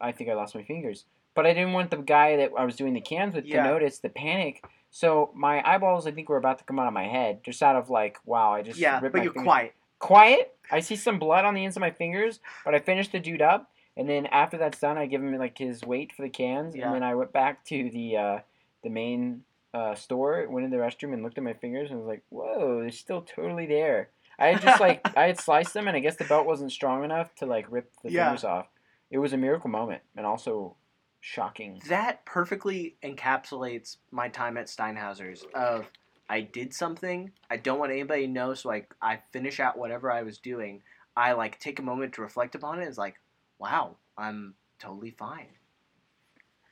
I 0.00 0.12
think 0.12 0.30
I 0.30 0.34
lost 0.34 0.54
my 0.54 0.62
fingers, 0.62 1.04
but 1.34 1.46
I 1.46 1.54
didn't 1.54 1.72
want 1.72 1.90
the 1.90 1.96
guy 1.98 2.36
that 2.36 2.52
I 2.56 2.64
was 2.64 2.76
doing 2.76 2.92
the 2.94 3.00
cans 3.00 3.34
with 3.34 3.44
Yeah. 3.46 3.62
to 3.62 3.68
notice 3.70 3.98
the 3.98 4.08
panic. 4.10 4.64
So 4.90 5.30
my 5.34 5.62
eyeballs, 5.68 6.06
I 6.06 6.12
think, 6.12 6.28
were 6.28 6.36
about 6.36 6.58
to 6.58 6.64
come 6.64 6.78
out 6.78 6.86
of 6.86 6.92
my 6.92 7.04
head, 7.08 7.42
just 7.42 7.62
out 7.62 7.76
of 7.76 7.90
like, 7.90 8.18
wow, 8.24 8.52
I 8.52 8.62
just 8.62 8.78
Yeah, 8.78 9.00
but 9.00 9.12
you're 9.22 9.32
fingers- 9.32 9.42
quiet. 9.42 9.74
quiet. 9.98 10.56
I 10.70 10.80
see 10.80 10.96
some 10.96 11.18
blood 11.18 11.44
on 11.44 11.54
the 11.54 11.64
ends 11.64 11.76
of 11.76 11.80
my 11.80 11.90
fingers, 11.90 12.40
but 12.64 12.74
I 12.74 12.78
finished 12.78 13.12
the 13.12 13.20
dude 13.20 13.42
up, 13.42 13.70
and 13.96 14.08
then 14.08 14.26
after 14.26 14.56
that's 14.56 14.78
done, 14.80 14.96
I 14.98 15.06
give 15.06 15.22
him 15.22 15.36
like 15.38 15.58
his 15.58 15.82
weight 15.82 16.12
for 16.12 16.22
the 16.22 16.28
cans, 16.30 16.74
Yeah. 16.76 16.86
and 16.86 16.94
then 16.94 17.02
I 17.02 17.14
went 17.14 17.32
back 17.32 17.64
to 17.66 17.90
the 17.90 18.16
uh, 18.16 18.38
the 18.82 18.90
main 18.90 19.44
uh, 19.72 19.94
store, 19.96 20.46
went 20.48 20.64
in 20.64 20.70
the 20.70 20.76
restroom, 20.76 21.12
and 21.14 21.22
looked 21.24 21.36
at 21.38 21.42
my 21.44 21.52
fingers, 21.54 21.90
and 21.90 21.98
was 21.98 22.06
like, 22.06 22.22
"Whoa, 22.28 22.80
they're 22.82 22.90
still 22.92 23.22
totally 23.22 23.66
there." 23.66 24.08
I 24.38 24.48
had 24.48 24.62
just 24.62 24.80
like 24.80 25.06
I 25.16 25.26
had 25.26 25.38
sliced 25.38 25.74
them, 25.74 25.88
and 25.88 25.96
I 25.96 26.00
guess 26.00 26.16
the 26.16 26.24
belt 26.24 26.46
wasn't 26.46 26.72
strong 26.72 27.04
enough 27.04 27.34
to 27.36 27.46
like 27.46 27.70
rip 27.70 27.92
the 28.02 28.10
Yeah. 28.10 28.26
fingers 28.26 28.44
off. 28.44 28.68
It 29.10 29.18
was 29.18 29.32
a 29.32 29.36
miracle 29.36 29.70
moment, 29.70 30.02
and 30.16 30.26
also 30.26 30.76
shocking. 31.20 31.80
That 31.88 32.24
perfectly 32.24 32.96
encapsulates 33.02 33.96
my 34.10 34.28
time 34.28 34.56
at 34.56 34.66
Steinhauser's 34.66 35.44
of 35.54 35.86
I 36.28 36.40
did 36.40 36.72
something, 36.74 37.32
I 37.50 37.56
don't 37.58 37.78
want 37.78 37.92
anybody 37.92 38.26
to 38.26 38.32
know, 38.32 38.54
so 38.54 38.70
I 38.72 38.86
I 39.00 39.20
finish 39.32 39.60
out 39.60 39.78
whatever 39.78 40.10
I 40.10 40.22
was 40.22 40.38
doing. 40.38 40.82
I 41.16 41.32
like 41.32 41.60
take 41.60 41.78
a 41.78 41.82
moment 41.82 42.14
to 42.14 42.22
reflect 42.22 42.54
upon 42.54 42.80
it. 42.80 42.88
It's 42.88 42.98
like, 42.98 43.16
wow, 43.58 43.96
I'm 44.18 44.54
totally 44.78 45.10
fine. 45.12 45.48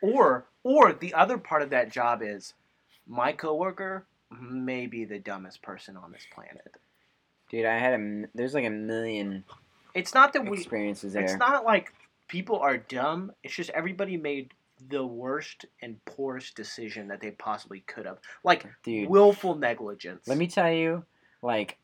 Or 0.00 0.46
or 0.64 0.92
the 0.92 1.14
other 1.14 1.38
part 1.38 1.62
of 1.62 1.70
that 1.70 1.90
job 1.92 2.22
is 2.22 2.54
my 3.06 3.32
coworker 3.32 4.06
may 4.30 4.86
be 4.86 5.04
the 5.04 5.18
dumbest 5.18 5.62
person 5.62 5.96
on 5.96 6.12
this 6.12 6.26
planet. 6.34 6.76
Dude, 7.52 7.66
I 7.66 7.78
had 7.78 8.00
a 8.00 8.24
there's 8.34 8.54
like 8.54 8.64
a 8.64 8.70
million 8.70 9.44
It's 9.94 10.14
not 10.14 10.32
that 10.32 10.48
we 10.48 10.56
experiences 10.56 11.14
It's 11.14 11.36
not 11.36 11.64
like 11.64 11.92
people 12.28 12.58
are 12.58 12.78
dumb. 12.78 13.30
It's 13.44 13.54
just 13.54 13.70
everybody 13.70 14.16
made 14.16 14.52
the 14.88 15.04
worst 15.04 15.66
and 15.82 16.02
poorest 16.06 16.56
decision 16.56 17.08
that 17.08 17.20
they 17.20 17.30
possibly 17.32 17.80
could 17.80 18.06
have. 18.06 18.18
Like 18.42 18.66
Dude, 18.82 19.08
willful 19.08 19.54
negligence. 19.54 20.26
let 20.26 20.38
me 20.38 20.46
tell 20.46 20.72
you, 20.72 21.04
like, 21.42 21.78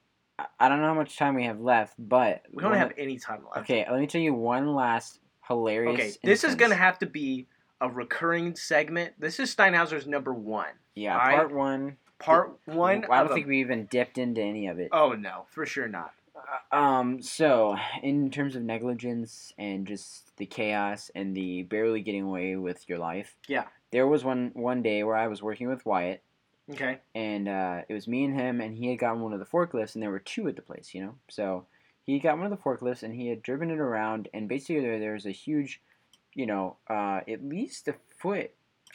I- 0.58 0.68
don't 0.68 0.80
know 0.80 0.86
how 0.86 0.94
much 0.94 1.16
time 1.16 1.34
we 1.34 1.44
have 1.44 1.60
left, 1.60 1.94
but 1.98 2.42
We 2.52 2.62
don't 2.62 2.74
have 2.74 2.92
of- 2.92 2.98
any 2.98 3.18
time 3.18 3.44
left. 3.44 3.70
Okay, 3.70 3.86
let 3.88 4.00
me 4.00 4.06
tell 4.06 4.20
you 4.20 4.34
one 4.34 4.74
last 4.74 5.20
hilarious. 5.46 5.94
Okay. 5.94 6.12
This 6.22 6.44
is 6.44 6.54
gonna 6.54 6.74
have 6.74 6.98
to 7.00 7.06
be 7.06 7.46
a 7.80 7.88
recurring 7.88 8.56
segment. 8.56 9.14
This 9.18 9.38
is 9.38 9.54
Steinhauser's 9.54 10.06
number 10.06 10.32
one. 10.32 10.72
yeah 10.94 11.12
alright? 11.12 11.36
part 11.36 11.52
one. 11.52 11.96
Part 12.18 12.58
one. 12.66 13.04
I 13.10 13.18
don't 13.22 13.30
a- 13.30 13.34
think 13.34 13.46
we 13.46 13.60
even 13.60 13.86
dipped 13.86 14.18
into 14.18 14.40
any 14.42 14.66
of 14.66 14.78
it. 14.78 14.88
Oh 14.92 15.12
no, 15.12 15.46
for 15.50 15.64
sure 15.66 15.88
not. 15.88 16.12
Um, 16.72 17.20
so 17.20 17.76
in 18.02 18.30
terms 18.30 18.56
of 18.56 18.62
negligence 18.62 19.52
and 19.58 19.86
just 19.86 20.34
the 20.36 20.46
chaos 20.46 21.10
and 21.14 21.36
the 21.36 21.62
barely 21.64 22.00
getting 22.00 22.22
away 22.22 22.56
with 22.56 22.88
your 22.88 22.98
life, 22.98 23.36
Yeah. 23.48 23.64
there 23.90 24.06
was 24.06 24.24
one 24.24 24.52
one 24.54 24.82
day 24.82 25.02
where 25.04 25.16
I 25.16 25.26
was 25.28 25.42
working 25.42 25.68
with 25.68 25.84
Wyatt, 25.84 26.22
Okay. 26.70 26.98
and 27.14 27.48
uh, 27.48 27.82
it 27.88 27.92
was 27.92 28.06
me 28.08 28.24
and 28.24 28.34
him, 28.34 28.60
and 28.60 28.74
he 28.74 28.88
had 28.88 28.98
gotten 28.98 29.20
one 29.20 29.32
of 29.32 29.40
the 29.40 29.46
forklifts, 29.46 29.94
and 29.94 30.02
there 30.02 30.10
were 30.10 30.18
two 30.20 30.48
at 30.48 30.56
the 30.56 30.62
place, 30.62 30.94
you 30.94 31.02
know. 31.02 31.14
So 31.28 31.66
he 32.04 32.18
got 32.18 32.36
one 32.38 32.46
of 32.50 32.56
the 32.56 32.62
forklifts, 32.62 33.02
and 33.02 33.14
he 33.14 33.28
had 33.28 33.42
driven 33.42 33.70
it 33.70 33.78
around, 33.78 34.28
and 34.32 34.48
basically 34.48 34.80
there 34.80 34.98
there 35.00 35.12
was 35.14 35.26
a 35.26 35.30
huge, 35.32 35.80
you 36.34 36.46
know, 36.46 36.76
uh, 36.88 37.20
at 37.28 37.44
least 37.44 37.88
a 37.88 37.94
foot. 38.16 38.52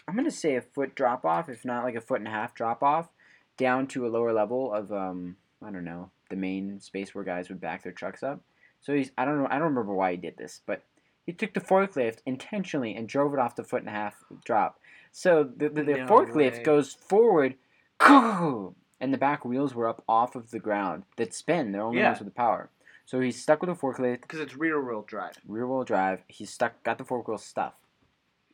I'm 0.07 0.15
gonna 0.15 0.31
say 0.31 0.55
a 0.55 0.61
foot 0.61 0.95
drop 0.95 1.25
off, 1.25 1.49
if 1.49 1.63
not 1.65 1.83
like 1.83 1.95
a 1.95 2.01
foot 2.01 2.19
and 2.19 2.27
a 2.27 2.31
half 2.31 2.53
drop 2.53 2.83
off, 2.83 3.09
down 3.57 3.87
to 3.87 4.05
a 4.05 4.09
lower 4.09 4.33
level 4.33 4.73
of 4.73 4.91
um 4.91 5.37
I 5.65 5.71
don't 5.71 5.85
know 5.85 6.11
the 6.29 6.35
main 6.35 6.79
space 6.79 7.13
where 7.13 7.23
guys 7.23 7.49
would 7.49 7.61
back 7.61 7.83
their 7.83 7.91
trucks 7.91 8.23
up. 8.23 8.41
So 8.81 8.93
he's 8.93 9.11
I 9.17 9.25
don't 9.25 9.37
know 9.39 9.47
I 9.49 9.53
don't 9.59 9.69
remember 9.69 9.93
why 9.95 10.11
he 10.11 10.17
did 10.17 10.37
this, 10.37 10.61
but 10.65 10.83
he 11.25 11.31
took 11.31 11.53
the 11.53 11.61
forklift 11.61 12.17
intentionally 12.25 12.95
and 12.95 13.07
drove 13.07 13.33
it 13.33 13.39
off 13.39 13.55
the 13.55 13.63
foot 13.63 13.79
and 13.81 13.89
a 13.89 13.93
half 13.93 14.15
drop. 14.43 14.79
So 15.11 15.43
the 15.43 15.69
the, 15.69 15.83
the 15.83 15.97
No 15.99 16.07
forklift 16.07 16.57
way. 16.57 16.63
goes 16.63 16.93
forward, 16.93 17.55
and 18.01 19.13
the 19.13 19.17
back 19.17 19.45
wheels 19.45 19.73
were 19.73 19.87
up 19.87 20.03
off 20.07 20.35
of 20.35 20.51
the 20.51 20.59
ground 20.59 21.03
that 21.17 21.33
spin. 21.33 21.71
They're 21.71 21.81
only 21.81 21.99
Yeah. 21.99 22.07
ones 22.09 22.19
with 22.19 22.27
the 22.27 22.33
power. 22.33 22.69
So 23.05 23.19
he's 23.19 23.41
stuck 23.41 23.61
with 23.61 23.69
a 23.69 23.73
forklift, 23.73 24.21
Because 24.21 24.39
it's 24.39 24.55
rear 24.55 24.81
wheel 24.81 25.03
drive. 25.05 25.37
rear 25.47 25.67
wheel 25.67 25.83
drive. 25.83 26.23
He's 26.27 26.49
stuck, 26.49 26.81
got 26.83 26.97
the 26.97 27.03
fork 27.03 27.27
wheel 27.27 27.37
stuff. 27.37 27.73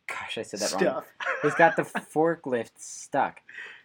Gosh, 0.10 0.38
I 0.38 0.42
said 0.42 0.60
that 0.62 0.82
wrong. 0.82 1.04
He's 1.42 1.56
got 1.56 1.76
the 1.76 1.84
forklift 1.84 2.72
stuck. 2.78 3.42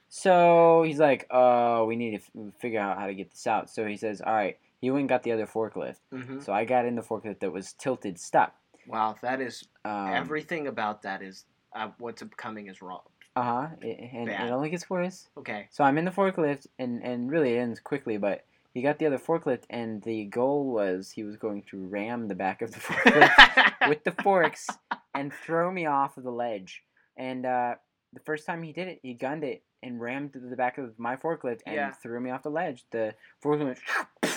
So 0.09 0.83
he's 0.85 0.99
like, 1.01 1.27
"Oh, 1.31 1.87
we 1.87 1.97
need 1.97 2.11
to 2.13 2.17
f- 2.49 2.55
figure 2.61 2.81
out 2.81 2.99
how 2.99 3.07
to 3.07 3.15
get 3.15 3.31
this 3.31 3.47
out." 3.47 3.69
So 3.71 3.87
he 3.87 3.97
says, 3.97 4.21
"All 4.21 4.33
right." 4.35 4.57
He 4.81 4.91
went 4.91 5.01
and 5.01 5.09
got 5.09 5.23
the 5.23 5.33
other 5.33 5.47
forklift. 5.47 5.97
hmm 6.13 6.41
So 6.41 6.53
I 6.53 6.65
got 6.67 6.85
in 6.85 6.95
the 6.95 7.01
forklift 7.03 7.39
that 7.41 7.51
was 7.53 7.73
tilted, 7.73 8.21
stuck. 8.21 8.55
Wow, 8.87 9.17
that 9.23 9.41
is 9.41 9.65
Um, 9.85 10.09
everything 10.13 10.67
about 10.67 11.03
that 11.03 11.23
is 11.23 11.47
uh, 11.75 11.89
what's 11.99 12.23
coming 12.37 12.69
is 12.69 12.83
wrong. 12.83 13.01
uh 13.35 13.43
huh. 13.43 13.67
And 13.83 14.27
Bad. 14.27 14.47
it 14.47 14.53
only 14.53 14.69
gets 14.71 14.89
worse. 14.91 15.29
Okay. 15.39 15.69
So 15.71 15.83
I'm 15.85 15.97
in 15.99 16.05
the 16.05 16.11
forklift, 16.11 16.67
and 16.79 17.03
and 17.03 17.31
really 17.31 17.55
it 17.55 17.59
ends 17.61 17.81
quickly. 17.81 18.19
But 18.19 18.45
he 18.75 18.83
got 18.83 18.99
the 18.99 19.07
other 19.07 19.19
forklift, 19.19 19.63
and 19.71 20.03
the 20.03 20.25
goal 20.27 20.67
was 20.67 21.11
he 21.11 21.25
was 21.25 21.37
going 21.37 21.63
to 21.71 21.79
ram 21.87 22.29
the 22.29 22.35
back 22.35 22.61
of 22.63 22.71
the 22.73 22.79
forklift 22.81 23.89
with 23.89 24.05
the 24.05 24.13
forks 24.23 24.69
and 25.15 25.33
throw 25.33 25.71
me 25.71 25.87
off 25.87 26.17
of 26.17 26.25
the 26.25 26.31
ledge. 26.31 26.83
And 27.17 27.47
uh, 27.47 27.75
the 28.13 28.21
first 28.21 28.47
time 28.47 28.63
he 28.63 28.73
did 28.73 28.89
it, 28.89 29.01
he 29.03 29.15
gunned 29.15 29.45
it 29.45 29.63
and 29.83 30.01
rammed 30.01 30.33
the 30.35 30.57
back 30.57 30.79
of 30.79 30.99
my 30.99 31.17
forklift 31.17 31.61
and 31.67 31.75
Yeah. 31.77 31.93
threw 31.93 32.21
me 32.21 32.31
off 32.31 32.43
the 32.43 32.51
ledge. 32.51 32.85
The 32.91 33.15
forklift 33.43 33.65
went. 33.65 33.79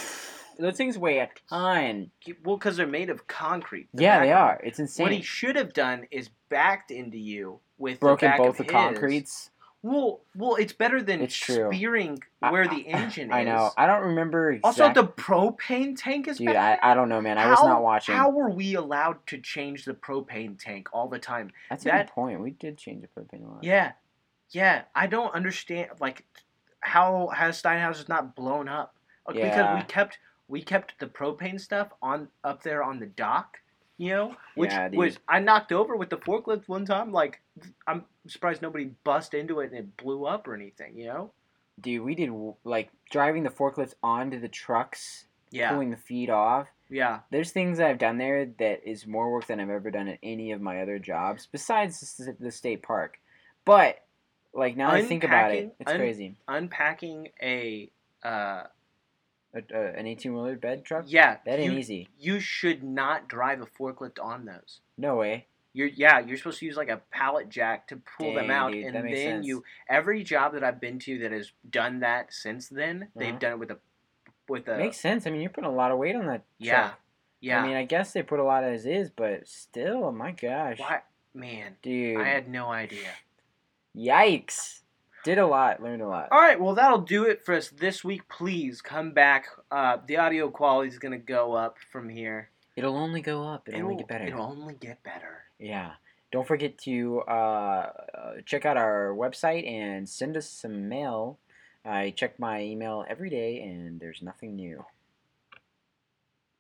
Those 0.60 0.76
things 0.76 0.98
weigh 0.98 1.20
a 1.20 1.30
ton. 1.50 2.10
well, 2.44 2.58
because 2.58 2.78
they're 2.78 2.88
made 2.88 3.10
of 3.12 3.28
concrete. 3.28 3.90
The 3.94 4.04
Yeah, 4.04 4.20
they 4.22 4.32
are. 4.32 4.60
It's 4.64 4.80
insane. 4.80 5.04
What 5.04 5.12
he 5.12 5.22
should 5.22 5.56
have 5.56 5.72
done 5.72 6.08
is 6.10 6.30
backed 6.50 6.90
into 6.90 7.18
you 7.20 7.60
with 7.78 8.00
Broken 8.00 8.28
the 8.28 8.32
back 8.32 8.38
both 8.40 8.58
the 8.58 8.64
concretes. 8.66 9.52
Well, 9.84 10.22
well, 10.36 10.56
it's 10.56 10.74
better 10.74 11.02
than 11.02 11.22
It's 11.22 11.36
true. 11.36 11.70
spearing 11.72 12.20
where 12.40 12.64
I- 12.64 12.68
the 12.68 12.88
engine 12.88 13.32
I 13.32 13.42
is. 13.42 13.48
I 13.48 13.52
know. 13.52 13.72
I 13.78 13.86
don't 13.86 14.04
remember 14.08 14.52
exactly. 14.52 14.84
Also, 14.84 15.02
the 15.02 15.08
propane 15.08 15.96
tank 15.98 16.28
is 16.28 16.38
dude. 16.40 16.48
better. 16.48 16.60
I, 16.60 16.80
I 16.82 16.94
don't 16.94 17.10
know, 17.10 17.22
man. 17.22 17.38
I 17.38 17.50
was 17.50 17.64
not 17.64 17.84
watching. 17.84 18.16
How 18.16 18.30
were 18.30 18.50
we 18.50 18.74
allowed 18.76 19.26
to 19.28 19.38
change 19.40 19.86
the 19.86 19.94
propane 19.94 20.60
tank 20.60 20.90
all 20.94 21.08
the 21.08 21.20
time? 21.20 21.52
That's 21.70 21.86
a 21.86 21.90
that- 21.90 22.08
good 22.08 22.14
point. 22.14 22.42
We 22.42 22.52
did 22.52 22.78
change 22.78 23.02
the 23.04 23.08
propane 23.22 23.46
a 23.46 23.50
lot. 23.50 23.64
Yeah, 23.64 23.92
yeah. 24.50 24.84
I 24.96 25.08
don't 25.08 25.34
understand 25.34 25.90
like 26.00 26.26
how 26.80 27.28
has 27.28 27.62
Steinhauser's 27.62 28.10
not 28.10 28.36
blown 28.36 28.68
up 28.68 28.96
Uh, 29.28 29.34
because 29.34 29.76
we 29.76 29.84
kept 29.84 30.18
we 30.48 30.62
kept 30.64 31.00
the 31.00 31.08
propane 31.08 31.60
stuff 31.62 31.90
on 32.02 32.30
up 32.44 32.64
there 32.64 32.82
on 32.84 33.00
the 33.00 33.06
dock. 33.06 33.60
You 33.98 34.10
know, 34.12 34.36
which 34.56 34.72
Yeah, 34.72 34.90
was 34.94 35.18
I 35.28 35.40
knocked 35.40 35.72
over 35.72 35.96
with 35.96 36.10
the 36.12 36.18
forklift 36.18 36.68
one 36.68 36.86
time. 36.86 37.12
Like 37.12 37.42
I'm 37.88 38.06
surprised 38.28 38.62
nobody 38.62 38.92
bust 39.04 39.34
into 39.34 39.60
it 39.62 39.72
and 39.72 39.80
it 39.80 39.98
blew 39.98 40.26
up 40.26 40.48
or 40.48 40.54
anything. 40.54 40.98
You 40.98 41.06
know? 41.08 41.32
Dude, 41.82 42.04
we 42.04 42.14
did 42.16 42.32
like 42.64 42.90
driving 43.12 43.44
the 43.44 43.50
forklifts 43.50 43.94
onto 44.04 44.40
the 44.40 44.48
trucks, 44.48 45.26
Yeah, 45.52 45.72
pulling 45.72 45.90
the 45.92 45.98
feet 45.98 46.30
off. 46.30 46.68
yeah. 46.90 47.20
There's 47.32 47.52
things 47.52 47.80
I've 47.80 47.98
done 47.98 48.18
there 48.18 48.46
that 48.60 48.88
is 48.88 49.06
more 49.08 49.32
work 49.32 49.48
than 49.48 49.60
I've 49.60 49.70
ever 49.70 49.90
done 49.92 50.08
at 50.08 50.20
any 50.24 50.52
of 50.52 50.62
my 50.62 50.82
other 50.82 51.00
jobs, 51.00 51.48
besides 51.52 52.18
the, 52.40 52.52
state 52.52 52.84
park. 52.84 53.20
But 53.66 53.98
like 54.54 54.78
now 54.78 54.92
that 54.92 54.98
I 54.98 55.06
think 55.06 55.24
about 55.24 55.52
it, 55.52 55.76
it's 55.80 55.92
un- 55.92 55.98
crazy. 55.98 56.36
Unpacking 56.48 57.30
a 57.42 57.92
uh 58.24 58.64
A, 59.74 59.98
an 59.98 60.08
18 60.08 60.34
wheeler 60.34 60.56
bed 60.56 60.86
truck? 60.86 61.06
yeah 61.08 61.38
That 61.46 61.60
ain't 61.60 61.74
you, 61.74 61.80
easy. 61.80 62.08
You 62.20 62.40
should 62.40 62.84
not 62.84 63.28
drive 63.28 63.62
a 63.62 63.66
forklift 63.66 64.18
on 64.22 64.46
those. 64.46 64.80
No 64.98 65.16
way. 65.16 65.48
You're 65.74 65.88
yeah, 65.88 66.20
you're 66.20 66.38
supposed 66.38 66.60
to 66.60 66.66
use 66.66 66.76
like 66.78 66.90
a 66.90 67.02
pallet 67.12 67.50
jack 67.50 67.88
to 67.90 68.02
pull 68.18 68.34
them 68.34 68.50
out, 68.50 68.72
dude, 68.72 68.86
and 68.86 68.96
then 68.96 69.16
sense. 69.16 69.46
you. 69.46 69.64
Every 69.88 70.24
job 70.24 70.54
that 70.54 70.64
I've 70.64 70.82
been 70.82 70.98
to 71.00 71.20
that 71.20 71.32
has 71.32 71.52
done 71.70 72.00
that 72.00 72.34
since 72.34 72.68
then, 72.68 73.04
Uh-huh. 73.04 73.20
they've 73.20 73.38
done 73.38 73.52
it 73.52 73.60
with 73.60 73.70
a 73.72 73.78
with 74.50 74.68
a 74.70 74.78
Makes 74.78 74.98
sense. 75.00 75.28
I 75.28 75.30
mean, 75.30 75.42
you're 75.42 75.52
putting 75.52 75.70
a 75.70 75.74
lot 75.76 75.92
of 75.92 76.00
weight 76.00 76.16
on 76.16 76.26
that 76.28 76.44
yeah 76.58 76.80
truck. 76.88 77.00
yeah. 77.42 77.62
I 77.62 77.68
mean, 77.68 77.76
I 77.78 77.84
guess 77.84 78.12
they 78.14 78.24
put 78.24 78.40
a 78.40 78.44
lot 78.44 78.64
as 78.64 78.86
is, 78.88 79.12
but 79.12 79.48
still, 79.48 80.12
my 80.12 80.32
gosh. 80.32 80.80
Why, 80.80 81.02
man? 81.36 81.76
Dude. 81.84 82.22
I 82.22 82.28
had 82.28 82.50
no 82.50 82.72
idea. 82.72 83.10
Yikes. 83.96 84.82
Did 85.28 85.40
a 85.40 85.46
lot, 85.46 85.84
learned 85.84 86.02
a 86.02 86.08
lot. 86.08 86.30
All 86.32 86.40
right, 86.40 86.58
well 86.58 86.74
that'll 86.74 87.02
do 87.02 87.26
it 87.26 87.44
for 87.44 87.54
us 87.54 87.68
this 87.68 88.02
week. 88.02 88.30
Please 88.30 88.82
come 88.82 89.12
back. 89.12 89.48
Uh, 89.70 89.98
the 90.08 90.16
audio 90.16 90.50
quality 90.50 90.88
is 90.88 91.00
gonna 91.00 91.18
go 91.18 91.52
up 91.52 91.80
from 91.92 92.08
here. 92.08 92.50
It'll 92.78 92.96
only 92.96 93.20
go 93.20 93.46
up. 93.46 93.68
It'll, 93.68 93.82
only 93.82 93.98
get 93.98 94.08
better. 94.08 94.24
It'll 94.24 94.46
only 94.46 94.76
get 94.76 95.04
better. 95.04 95.40
Yeah. 95.60 95.92
Don't 96.32 96.48
forget 96.48 96.78
to 96.86 97.24
uh, 97.28 97.32
uh, 97.32 98.34
check 98.46 98.66
out 98.66 98.78
our 98.78 99.14
website 99.20 99.68
and 99.70 100.08
send 100.08 100.38
us 100.38 100.50
some 100.50 100.88
mail. 100.88 101.40
I 101.84 102.12
check 102.12 102.40
my 102.40 102.62
email 102.62 103.04
every 103.10 103.30
day 103.30 103.60
and 103.64 104.00
there's 104.00 104.22
nothing 104.22 104.56
new. 104.56 104.86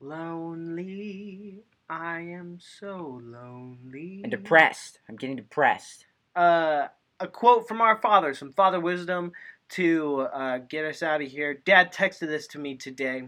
Lonely, 0.01 1.63
I 1.89 2.19
am 2.19 2.59
so 2.59 3.21
lonely. 3.23 4.19
And 4.23 4.31
depressed. 4.31 4.99
I'm 5.07 5.15
getting 5.15 5.37
depressed. 5.37 6.05
uh, 6.35 6.87
a 7.19 7.27
quote 7.27 7.67
from 7.67 7.81
our 7.81 7.99
father, 8.01 8.33
some 8.33 8.53
father 8.53 8.79
wisdom 8.79 9.31
to 9.69 10.27
uh, 10.33 10.59
get 10.59 10.85
us 10.85 11.03
out 11.03 11.21
of 11.21 11.27
here. 11.27 11.55
Dad 11.65 11.93
texted 11.93 12.27
this 12.27 12.47
to 12.47 12.59
me 12.59 12.75
today. 12.75 13.27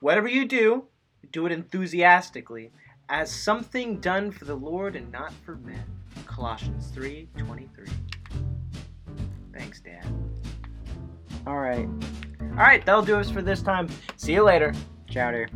Whatever 0.00 0.28
you 0.28 0.46
do, 0.46 0.84
do 1.32 1.46
it 1.46 1.52
enthusiastically, 1.52 2.70
as 3.08 3.30
something 3.30 4.00
done 4.00 4.30
for 4.30 4.44
the 4.44 4.54
Lord 4.54 4.96
and 4.96 5.10
not 5.10 5.32
for 5.44 5.56
men. 5.56 5.84
Colossians 6.26 6.88
three 6.88 7.28
twenty 7.36 7.68
three. 7.74 7.88
Thanks, 9.52 9.80
Dad. 9.80 10.06
All 11.46 11.58
right. 11.58 11.88
All 12.40 12.64
right, 12.64 12.84
that'll 12.84 13.02
do 13.02 13.16
us 13.16 13.30
for 13.30 13.42
this 13.42 13.62
time. 13.62 13.88
See 14.16 14.34
you 14.34 14.42
later. 14.42 14.74
Chowder. 15.08 15.48